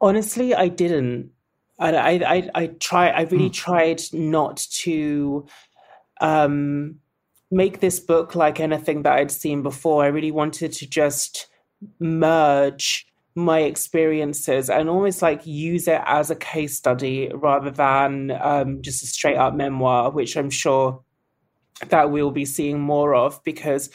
[0.00, 1.30] Honestly, I didn't.
[1.78, 3.08] I I I, I try.
[3.08, 3.52] I really mm.
[3.52, 5.46] tried not to
[6.20, 6.96] um,
[7.50, 10.04] make this book like anything that I'd seen before.
[10.04, 11.46] I really wanted to just
[11.98, 18.82] merge my experiences and almost like use it as a case study rather than um,
[18.82, 21.02] just a straight up memoir, which I'm sure
[21.88, 23.90] that we'll be seeing more of because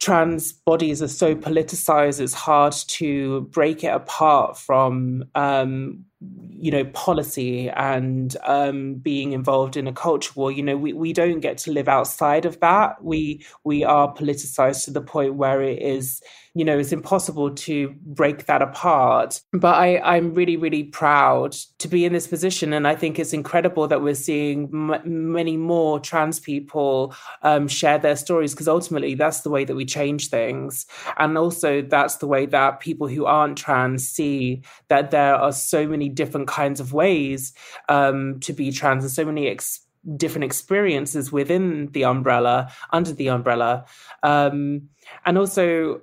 [0.00, 6.04] trans bodies are so politicized it's hard to break it apart from um,
[6.50, 11.12] you know policy and um, being involved in a culture war you know we, we
[11.12, 13.02] don't get to live outside of that.
[13.02, 16.22] We we are politicized to the point where it is
[16.54, 19.40] you know it's impossible to break that apart.
[19.52, 23.32] But i i'm really really proud to be in this position and i think it's
[23.32, 29.14] incredible that we're seeing m- many more trans people um, share their stories because ultimately
[29.14, 30.86] that's the way that we change things.
[31.18, 35.86] And also that's the way that people who aren't trans see that there are so
[35.86, 37.52] many different kinds of ways
[37.88, 39.80] um, to be trans and so many ex-
[40.16, 43.84] different experiences within the umbrella under the umbrella
[44.22, 44.88] um,
[45.24, 46.00] and also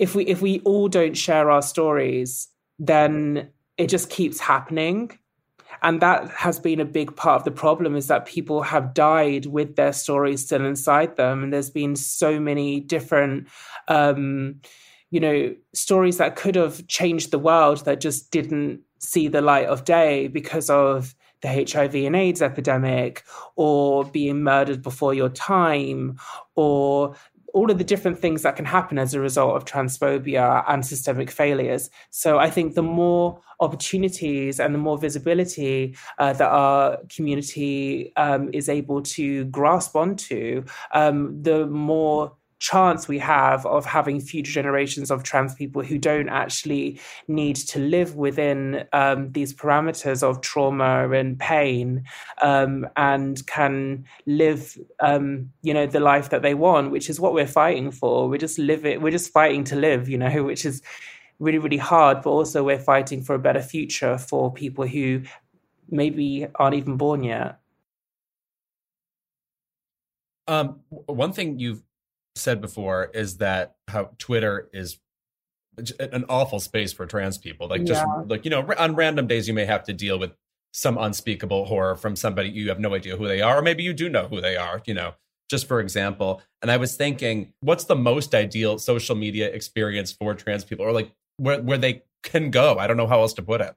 [0.00, 2.48] if we if we all don't share our stories,
[2.78, 5.12] then it just keeps happening.
[5.82, 9.46] And that has been a big part of the problem is that people have died
[9.46, 11.44] with their stories still inside them.
[11.44, 13.48] And there's been so many different
[13.88, 14.60] um,
[15.10, 19.66] you know, stories that could have changed the world that just didn't see the light
[19.66, 23.24] of day because of the HIV and AIDS epidemic,
[23.56, 26.18] or being murdered before your time,
[26.54, 27.16] or
[27.54, 31.30] all of the different things that can happen as a result of transphobia and systemic
[31.30, 31.90] failures.
[32.10, 38.50] So I think the more opportunities and the more visibility uh, that our community um,
[38.52, 45.10] is able to grasp onto, um, the more chance we have of having future generations
[45.10, 51.10] of trans people who don't actually need to live within um, these parameters of trauma
[51.10, 52.04] and pain
[52.42, 57.32] um, and can live um, you know the life that they want which is what
[57.32, 58.28] we're fighting for.
[58.28, 60.82] We're just living we're just fighting to live you know which is
[61.38, 65.22] really really hard but also we're fighting for a better future for people who
[65.88, 67.58] maybe aren't even born yet.
[70.46, 71.82] Um, one thing you've
[72.36, 74.98] said before is that how Twitter is
[75.98, 77.68] an awful space for trans people.
[77.68, 78.22] Like just yeah.
[78.26, 80.32] like you know, on random days you may have to deal with
[80.72, 83.92] some unspeakable horror from somebody you have no idea who they are, or maybe you
[83.92, 84.82] do know who they are.
[84.86, 85.14] You know,
[85.48, 86.42] just for example.
[86.62, 90.92] And I was thinking, what's the most ideal social media experience for trans people, or
[90.92, 92.76] like where where they can go?
[92.78, 93.74] I don't know how else to put it.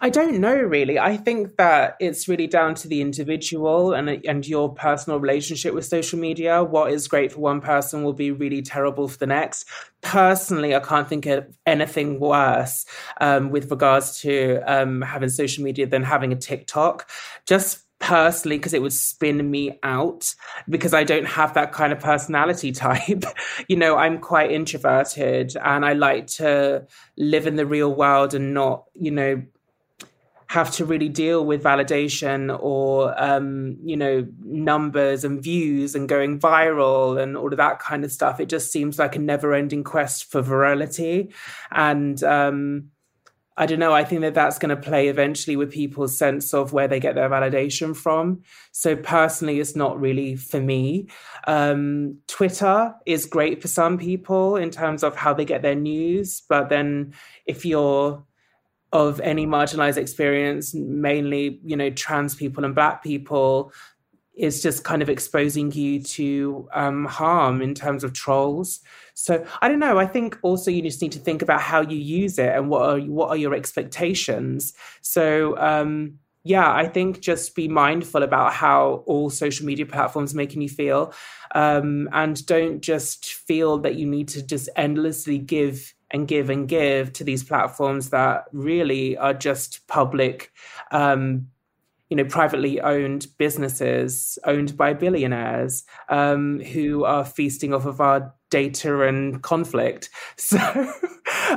[0.00, 0.98] I don't know really.
[0.98, 5.84] I think that it's really down to the individual and and your personal relationship with
[5.84, 6.62] social media.
[6.62, 9.66] What is great for one person will be really terrible for the next.
[10.02, 12.86] Personally, I can't think of anything worse
[13.20, 17.10] um, with regards to um, having social media than having a TikTok.
[17.46, 20.34] Just personally because it would spin me out
[20.68, 23.24] because I don't have that kind of personality type.
[23.68, 28.52] you know, I'm quite introverted and I like to live in the real world and
[28.52, 29.42] not, you know,
[30.56, 36.40] have to really deal with validation or um, you know numbers and views and going
[36.40, 38.40] viral and all of that kind of stuff.
[38.40, 41.34] It just seems like a never-ending quest for virality.
[41.70, 42.90] And um,
[43.58, 46.74] i don't know i think that that's going to play eventually with people's sense of
[46.74, 48.42] where they get their validation from.
[48.72, 51.08] So personally it's not really for me.
[51.46, 56.42] Um, twitter is great for some people in terms of how they get their news
[56.48, 57.14] but then
[57.46, 58.24] if you're
[58.92, 63.72] of any marginalized experience, mainly, you know, trans people and black people,
[64.36, 68.80] is just kind of exposing you to um, harm in terms of trolls.
[69.14, 69.98] So I don't know.
[69.98, 72.82] I think also you just need to think about how you use it and what
[72.82, 74.74] are what are your expectations.
[75.00, 80.60] So um, yeah, I think just be mindful about how all social media platforms making
[80.60, 81.14] you feel,
[81.54, 86.68] um, and don't just feel that you need to just endlessly give and give and
[86.68, 90.52] give to these platforms that really are just public
[90.92, 91.48] um,
[92.08, 98.32] you know, privately owned businesses owned by billionaires um, who are feasting off of our
[98.50, 100.10] data and conflict.
[100.38, 100.92] So,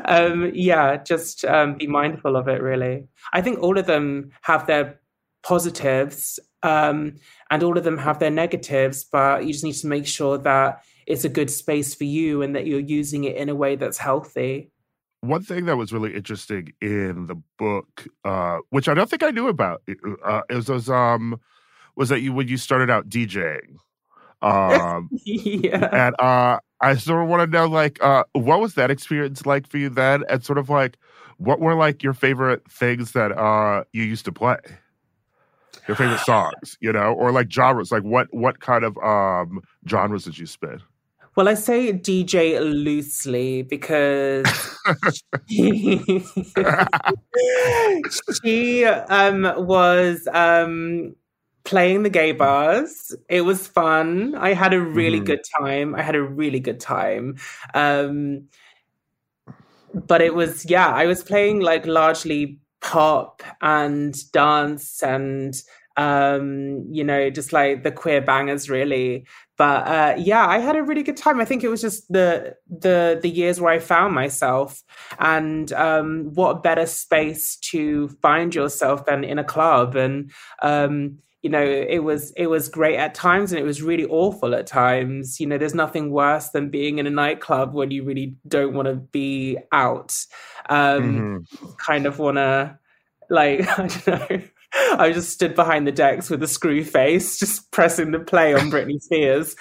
[0.06, 3.08] um, yeah, just um, be mindful of it, really.
[3.34, 5.00] I think all of them have their
[5.44, 7.16] positives um,
[7.52, 10.84] and all of them have their negatives, but you just need to make sure that
[11.10, 13.98] it's a good space for you and that you're using it in a way that's
[13.98, 14.72] healthy.
[15.22, 19.32] One thing that was really interesting in the book, uh, which I don't think I
[19.32, 19.82] knew about,
[20.24, 21.42] uh, is was um
[21.98, 23.76] was that you when you started out DJing.
[24.42, 25.90] Um, yeah.
[25.92, 29.68] And uh, I sort of want to know, like, uh, what was that experience like
[29.68, 30.24] for you then?
[30.30, 30.98] And sort of like,
[31.38, 34.58] what were like your favorite things that uh, you used to play?
[35.88, 37.92] Your favorite songs, you know, or like genres?
[37.92, 40.80] Like, what what kind of um, genres did you spin?
[41.36, 44.46] Well, I say DJ loosely because
[45.50, 46.26] she,
[48.44, 51.16] she um, was um,
[51.64, 53.16] playing the gay bars.
[53.30, 54.36] It was fun.
[54.36, 55.26] I had a really mm-hmm.
[55.26, 55.96] good time.
[55.96, 57.38] I had a really good time.
[57.74, 58.48] Um,
[59.94, 65.62] but it was, yeah, I was playing like largely pop and dance and
[66.00, 69.28] um, you know, just like the queer bangers, really.
[69.58, 71.42] But uh, yeah, I had a really good time.
[71.42, 74.82] I think it was just the the the years where I found myself,
[75.20, 79.98] and um, what better space to find yourself than in a club.
[79.98, 80.32] And
[80.62, 84.56] um, you know, it was it was great at times, and it was really awful
[84.56, 85.38] at times.
[85.42, 88.88] You know, there's nothing worse than being in a nightclub when you really don't want
[88.88, 90.16] to be out.
[90.70, 91.72] Um, mm-hmm.
[91.76, 92.80] Kind of want to
[93.30, 94.42] like I don't know
[94.74, 98.70] I just stood behind the decks with a screw face, just pressing the play on
[98.70, 99.56] Britney Spears.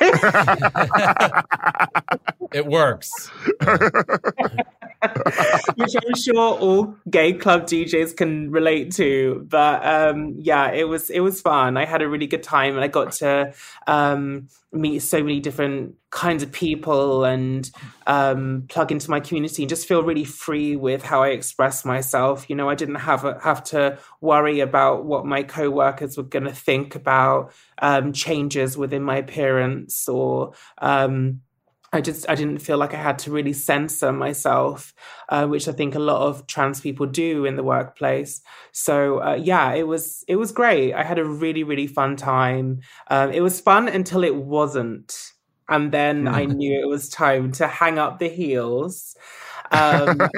[2.52, 3.30] it works.
[5.74, 9.46] Which I'm sure all gay club DJs can relate to.
[9.48, 11.76] But um, yeah, it was it was fun.
[11.76, 13.52] I had a really good time and I got to
[13.86, 17.70] um, meet so many different kinds of people and
[18.06, 22.48] um, plug into my community and just feel really free with how I express myself.
[22.48, 26.44] You know, I didn't have a, have to worry about what my coworkers were going
[26.44, 31.40] to think about um, changes within my appearance or um,
[31.92, 34.94] I just I didn't feel like I had to really censor myself,
[35.28, 38.40] uh, which I think a lot of trans people do in the workplace.
[38.72, 40.94] So uh, yeah, it was it was great.
[40.94, 42.80] I had a really really fun time.
[43.08, 45.32] Um, it was fun until it wasn't,
[45.68, 49.14] and then I knew it was time to hang up the heels.
[49.70, 50.18] Um,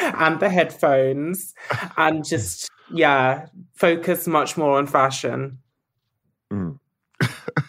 [0.00, 1.54] and the headphones
[1.96, 5.58] and just yeah focus much more on fashion
[6.50, 6.78] mm.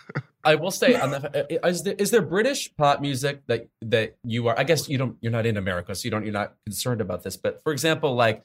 [0.47, 4.15] I will say on the uh, is there, is there British pop music that that
[4.23, 4.57] you are?
[4.57, 5.17] I guess you don't.
[5.19, 6.23] You're not in America, so you don't.
[6.23, 7.35] You're not concerned about this.
[7.35, 8.43] But for example, like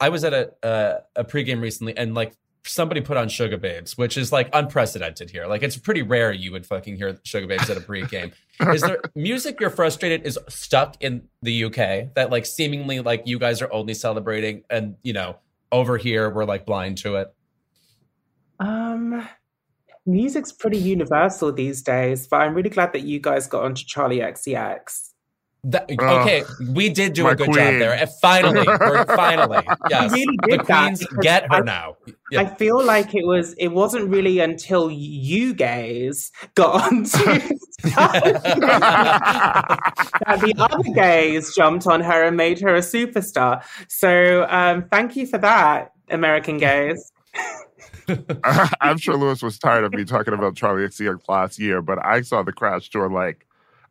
[0.00, 2.32] I was at a a, a pregame recently, and like
[2.66, 5.46] somebody put on Sugababes, which is like unprecedented here.
[5.46, 8.32] Like it's pretty rare you would fucking hear Sugababes at a pregame.
[8.74, 13.38] is there music you're frustrated is stuck in the UK that like seemingly like you
[13.38, 15.36] guys are only celebrating, and you know
[15.70, 17.32] over here we're like blind to it?
[18.58, 19.24] Um
[20.06, 24.20] music's pretty universal these days, but I'm really glad that you guys got onto Charli
[24.22, 25.10] XCX.
[25.66, 27.56] That, okay, we did do a good queen.
[27.56, 27.94] job there.
[27.94, 28.66] And finally,
[29.16, 31.96] finally, yes, really the queens get her I, now.
[32.30, 32.42] Yeah.
[32.42, 33.54] I feel like it was.
[33.54, 37.18] It wasn't really until you gays got onto
[37.84, 38.42] that
[40.42, 43.64] the other gays jumped on her and made her a superstar.
[43.88, 47.10] So, um, thank you for that, American gays.
[48.80, 52.22] I'm sure Louis was tired of me talking about Charli XCX last year, but I
[52.22, 53.46] saw the crash tour like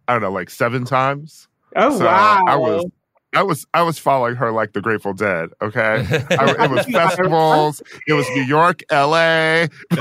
[0.07, 1.47] I don't know, like seven times.
[1.75, 2.43] Oh so wow!
[2.47, 2.85] I was
[3.33, 5.49] I was I was following her like the Grateful Dead.
[5.61, 7.81] Okay, I, it was festivals.
[8.07, 9.69] It was New York, L.A.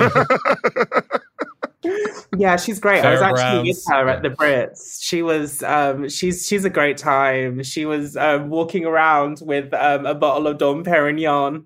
[2.37, 3.05] yeah, she's great.
[3.05, 5.03] I was actually with her at the Brits.
[5.03, 7.63] She was um, she's she's a great time.
[7.63, 11.65] She was um, walking around with um, a bottle of Dom Perignon.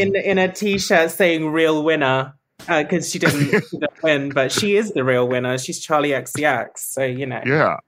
[0.00, 4.52] In in a t-shirt saying "real winner" because uh, she didn't, she didn't win, but
[4.52, 5.58] she is the real winner.
[5.58, 7.42] She's Charli XCX, so you know.
[7.46, 7.78] Yeah.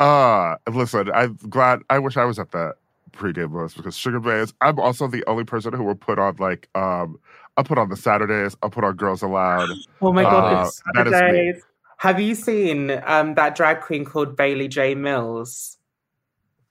[0.00, 1.80] uh listen, I'm glad.
[1.90, 2.74] I wish I was at that
[3.12, 4.52] pregame list because Sugababes.
[4.60, 7.18] I'm also the only person who will put on like um.
[7.56, 8.56] I'll put on the Saturdays.
[8.64, 9.68] I'll put on Girls Aloud.
[10.02, 11.62] Oh my god, uh, Saturdays!
[11.98, 15.78] Have you seen um that drag queen called Bailey J Mills?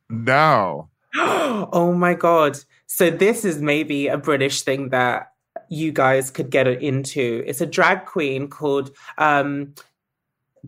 [0.09, 0.89] No.
[1.15, 2.57] oh my god.
[2.95, 5.31] So this is maybe a British thing that
[5.67, 7.43] you guys could get into.
[7.47, 9.73] It's a drag queen called um,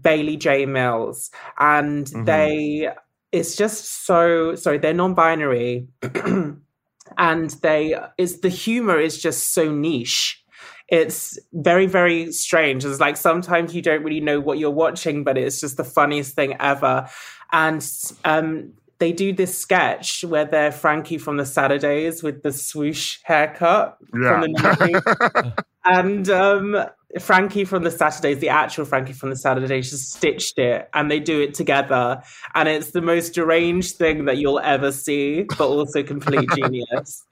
[0.01, 1.29] Bailey J Mills,
[1.59, 2.23] and mm-hmm.
[2.23, 2.89] they
[3.31, 4.79] it's just so sorry.
[4.79, 5.87] They're non-binary,
[7.19, 10.43] and they is the humor is just so niche.
[10.87, 12.85] It's very very strange.
[12.85, 16.33] It's like sometimes you don't really know what you're watching, but it's just the funniest
[16.33, 17.07] thing ever.
[17.51, 17.87] And
[18.23, 23.97] um, they do this sketch where they're Frankie from the Saturdays with the swoosh haircut
[24.13, 24.41] yeah.
[24.41, 26.85] from the and um,
[27.19, 31.19] Frankie from the Saturdays, the actual Frankie from the Saturdays, just stitched it, and they
[31.19, 32.21] do it together,
[32.53, 37.25] and it's the most deranged thing that you'll ever see, but also complete genius.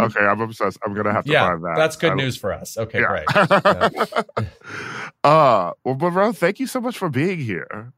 [0.00, 0.78] okay, I'm obsessed.
[0.84, 1.74] I'm gonna have to yeah, find that.
[1.76, 2.76] That's good news for us.
[2.78, 3.24] Okay, yeah.
[3.24, 3.26] great.
[5.24, 5.30] Yeah.
[5.30, 7.92] uh, well, bro, thank you so much for being here.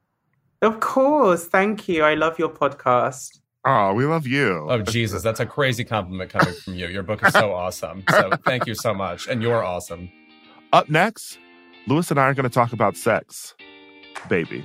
[0.64, 1.44] Of course.
[1.44, 2.02] Thank you.
[2.02, 3.38] I love your podcast.
[3.66, 4.66] Oh, we love you.
[4.68, 5.22] Oh, Jesus.
[5.22, 6.88] That's a crazy compliment coming from you.
[6.88, 8.04] Your book is so awesome.
[8.10, 9.26] So thank you so much.
[9.28, 10.10] And you're awesome.
[10.72, 11.38] Up next,
[11.86, 13.54] Louis and I are going to talk about sex.
[14.28, 14.64] Baby.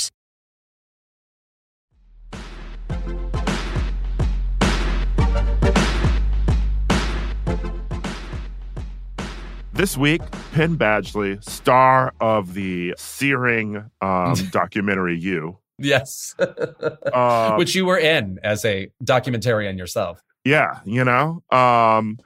[9.73, 10.21] This week,
[10.53, 15.57] Penn Badgley, star of the searing um, documentary You.
[15.79, 16.35] Yes.
[16.37, 20.21] uh, Which you were in as a documentarian yourself.
[20.45, 22.19] Yeah, you know, um,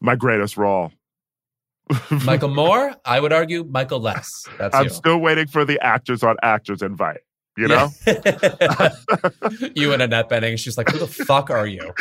[0.00, 0.92] my greatest role.
[2.24, 4.46] Michael Moore, I would argue Michael Less.
[4.58, 4.90] That's I'm you.
[4.90, 7.20] still waiting for the actors on Actors Invite.
[7.56, 8.90] You know, yeah.
[9.74, 10.58] you and Annette Bening.
[10.58, 11.92] She's like, "Who the fuck are you?"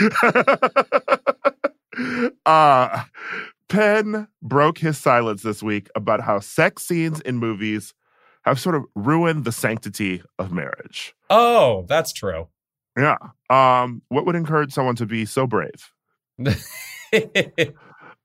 [2.46, 3.04] uh
[3.70, 7.94] Penn broke his silence this week about how sex scenes in movies
[8.44, 11.16] have sort of ruined the sanctity of marriage.
[11.30, 12.48] Oh, that's true.
[12.98, 13.18] Yeah.
[13.50, 15.92] Um, what would encourage someone to be so brave?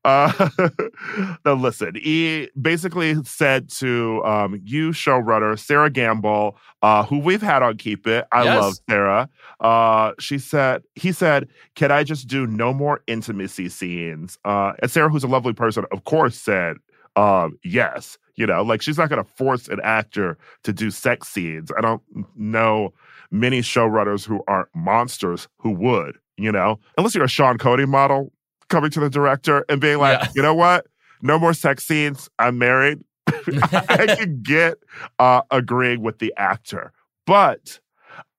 [0.05, 0.48] Uh,
[1.44, 7.62] now listen, he basically said to um, you showrunner Sera Gamble, uh, who we've had
[7.62, 8.27] on Keep It.
[8.32, 8.60] I yes.
[8.60, 9.28] love Sarah.
[9.60, 14.90] Uh, she said, he said, "Can I just do no more intimacy scenes?" Uh, and
[14.90, 16.77] Sera, who's a lovely person, of course, said,
[17.16, 21.28] um, "Yes." You know, like she's not going to force an actor to do sex
[21.28, 21.70] scenes.
[21.77, 22.01] I don't
[22.36, 22.94] know
[23.31, 26.16] many showrunners who aren't monsters who would.
[26.39, 28.32] You know, unless you're a Sean Cody model,
[28.70, 30.28] coming to the director and being like, yeah.
[30.34, 30.86] you know what?
[31.20, 32.30] No more sex scenes.
[32.38, 33.01] I'm married.
[33.26, 34.78] I can get
[35.18, 36.92] uh, agreeing with the actor.
[37.26, 37.80] But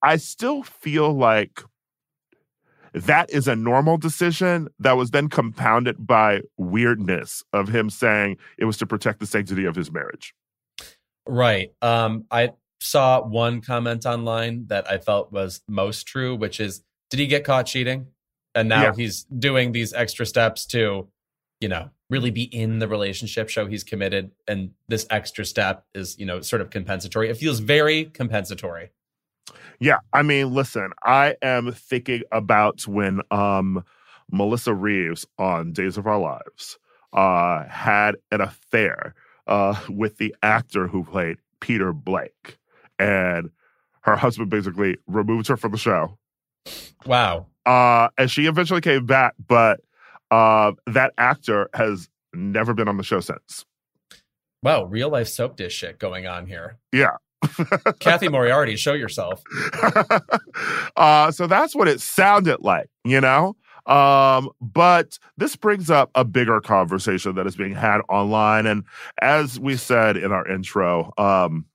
[0.01, 1.61] I still feel like
[2.93, 8.65] that is a normal decision that was then compounded by weirdness of him saying it
[8.65, 10.33] was to protect the sanctity of his marriage.
[11.25, 11.71] Right.
[11.81, 17.19] Um, I saw one comment online that I felt was most true, which is, did
[17.19, 18.07] he get caught cheating?
[18.55, 18.93] And now yeah.
[18.95, 21.07] he's doing these extra steps to
[21.59, 26.17] you know really be in the relationship show he's committed and this extra step is
[26.19, 28.91] you know sort of compensatory it feels very compensatory
[29.79, 33.83] yeah i mean listen i am thinking about when um
[34.31, 36.77] melissa reeves on days of our lives
[37.13, 39.13] uh, had an affair
[39.47, 42.57] uh, with the actor who played Peter Blake.
[42.99, 43.49] And
[44.01, 46.17] her husband basically removed her from the show.
[47.05, 47.47] Wow.
[47.65, 49.81] Uh, and she eventually came back, but
[50.31, 53.65] uh, that actor has never been on the show since.
[54.63, 56.77] Wow, real life soap dish shit going on here.
[56.91, 57.17] Yeah.
[57.99, 59.41] Cathy Moriarty, show yourself.
[60.95, 63.55] uh, so that's what it sounded like, you know?
[63.87, 68.67] Um, but this brings up a bigger conversation that is being had online.
[68.67, 68.83] And
[69.21, 71.65] as we said in our intro, um,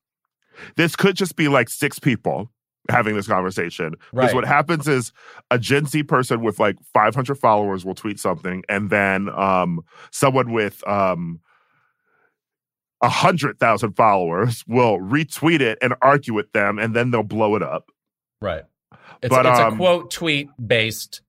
[0.76, 2.48] this could just be like six people
[2.88, 3.94] having this conversation.
[4.12, 4.34] Because right.
[4.34, 5.12] what happens is
[5.50, 9.80] a Gen Z person with like 500 followers will tweet something, and then um,
[10.10, 11.40] someone with um,
[13.02, 17.56] a hundred thousand followers will retweet it and argue with them, and then they'll blow
[17.56, 17.90] it up.
[18.40, 18.64] Right.
[19.22, 21.22] It's, but, it's um, a quote tweet based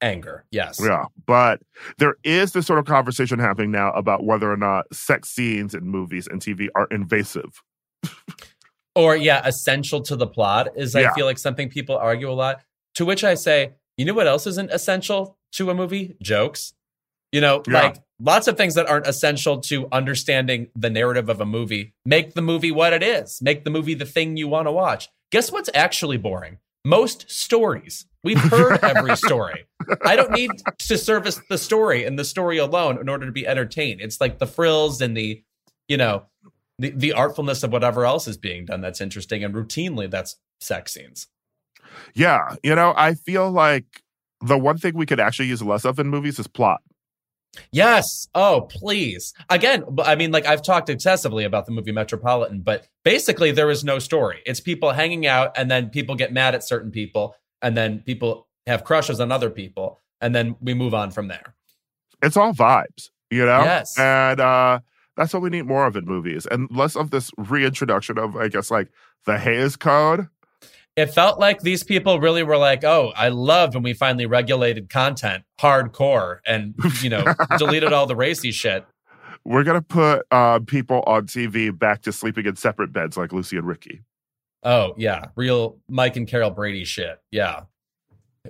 [0.00, 0.44] anger.
[0.50, 0.80] Yes.
[0.82, 1.04] Yeah.
[1.26, 1.60] But
[1.98, 5.84] there is this sort of conversation happening now about whether or not sex scenes in
[5.84, 7.62] movies and TV are invasive.
[8.96, 11.10] or, yeah, essential to the plot is, yeah.
[11.10, 12.62] I feel like something people argue a lot.
[12.94, 16.16] To which I say, you know what else isn't essential to a movie?
[16.22, 16.72] Jokes.
[17.32, 17.82] You know, yeah.
[17.82, 22.34] like lots of things that aren't essential to understanding the narrative of a movie make
[22.34, 25.08] the movie what it is, make the movie the thing you want to watch.
[25.32, 26.58] Guess what's actually boring?
[26.84, 28.06] Most stories.
[28.22, 29.66] We've heard every story.
[30.04, 33.46] I don't need to service the story and the story alone in order to be
[33.46, 34.00] entertained.
[34.00, 35.42] It's like the frills and the,
[35.88, 36.26] you know,
[36.78, 39.44] the, the artfulness of whatever else is being done that's interesting.
[39.44, 41.28] And routinely, that's sex scenes.
[42.14, 42.56] Yeah.
[42.62, 44.02] You know, I feel like
[44.40, 46.80] the one thing we could actually use less of in movies is plot.
[47.72, 48.28] Yes.
[48.34, 49.32] Oh, please.
[49.48, 53.82] Again, I mean, like I've talked excessively about the movie Metropolitan, but basically there is
[53.82, 54.42] no story.
[54.44, 58.46] It's people hanging out, and then people get mad at certain people, and then people
[58.66, 61.54] have crushes on other people, and then we move on from there.
[62.22, 63.62] It's all vibes, you know?
[63.62, 63.98] Yes.
[63.98, 64.80] And uh,
[65.16, 68.48] that's what we need more of in movies, and less of this reintroduction of, I
[68.48, 68.88] guess, like
[69.24, 70.28] the Hays Code
[70.96, 74.88] it felt like these people really were like, "Oh, I loved when we finally regulated
[74.88, 77.22] content hardcore and you know
[77.58, 78.84] deleted all the racy shit."
[79.44, 83.58] We're gonna put uh, people on TV back to sleeping in separate beds like Lucy
[83.58, 84.02] and Ricky.
[84.62, 87.20] Oh yeah, real Mike and Carol Brady shit.
[87.30, 87.64] Yeah,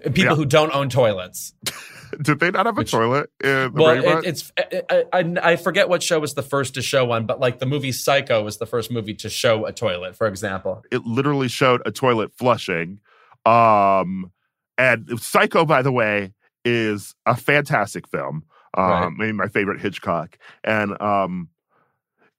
[0.04, 0.34] people yeah.
[0.36, 1.52] who don't own toilets.
[2.22, 4.52] Did they not have a Which, toilet in the Well, it, it's
[4.90, 7.66] I, I, I, forget what show was the first to show one, but like the
[7.66, 10.82] movie Psycho was the first movie to show a toilet, for example.
[10.90, 13.00] It literally showed a toilet flushing.
[13.44, 14.32] Um,
[14.78, 16.34] and Psycho, by the way,
[16.64, 18.44] is a fantastic film.
[18.76, 19.12] Um, right.
[19.16, 20.36] maybe my favorite Hitchcock.
[20.62, 21.48] And um,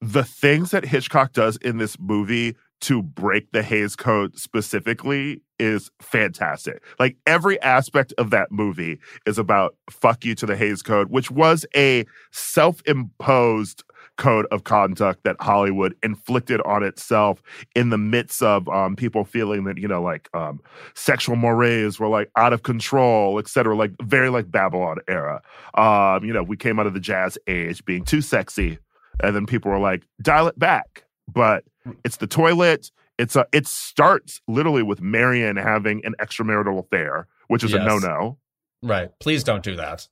[0.01, 5.89] the things that Hitchcock does in this movie to break the Hays Code specifically is
[6.01, 6.83] fantastic.
[6.99, 11.31] Like every aspect of that movie is about fuck you to the Hays Code, which
[11.31, 13.83] was a self imposed
[14.17, 17.41] code of conduct that Hollywood inflicted on itself
[17.75, 20.59] in the midst of um, people feeling that, you know, like um,
[20.95, 25.41] sexual mores were like out of control, et cetera, like very like Babylon era.
[25.75, 28.79] Um, you know, we came out of the jazz age being too sexy.
[29.23, 31.05] And then people were like, dial it back.
[31.31, 31.63] But
[32.03, 32.91] it's the toilet.
[33.17, 33.45] It's a.
[33.51, 37.81] It starts literally with Marion having an extramarital affair, which is yes.
[37.81, 38.37] a no-no.
[38.83, 39.09] Right.
[39.19, 40.07] Please don't do that.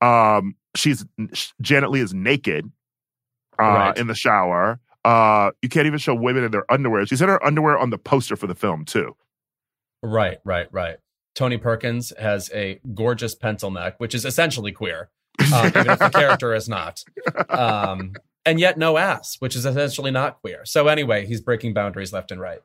[0.00, 1.04] Um, she's
[1.60, 2.70] Janet Leigh is naked,
[3.58, 3.98] uh, right.
[3.98, 4.80] in the shower.
[5.04, 7.06] Uh, you can't even show women in their underwear.
[7.06, 9.16] She's in her underwear on the poster for the film too.
[10.02, 10.98] Right, right, right.
[11.34, 15.10] Tony Perkins has a gorgeous pencil neck, which is essentially queer,
[15.52, 17.02] um, even if the character is not.
[17.48, 18.14] Um,
[18.46, 20.64] and yet no ass, which is essentially not queer.
[20.64, 22.60] So anyway, he's breaking boundaries left and right.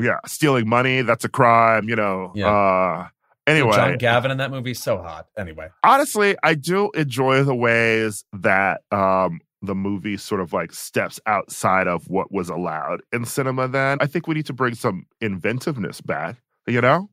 [0.00, 2.32] Yeah, stealing money, that's a crime, you know.
[2.34, 2.48] Yeah.
[2.48, 3.08] Uh
[3.46, 3.76] anyway.
[3.76, 5.26] John Gavin in that movie so hot.
[5.36, 5.68] Anyway.
[5.84, 11.86] Honestly, I do enjoy the ways that um the movie sort of like steps outside
[11.86, 13.98] of what was allowed in cinema then.
[14.00, 16.36] I think we need to bring some inventiveness back,
[16.66, 17.08] you know?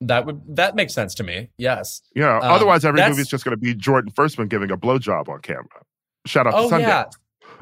[0.00, 1.48] That would that makes sense to me.
[1.56, 2.02] Yes.
[2.14, 2.36] Yeah.
[2.36, 5.40] Um, otherwise, every movie is just going to be Jordan Firstman giving a blowjob on
[5.40, 5.64] camera.
[6.26, 6.80] Shout out oh, to Sundance.
[6.80, 7.04] Yeah.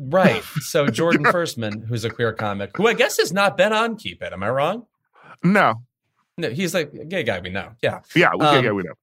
[0.01, 0.43] Right.
[0.61, 4.23] So Jordan Firstman, who's a queer comic, who I guess has not been on Keep
[4.23, 4.33] It.
[4.33, 4.87] Am I wrong?
[5.43, 5.83] No.
[6.37, 7.71] No, he's like a gay guy we know.
[7.83, 8.01] Yeah.
[8.15, 8.95] Yeah, um, gay guy we know.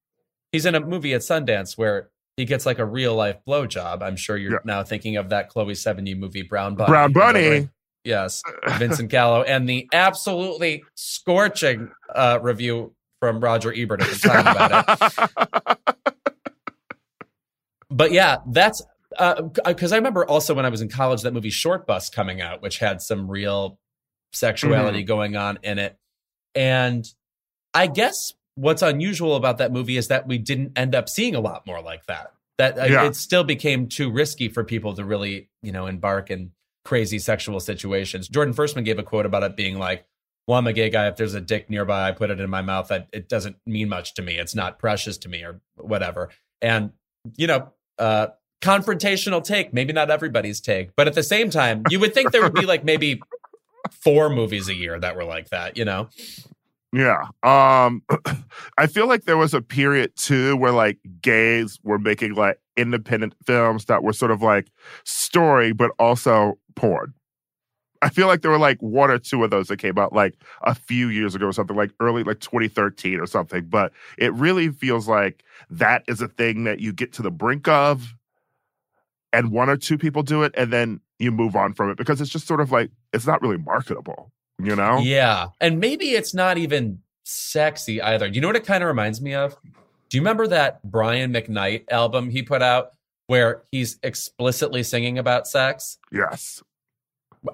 [0.52, 4.02] He's in a movie at Sundance where he gets like a real life blowjob.
[4.02, 4.60] I'm sure you're yeah.
[4.66, 6.90] now thinking of that Chloe Sevigny movie, Brown Bunny.
[6.90, 7.70] Brown Bunny.
[8.04, 8.42] Yes,
[8.80, 15.38] Vincent Gallo, and the absolutely scorching uh, review from Roger Ebert at the time about
[15.38, 15.78] it.
[17.92, 18.82] but yeah, that's
[19.12, 22.62] because uh, I remember also when I was in college that movie Shortbus coming out,
[22.62, 23.80] which had some real
[24.34, 25.08] sexuality mm-hmm.
[25.08, 25.98] going on in it.
[26.56, 27.06] And
[27.74, 31.40] I guess what's unusual about that movie is that we didn't end up seeing a
[31.40, 32.34] lot more like that.
[32.58, 33.06] That uh, yeah.
[33.06, 36.52] it still became too risky for people to really, you know, embark in
[36.86, 38.28] crazy sexual situations.
[38.28, 40.06] Jordan Firstman gave a quote about it being like,
[40.48, 41.08] well, I'm a gay guy.
[41.08, 42.90] If there's a dick nearby, I put it in my mouth.
[42.90, 44.38] That it doesn't mean much to me.
[44.38, 46.30] It's not precious to me or whatever.
[46.62, 46.92] And
[47.38, 48.28] you know, uh,
[48.62, 49.74] confrontational take.
[49.74, 52.66] Maybe not everybody's take, but at the same time, you would think there would be
[52.66, 53.22] like maybe
[53.90, 55.78] four movies a year that were like that.
[55.78, 56.10] You know?
[56.94, 57.24] Yeah.
[57.44, 58.04] Um
[58.78, 63.34] I feel like there was a period too where like gays were making like independent
[63.46, 64.68] films that were sort of like
[65.04, 67.14] story but also porn.
[68.04, 70.34] I feel like there were like one or two of those that came out like
[70.64, 73.66] a few years ago or something, like early like 2013 or something.
[73.66, 77.68] But it really feels like that is a thing that you get to the brink
[77.68, 78.16] of
[79.34, 82.20] and one or two people do it and then you move on from it because
[82.22, 84.32] it's just sort of like it's not really marketable,
[84.62, 85.00] you know?
[85.00, 85.48] Yeah.
[85.60, 88.28] And maybe it's not even sexy either.
[88.28, 89.56] You know what it kind of reminds me of?
[90.10, 92.92] Do you remember that Brian McKnight album he put out
[93.28, 95.98] where he's explicitly singing about sex?
[96.12, 96.62] Yes.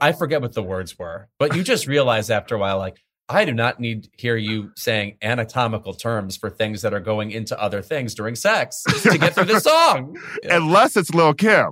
[0.02, 3.44] I forget what the words were, but you just realize after a while, like, I
[3.44, 7.60] do not need to hear you saying anatomical terms for things that are going into
[7.62, 10.18] other things during sex to get through the song.
[10.44, 11.72] Unless it's Lil Kim.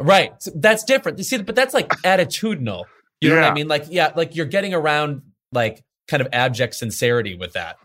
[0.00, 0.32] Right.
[0.54, 1.18] That's different.
[1.18, 2.84] You see, but that's like attitudinal.
[3.20, 3.42] You know yeah.
[3.42, 3.68] what I mean?
[3.68, 5.22] Like, yeah, like you're getting around
[5.52, 7.76] like kind of abject sincerity with that.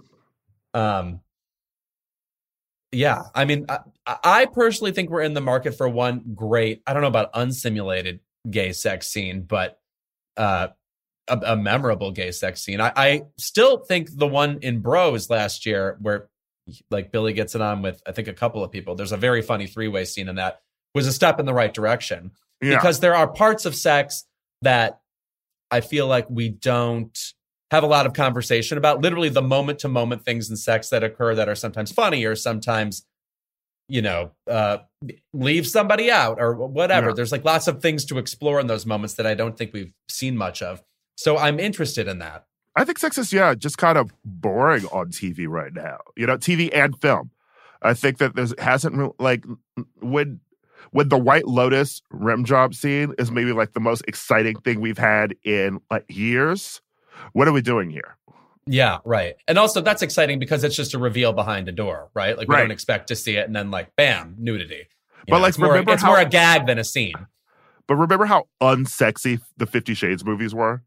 [0.73, 1.22] Um,
[2.91, 6.82] yeah, I mean, I, I personally think we're in the market for one great.
[6.88, 8.19] I don't know about unsimulated
[8.49, 9.80] gay sex scene, but
[10.38, 10.69] uh,
[11.27, 12.80] a, a, memorable gay sex scene.
[12.80, 16.30] I, I, still think the one in Bros last year, where
[16.89, 18.95] like Billy gets it on with I think a couple of people.
[18.95, 20.61] There's a very funny three way scene in that
[20.93, 22.31] was a step in the right direction
[22.61, 22.76] yeah.
[22.76, 24.26] because there are parts of sex
[24.61, 25.02] that
[25.69, 27.18] I feel like we don't
[27.72, 29.02] have a lot of conversation about.
[29.02, 32.35] Literally the moment to moment things in sex that occur that are sometimes funny or
[32.35, 33.06] sometimes
[33.88, 34.77] you know, uh,
[35.34, 37.10] leave somebody out or whatever.
[37.10, 37.14] Yeah.
[37.14, 39.93] There's like lots of things to explore in those moments that I don't think we've
[40.10, 40.81] seen much of.
[41.16, 42.46] So I'm interested in that.
[42.76, 46.38] I think sex is, yeah, just kind of boring on TV right now, you know,
[46.38, 47.32] TV and film.
[47.82, 49.46] I think that there's hasn't like
[50.02, 50.40] when
[50.92, 54.98] when the White Lotus rim job scene is maybe like the most exciting thing we've
[54.98, 56.82] had in like years.
[57.34, 58.18] What are we doing here?
[58.68, 59.36] Yeah, right.
[59.48, 62.38] And also that's exciting because it's just a reveal behind a door, right?
[62.38, 62.62] Like we right.
[62.62, 64.88] don't expect to see it and then like bam, nudity.
[65.28, 67.28] You but know, like it's more it's how, more a gag than a scene.
[67.88, 70.82] But remember how unsexy the 50 Shades movies were?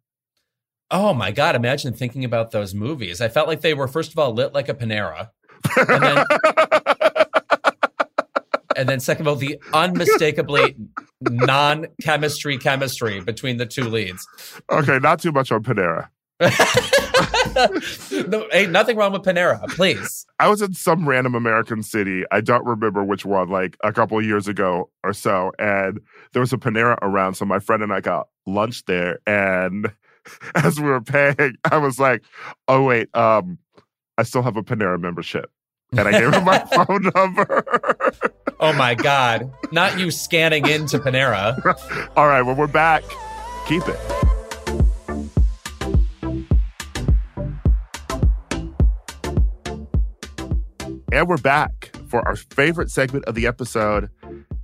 [0.91, 3.21] Oh my god, imagine thinking about those movies.
[3.21, 5.31] I felt like they were first of all lit like a Panera.
[5.77, 6.25] And then,
[8.77, 10.77] and then second of all, the unmistakably
[11.21, 14.27] non-chemistry chemistry between the two leads.
[14.71, 16.09] Okay, not too much on Panera.
[18.29, 20.25] no, ain't nothing wrong with Panera, please.
[20.39, 22.25] I was in some random American city.
[22.31, 26.01] I don't remember which one, like a couple years ago or so, and
[26.33, 27.35] there was a Panera around.
[27.35, 29.93] So my friend and I got lunch there, and
[30.55, 32.23] as we were paying, I was like,
[32.67, 33.59] "Oh wait, um,
[34.17, 35.51] I still have a Panera membership,"
[35.97, 37.65] and I gave him my phone number.
[38.61, 39.51] oh my god!
[39.73, 41.57] Not you scanning into Panera.
[42.17, 43.05] All right, well we're back.
[43.67, 43.99] Keep it.
[51.11, 54.11] And we're back for our favorite segment of the episode.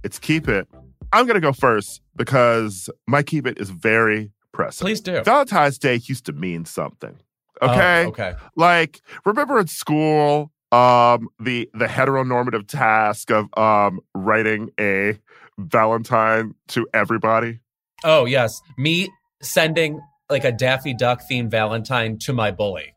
[0.03, 0.69] It's Keep It.
[1.13, 4.87] I'm going to go first because my Keep It is very pressing.
[4.87, 5.23] Please do.
[5.23, 7.19] Valentine's Day used to mean something.
[7.61, 8.05] Okay.
[8.05, 8.35] Oh, okay.
[8.57, 15.19] Like, remember in school, um, the the heteronormative task of um writing a
[15.59, 17.61] Valentine to everybody?
[18.03, 18.61] Oh, yes.
[18.79, 19.09] Me
[19.43, 20.01] sending
[20.31, 22.95] like a Daffy Duck themed Valentine to my bully.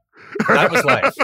[0.47, 1.15] That was life.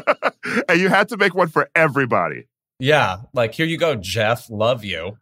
[0.70, 2.48] and you had to make one for everybody.
[2.80, 4.50] Yeah, like here you go, Jeff.
[4.50, 5.18] Love you.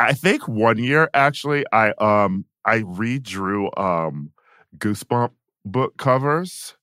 [0.00, 4.32] I think one year actually, I um I redrew um
[4.78, 5.30] Goosebump
[5.64, 6.76] book covers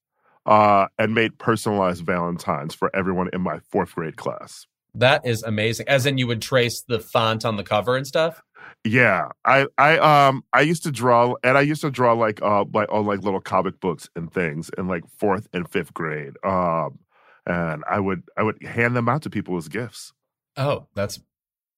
[0.46, 4.66] uh and made personalized Valentines for everyone in my fourth grade class.
[4.96, 5.88] That is amazing.
[5.88, 8.42] As in, you would trace the font on the cover and stuff.
[8.84, 12.66] Yeah, I I um I used to draw and I used to draw like uh
[12.74, 16.34] like on like little comic books and things in like fourth and fifth grade.
[16.44, 17.00] Um
[17.46, 20.14] and I would I would hand them out to people as gifts.
[20.58, 21.20] Oh, that's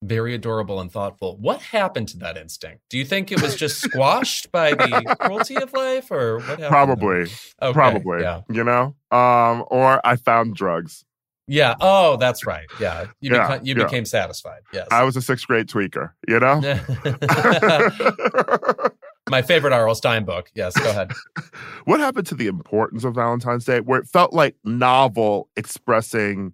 [0.04, 1.38] very adorable and thoughtful.
[1.38, 2.82] What happened to that instinct?
[2.90, 6.68] Do you think it was just squashed by the cruelty of life, or what happened?
[6.68, 7.22] Probably,
[7.62, 8.22] okay, probably.
[8.22, 8.42] Yeah.
[8.50, 11.06] You know, um, or I found drugs.
[11.48, 11.76] Yeah.
[11.82, 12.68] Oh, that's right.
[12.80, 13.08] Yeah.
[13.20, 13.84] You, yeah, beca- you yeah.
[13.84, 14.62] became satisfied.
[14.72, 14.88] Yes.
[14.92, 16.12] I was a sixth grade tweaker.
[16.28, 16.62] You know.
[19.30, 19.96] My favorite R.L.
[19.96, 20.52] Stine book.
[20.54, 21.12] Yes, go ahead.
[21.86, 26.54] what happened to the importance of Valentine's Day, where it felt like novel expressing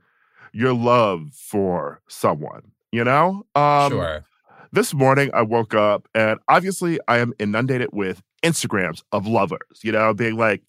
[0.54, 2.72] your love for someone?
[2.92, 4.26] You know, um, sure.
[4.72, 9.84] This morning I woke up and obviously I am inundated with Instagrams of lovers.
[9.84, 10.62] You know, being like,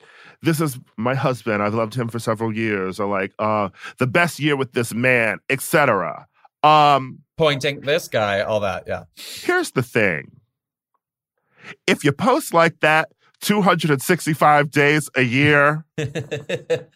[0.42, 1.62] "This is my husband.
[1.62, 5.38] I've loved him for several years," or like, "Uh, the best year with this man,"
[5.48, 6.26] etc.
[6.62, 8.84] Um, pointing this guy, all that.
[8.86, 9.04] Yeah.
[9.16, 10.32] Here's the thing:
[11.86, 13.10] if you post like that
[13.40, 16.86] 265 days a year, then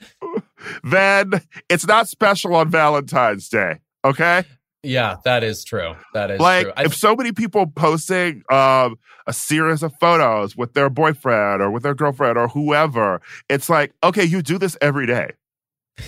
[1.69, 3.81] it's not special on Valentine's Day.
[4.05, 4.45] Okay.
[4.85, 5.95] Yeah, that is true.
[6.13, 6.73] That is like true.
[6.79, 11.83] if so many people posting um, a series of photos with their boyfriend or with
[11.83, 15.33] their girlfriend or whoever, it's like, okay, you do this every day.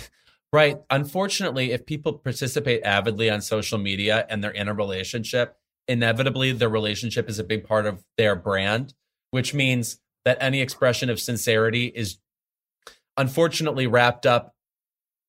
[0.53, 0.77] Right.
[0.89, 5.57] Unfortunately, if people participate avidly on social media and they're in a relationship,
[5.89, 8.93] inevitably their relationship is a big part of their brand,
[9.31, 12.17] which means that any expression of sincerity is
[13.17, 14.55] unfortunately wrapped up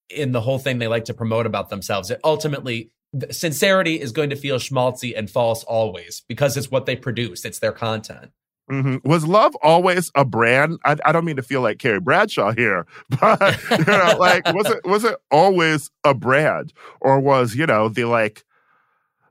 [0.08, 2.10] in the whole thing they like to promote about themselves.
[2.10, 2.92] It ultimately
[3.30, 7.44] sincerity is going to feel schmaltzy and false always because it's what they produce.
[7.44, 8.32] It's their content.
[8.70, 9.08] Mm-hmm.
[9.08, 10.78] Was love always a brand?
[10.84, 12.86] I, I, don't mean to feel like Carrie Bradshaw here,
[13.20, 13.40] but
[13.70, 18.04] you know, like was it was it always a brand, or was you know the
[18.04, 18.44] like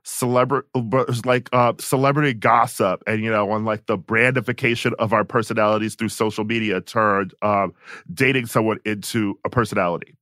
[0.02, 0.66] celebrity
[1.24, 6.08] like uh, celebrity gossip and you know on like the brandification of our personalities through
[6.08, 7.72] social media turned um,
[8.12, 10.17] dating someone into a personality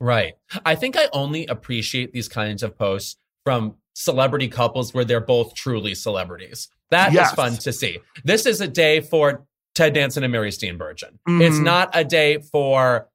[0.00, 0.34] right
[0.64, 5.54] i think i only appreciate these kinds of posts from celebrity couples where they're both
[5.54, 7.30] truly celebrities That yes.
[7.30, 11.42] is fun to see this is a day for ted danson and mary steenburgen mm-hmm.
[11.42, 13.08] it's not a day for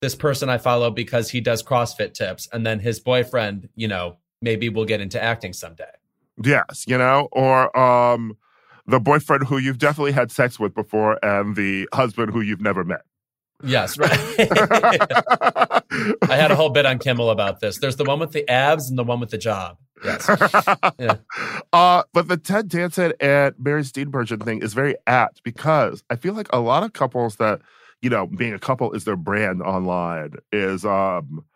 [0.00, 4.16] this person i follow because he does crossfit tips and then his boyfriend you know
[4.42, 5.90] maybe we'll get into acting someday.
[6.42, 8.36] Yes, you know, or um,
[8.86, 12.84] the boyfriend who you've definitely had sex with before and the husband who you've never
[12.84, 13.02] met.
[13.62, 14.10] Yes, right.
[16.28, 17.78] I had a whole bit on Kimmel about this.
[17.78, 19.76] There's the one with the abs and the one with the job.
[20.04, 20.28] Yes.
[20.98, 21.16] Yeah.
[21.74, 26.34] Uh, but the Ted Danson and Mary Steenburgen thing is very apt because I feel
[26.34, 27.62] like a lot of couples that,
[28.02, 31.46] you know, being a couple is their brand online is um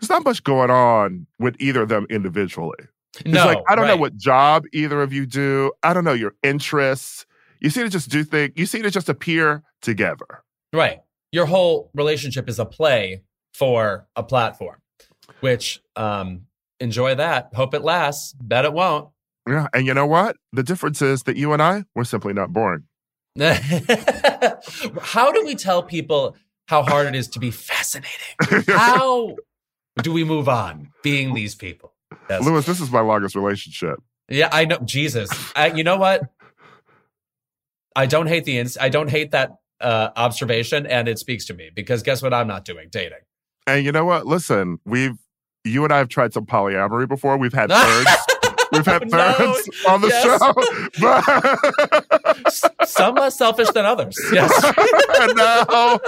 [0.00, 2.88] there's not much going on with either of them individually.
[3.20, 3.94] It's no, like I don't right.
[3.94, 5.70] know what job either of you do.
[5.84, 7.24] I don't know your interests.
[7.60, 8.52] You seem to just do things.
[8.56, 10.42] You seem to just appear together.
[10.74, 11.00] Right.
[11.30, 13.22] Your whole relationship is a play
[13.54, 14.80] for a platform,
[15.40, 16.46] which um,
[16.80, 17.50] enjoy that.
[17.54, 18.34] Hope it lasts.
[18.34, 19.08] Bet it won't.
[19.48, 20.36] Yeah, and you know what?
[20.52, 22.84] The difference is that you and I were simply not born.
[25.00, 26.36] how do we tell people
[26.66, 28.64] how hard it is to be fascinating?
[28.68, 29.34] How
[30.02, 31.92] do we move on being these people?
[32.30, 32.44] Yes.
[32.44, 34.00] Louis, this is my longest relationship.
[34.28, 34.78] Yeah, I know.
[34.84, 36.22] Jesus, I, you know what?
[37.94, 41.54] I don't hate the ins- I don't hate that uh, observation, and it speaks to
[41.54, 42.32] me because guess what?
[42.34, 43.18] I'm not doing dating.
[43.66, 44.26] And you know what?
[44.26, 45.18] Listen, we've
[45.64, 47.36] you and I have tried some polyamory before.
[47.36, 48.10] We've had thirds.
[48.72, 50.24] We've had thirds no, on the yes.
[50.24, 50.54] show.
[52.44, 54.16] But Some less selfish than others.
[54.32, 54.52] Yes.
[55.20, 55.98] and now,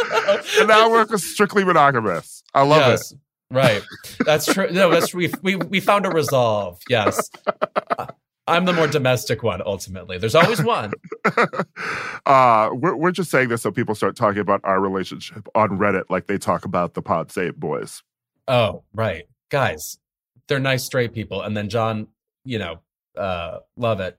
[0.59, 2.43] and now we're strictly monogamous.
[2.55, 3.13] I love yes.
[3.13, 3.19] it.
[3.51, 3.83] Right.
[4.25, 4.71] That's true.
[4.71, 6.81] No, that's we we we found a resolve.
[6.89, 7.31] Yes.
[8.47, 10.19] I'm the more domestic one ultimately.
[10.19, 10.93] There's always one.
[12.27, 16.05] uh, we're, we're just saying this so people start talking about our relationship on Reddit
[16.11, 18.03] like they talk about the Pod Save boys.
[18.47, 19.25] Oh, right.
[19.51, 19.99] Guys,
[20.47, 21.43] they're nice straight people.
[21.43, 22.09] And then Jon,
[22.45, 22.81] you know,
[23.17, 24.19] uh, Lovett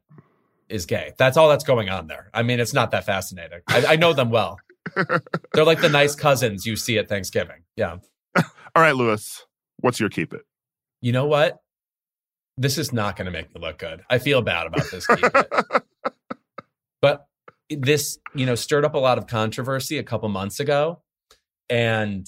[0.69, 1.13] is gay.
[1.17, 2.29] That's all that's going on there.
[2.33, 3.61] I mean, it's not that fascinating.
[3.67, 4.59] I, I know them well.
[5.53, 7.63] they're like the nice cousins you see at Thanksgiving.
[7.75, 7.97] Yeah.
[8.37, 8.43] All
[8.83, 9.45] right, Louis,
[9.77, 10.41] what's your keep it?
[11.01, 11.59] You know what?
[12.57, 14.01] This is not going to make me look good.
[14.09, 15.05] I feel bad about this
[17.01, 17.27] but
[17.69, 21.01] this, you know, stirred up a lot of controversy a couple months ago
[21.69, 22.27] and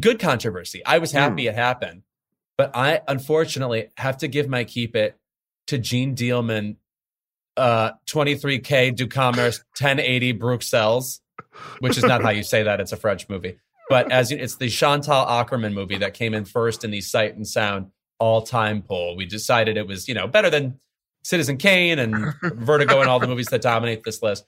[0.00, 0.84] good controversy.
[0.86, 1.48] I was happy mm.
[1.48, 2.02] it happened.
[2.56, 5.18] But I unfortunately have to give my keep it
[5.68, 6.76] to Jeanne Dielman,
[7.56, 11.20] uh, 23K du Commerce 1080 Bruxelles,
[11.80, 12.78] which is not how you say that.
[12.78, 13.58] It's a French movie
[13.92, 17.46] but as it's the Chantal Akerman movie that came in first in the Sight and
[17.46, 17.90] Sound
[18.22, 19.16] all time poll.
[19.16, 20.78] We decided it was, you know, better than
[21.24, 24.46] Citizen Kane and Vertigo and all the movies that dominate this list.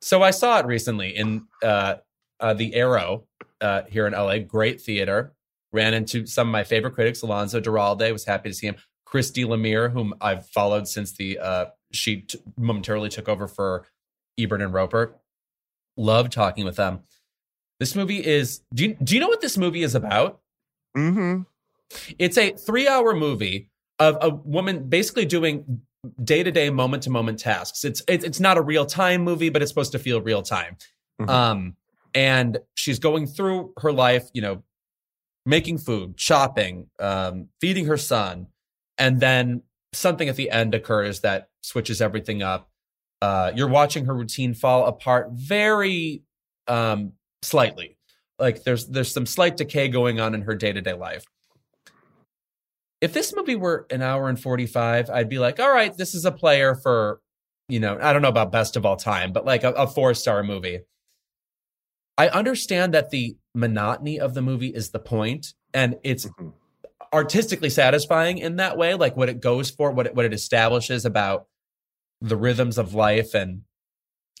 [0.00, 1.96] So I saw it recently in uh,
[2.38, 3.24] uh, the Aero
[3.60, 4.38] uh, here in LA.
[4.38, 5.32] Great theater.
[5.72, 7.22] Ran into some of my favorite critics.
[7.22, 8.76] Alonso Duralde was happy to see him.
[9.04, 13.84] Christy Lemire, whom I've followed since the uh, she t- momentarily took over for
[14.38, 15.16] Ebert and Roeper.
[15.96, 17.00] Loved talking with them.
[17.80, 18.60] This movie is.
[18.72, 20.40] Do you, do you know what this movie is about?
[20.96, 21.42] Mm-hmm.
[22.18, 25.82] It's a three hour movie of a woman basically doing
[26.22, 27.84] day to day, moment to moment tasks.
[27.84, 30.76] It's, it's it's not a real time movie, but it's supposed to feel real time.
[31.20, 31.30] Mm-hmm.
[31.30, 31.76] Um,
[32.14, 34.62] and she's going through her life, you know,
[35.44, 38.48] making food, shopping, um, feeding her son,
[38.98, 42.70] and then something at the end occurs that switches everything up.
[43.22, 46.22] Uh, you're watching her routine fall apart very
[46.68, 47.96] um, slightly.
[48.38, 51.24] Like there's there's some slight decay going on in her day to day life.
[53.00, 56.24] If this movie were an hour and 45, I'd be like, all right, this is
[56.24, 57.20] a player for,
[57.68, 60.14] you know, I don't know about best of all time, but like a, a four
[60.14, 60.80] star movie.
[62.18, 66.48] I understand that the monotony of the movie is the point, and it's mm-hmm.
[67.12, 71.04] artistically satisfying in that way, like what it goes for, what it, what it establishes
[71.04, 71.46] about
[72.22, 73.62] the rhythms of life and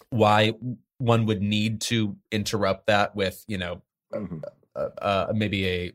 [0.08, 0.54] why
[0.98, 3.82] one would need to interrupt that with, you know,
[4.14, 4.38] mm-hmm.
[4.74, 5.92] uh, uh, maybe a,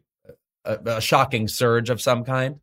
[0.65, 2.59] a, a shocking surge of some kind.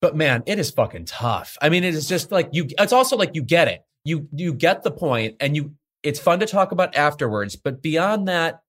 [0.00, 1.56] But man, it is fucking tough.
[1.62, 2.66] I mean, it is just like you.
[2.78, 3.84] It's also like you get it.
[4.04, 7.54] You you get the point, and you it's fun to talk about afterwards.
[7.56, 8.62] But beyond that,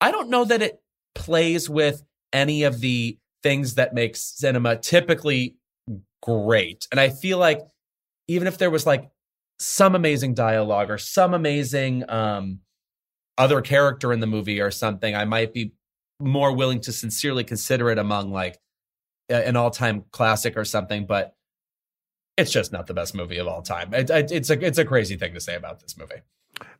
[0.00, 0.80] I don't know that it
[1.14, 2.02] plays with
[2.32, 5.56] any of the things that make cinema typically
[6.22, 6.86] great.
[6.90, 7.60] And I feel like
[8.28, 9.10] even if there was like
[9.58, 12.60] some amazing dialogue or some amazing um,
[13.38, 15.72] other character in the movie or something, I might be
[16.20, 18.60] more willing to sincerely consider it among like
[19.28, 21.06] an all-time classic or something.
[21.06, 21.34] But
[22.36, 23.92] it's just not the best movie of all time.
[23.94, 26.22] It, it, it's a it's a crazy thing to say about this movie.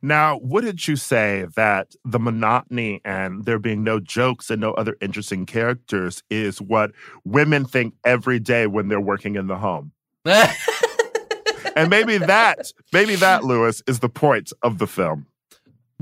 [0.01, 4.95] Now, wouldn't you say that the monotony and there being no jokes and no other
[5.01, 6.91] interesting characters is what
[7.23, 9.91] women think every day when they're working in the home?
[10.25, 15.25] and maybe that, maybe that, louis is the point of the film.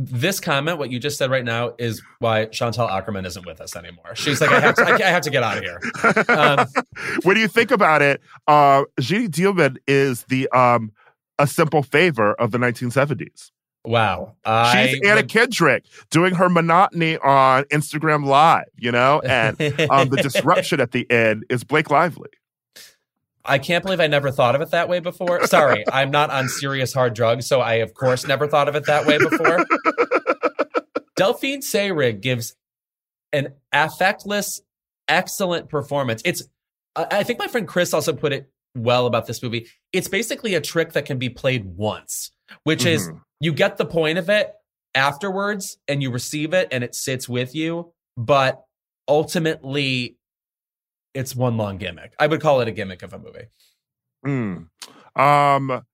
[0.02, 3.76] This comment, what you just said right now, is why Chantal Akerman isn't with us
[3.76, 4.16] anymore.
[4.16, 5.82] She's like, I have to, I have to get out of here.
[6.30, 6.68] Um,
[7.24, 10.94] when you think about it, uh, Jeanne Dielman is the um,
[11.38, 13.52] a simple favor of the 1970s.
[13.86, 14.36] Wow.
[14.46, 15.30] I She's Anna would...
[15.30, 19.22] Kendrick doing her monotony on Instagram Live, you know?
[19.22, 19.60] And
[19.90, 22.30] um, the disruption at the end is Blake Lively.
[23.46, 25.46] I can't believe I never thought of it that way before.
[25.48, 28.86] Sorry, I'm not on serious hard drugs, so I, of course, never thought of it
[28.86, 29.66] that way before.
[31.16, 32.56] Delphine Seyrig gives
[33.34, 34.62] an affectless,
[35.08, 36.22] excellent performance.
[36.26, 36.44] It's,
[36.96, 39.68] I think my friend Chris also put it well about this movie.
[39.92, 42.32] It's basically a trick that can be played once,
[42.64, 42.90] which mm-hmm.
[42.90, 44.54] is you get the point of it
[44.96, 48.64] afterwards and you receive it and it sits with you, but
[49.08, 50.18] ultimately
[51.14, 52.14] it's one long gimmick.
[52.20, 53.48] I would call it a gimmick of a movie.
[54.26, 54.68] Mm.
[55.16, 55.86] Um,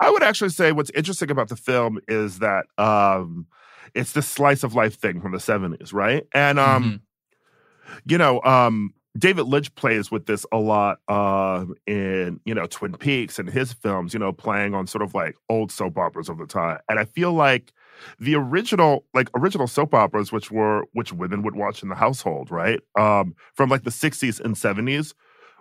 [0.00, 3.46] I would actually say what's interesting about the film is that um,
[3.94, 6.26] it's this slice of life thing from the 70s, right?
[6.34, 7.96] And um, mm-hmm.
[8.06, 12.92] you know, um, David Lynch plays with this a lot uh, in you know Twin
[12.92, 16.38] Peaks and his films, you know, playing on sort of like old soap operas of
[16.38, 16.78] the time.
[16.88, 17.72] And I feel like
[18.18, 22.50] the original like original soap operas, which were which women would watch in the household,
[22.50, 25.14] right, um, from like the '60s and '70s.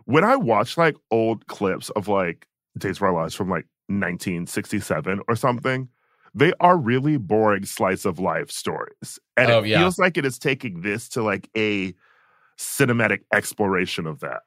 [0.06, 2.48] When I watch like old clips of like
[2.78, 5.90] Days of Our Lives from like 1967 or something,
[6.34, 9.80] they are really boring slice of life stories, and oh, it yeah.
[9.80, 11.94] feels like it is taking this to like a
[12.58, 14.42] cinematic exploration of that.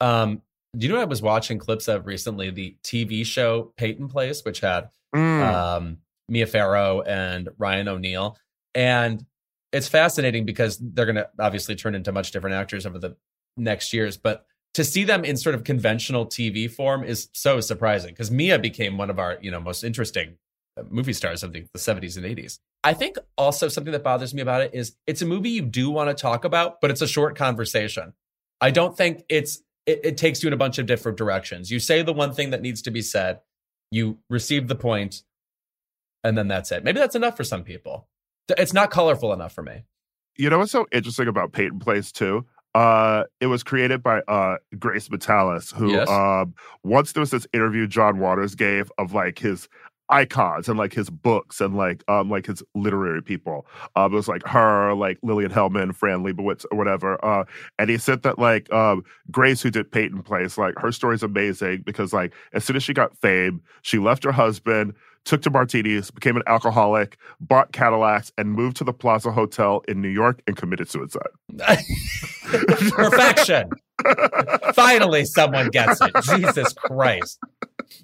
[0.00, 0.42] Um,
[0.76, 2.50] do you know I was watching clips of recently?
[2.50, 5.42] The TV show Peyton Place, which had mm.
[5.42, 5.98] um,
[6.28, 8.36] Mia Farrow and Ryan O'Neal,
[8.74, 9.24] and
[9.72, 13.16] it's fascinating because they're going to obviously turn into much different actors over the
[13.56, 18.10] next years, but to see them in sort of conventional TV form is so surprising
[18.10, 20.36] because Mia became one of our you know most interesting
[20.76, 22.58] uh, movie stars of the, the 70s and 80s.
[22.84, 25.90] I think also something that bothers me about it is it's a movie you do
[25.90, 28.12] want to talk about, but it's a short conversation.
[28.60, 31.70] I don't think it's it, it, takes you in a bunch of different directions.
[31.70, 33.40] You say the one thing that needs to be said,
[33.90, 35.22] you receive the point,
[36.26, 36.82] and then that's it.
[36.82, 38.08] Maybe that's enough for some people.
[38.48, 39.84] It's not colorful enough for me.
[40.36, 42.44] You know what's so interesting about Peyton Place too?
[42.74, 46.08] Uh, it was created by uh, Grace Metalious, who yes.
[46.10, 49.68] um, once there was this interview John Waters gave of like his
[50.08, 53.66] icons and like his books and like um like his literary people.
[53.96, 57.22] Um, it was like her, like Lillian Hellman, Fran Lebowitz, or whatever.
[57.24, 57.44] Uh,
[57.78, 61.82] and he said that like um Grace, who did Peyton Place, like her story's amazing
[61.84, 66.10] because like as soon as she got fame, she left her husband, took to martinis,
[66.10, 70.56] became an alcoholic, bought Cadillacs, and moved to the Plaza Hotel in New York and
[70.56, 71.22] committed suicide.
[72.46, 73.68] Perfection.
[74.74, 76.12] Finally, someone gets it.
[76.36, 77.38] Jesus Christ.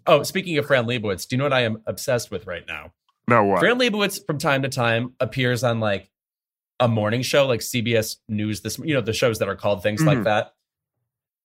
[0.07, 2.93] Oh, speaking of Fran Lebowitz, do you know what I am obsessed with right now?
[3.29, 3.61] No, what?
[3.61, 6.11] Fran Lebowitz from time to time appears on like
[6.81, 8.61] a morning show, like CBS News.
[8.61, 10.09] This, you know, the shows that are called things mm-hmm.
[10.09, 10.55] like that.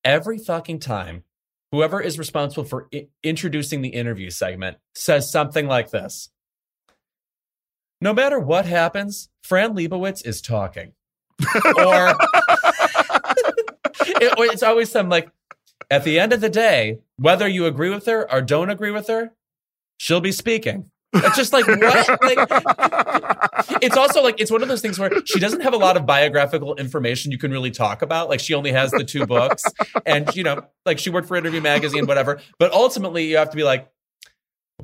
[0.04, 1.24] Every fucking time,
[1.72, 6.30] whoever is responsible for I- introducing the interview segment says something like this.
[8.00, 10.94] No matter what happens, Fran Lebowitz is talking.
[11.56, 12.16] or,
[14.00, 15.30] it, or it's always some like,
[15.90, 19.08] at the end of the day, whether you agree with her or don't agree with
[19.08, 19.32] her,
[19.98, 20.92] she'll be speaking.
[21.14, 22.22] It's just like what?
[22.22, 25.98] Like, it's also like it's one of those things where she doesn't have a lot
[25.98, 28.30] of biographical information you can really talk about.
[28.30, 29.64] Like she only has the two books,
[30.06, 32.40] and you know, like she worked for Interview Magazine, whatever.
[32.60, 33.90] But ultimately, you have to be like,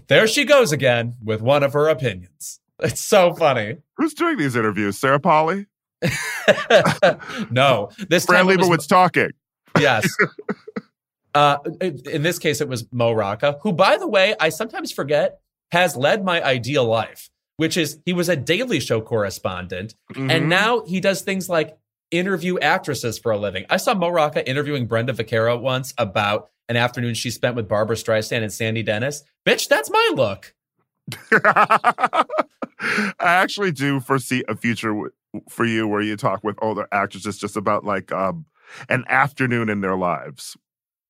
[0.07, 2.59] there she goes again with one of her opinions.
[2.79, 3.77] It's so funny.
[3.97, 4.97] Who's doing these interviews?
[4.97, 5.67] Sarah Polley?
[7.51, 9.31] no, this Fran Lebowitz talking.
[9.79, 10.07] Yes.
[11.33, 15.39] Uh, in this case, it was Mo Rocca, who, by the way, I sometimes forget
[15.71, 20.29] has led my ideal life, which is he was a Daily Show correspondent, mm-hmm.
[20.29, 21.75] and now he does things like
[22.11, 23.65] interview actresses for a living.
[23.69, 27.95] I saw Mo Rocca interviewing Brenda Vaccaro once about an afternoon she spent with Barbra
[27.95, 29.23] Streisand and Sandy Dennis.
[29.45, 30.53] Bitch, that's my look.
[31.31, 32.25] I
[33.19, 35.11] actually do foresee a future w-
[35.49, 38.45] for you where you talk with older actresses just about like um,
[38.89, 40.55] an afternoon in their lives.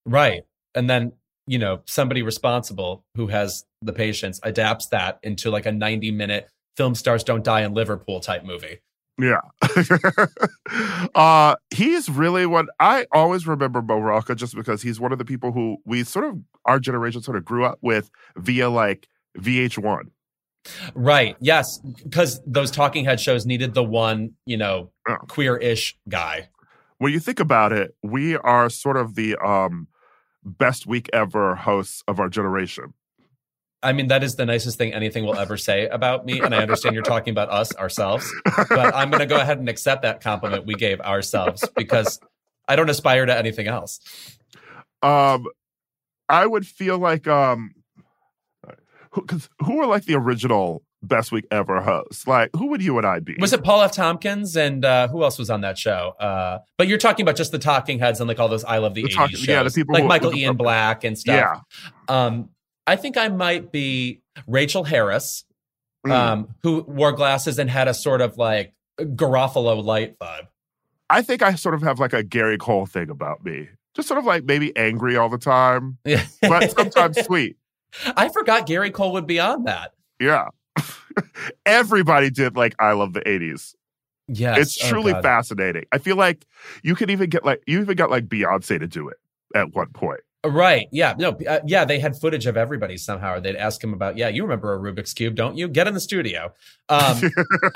[0.06, 0.44] Right.
[0.76, 1.14] And then
[1.46, 6.48] you know, somebody responsible who has the patience adapts that into like a 90 minute
[6.78, 8.80] film stars don't die in Liverpool type movie.
[9.20, 9.42] Yeah.
[11.16, 15.26] uh he's really what I always remember Mo Rocca just because he's one of the
[15.26, 19.08] people who we sort of our generation sort of grew up with via like
[19.38, 20.10] VH1.
[20.96, 21.36] Right.
[21.42, 25.18] Yes, because those talking head shows needed the one, you know, yeah.
[25.28, 26.50] queer-ish guy.
[27.00, 29.88] When you think about it, we are sort of the um
[30.46, 32.94] best week ever hosts of our generation.
[33.82, 36.40] I mean, that is the nicest thing anything will ever say about me.
[36.40, 38.32] And I understand you're talking about us, ourselves.
[38.46, 42.20] But I'm going to go ahead and accept that compliment we gave ourselves because
[42.68, 44.00] I don't aspire to anything else.
[45.02, 45.48] Um,
[46.30, 47.76] I would feel like, um,
[49.12, 52.28] who, cause who are like the original best week ever host.
[52.28, 53.36] Like, who would you and I be?
[53.40, 53.92] Was it Paul F.
[53.92, 56.16] Tompkins and uh, who else was on that show?
[56.20, 58.94] Uh, but you're talking about just the talking heads and like all those I love
[58.94, 59.48] the, the 80s talk, shows.
[59.48, 61.36] Yeah, the people like who, Michael Ian Black and stuff.
[61.36, 61.92] Yeah.
[62.08, 62.50] Um,
[62.88, 65.46] I think I might be Rachel Harris,
[66.06, 66.12] mm.
[66.12, 70.48] um, who wore glasses and had a sort of like Garofalo light vibe.
[71.10, 73.70] I think I sort of have like a Gary Cole thing about me.
[73.94, 76.26] Just sort of like maybe angry all the time, yeah.
[76.42, 77.58] but sometimes sweet.
[78.18, 79.94] I forgot Gary Cole would be on that.
[80.20, 80.48] Yeah.
[81.66, 83.76] Everybody did like I love the 80s.
[84.28, 84.58] Yes.
[84.58, 85.86] It's oh, truly oh, fascinating.
[85.92, 86.46] I feel like
[86.82, 89.18] you could even get like you even got like Beyonce to do it
[89.56, 90.22] at one point.
[90.46, 90.88] Right.
[90.92, 91.16] Yeah.
[91.18, 91.38] No.
[91.48, 91.86] Uh, yeah.
[91.86, 93.40] They had footage of everybody somehow.
[93.40, 94.18] They'd ask him about.
[94.18, 95.70] Yeah, you remember a Rubik's cube, don't you?
[95.70, 96.54] Get in the studio.
[96.90, 97.22] Um,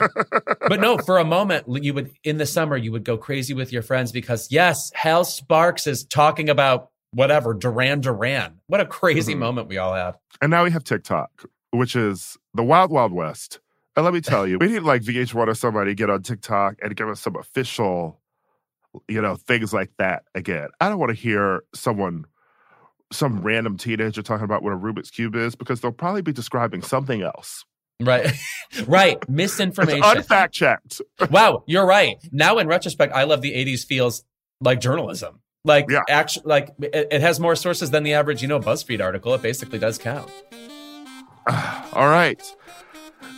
[0.68, 3.72] but no, for a moment, you would in the summer you would go crazy with
[3.72, 8.60] your friends because yes, Hal Sparks is talking about whatever Duran Duran.
[8.68, 9.40] What a crazy mm-hmm.
[9.40, 10.16] moment we all had.
[10.42, 11.30] And now we have TikTok,
[11.72, 13.60] which is the Wild Wild West.
[13.96, 16.96] And let me tell you, we need like VH1 or somebody get on TikTok and
[16.96, 18.20] give us some official,
[19.08, 20.70] you know, things like that again.
[20.80, 22.26] I don't want to hear someone,
[23.12, 26.82] some random teenager talking about what a Rubik's Cube is because they'll probably be describing
[26.82, 27.66] something else.
[28.00, 28.32] Right.
[28.88, 29.28] right.
[29.28, 30.04] Misinformation.
[30.04, 31.02] unfact checked.
[31.32, 31.64] wow.
[31.66, 32.18] You're right.
[32.32, 34.24] Now, in retrospect, I love the 80s feels
[34.62, 35.42] like journalism.
[35.66, 36.04] Like, yeah.
[36.08, 39.34] actually, like it, it has more sources than the average, you know, BuzzFeed article.
[39.34, 40.32] It basically does count.
[41.94, 42.42] All right.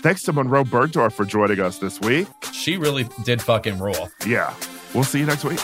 [0.02, 2.28] Thanks to Munroe Bergdorf for joining us this week.
[2.52, 4.10] She really did fucking rule.
[4.26, 4.54] Yeah.
[4.94, 5.60] We'll see you next week.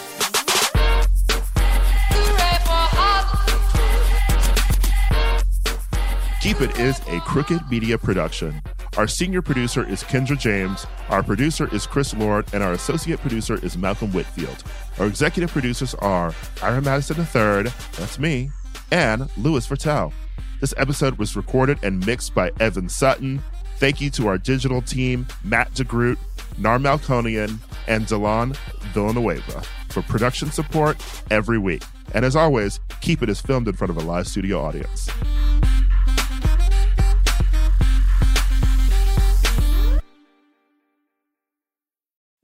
[6.42, 8.62] Keep It is a Crooked Media production.
[8.98, 13.56] Our senior producer is Kendra James, our producer is Chris Lord, and our associate producer
[13.66, 14.64] is Malcolm Whitfield.
[15.00, 18.52] Our executive producers are Ira Madison III, that's me,
[18.92, 20.14] and Louis Virtel.
[20.62, 23.42] This episode was recorded and mixed by Evan Sutton.
[23.78, 26.18] Thank you to our digital team, Matt DeGroot,
[26.58, 27.58] Nar Melkonian,
[27.88, 28.56] and Delon
[28.94, 30.98] Villanueva for production support
[31.30, 31.84] every week.
[32.14, 35.12] And as always, Keep it as filmed in front of a live studio audience.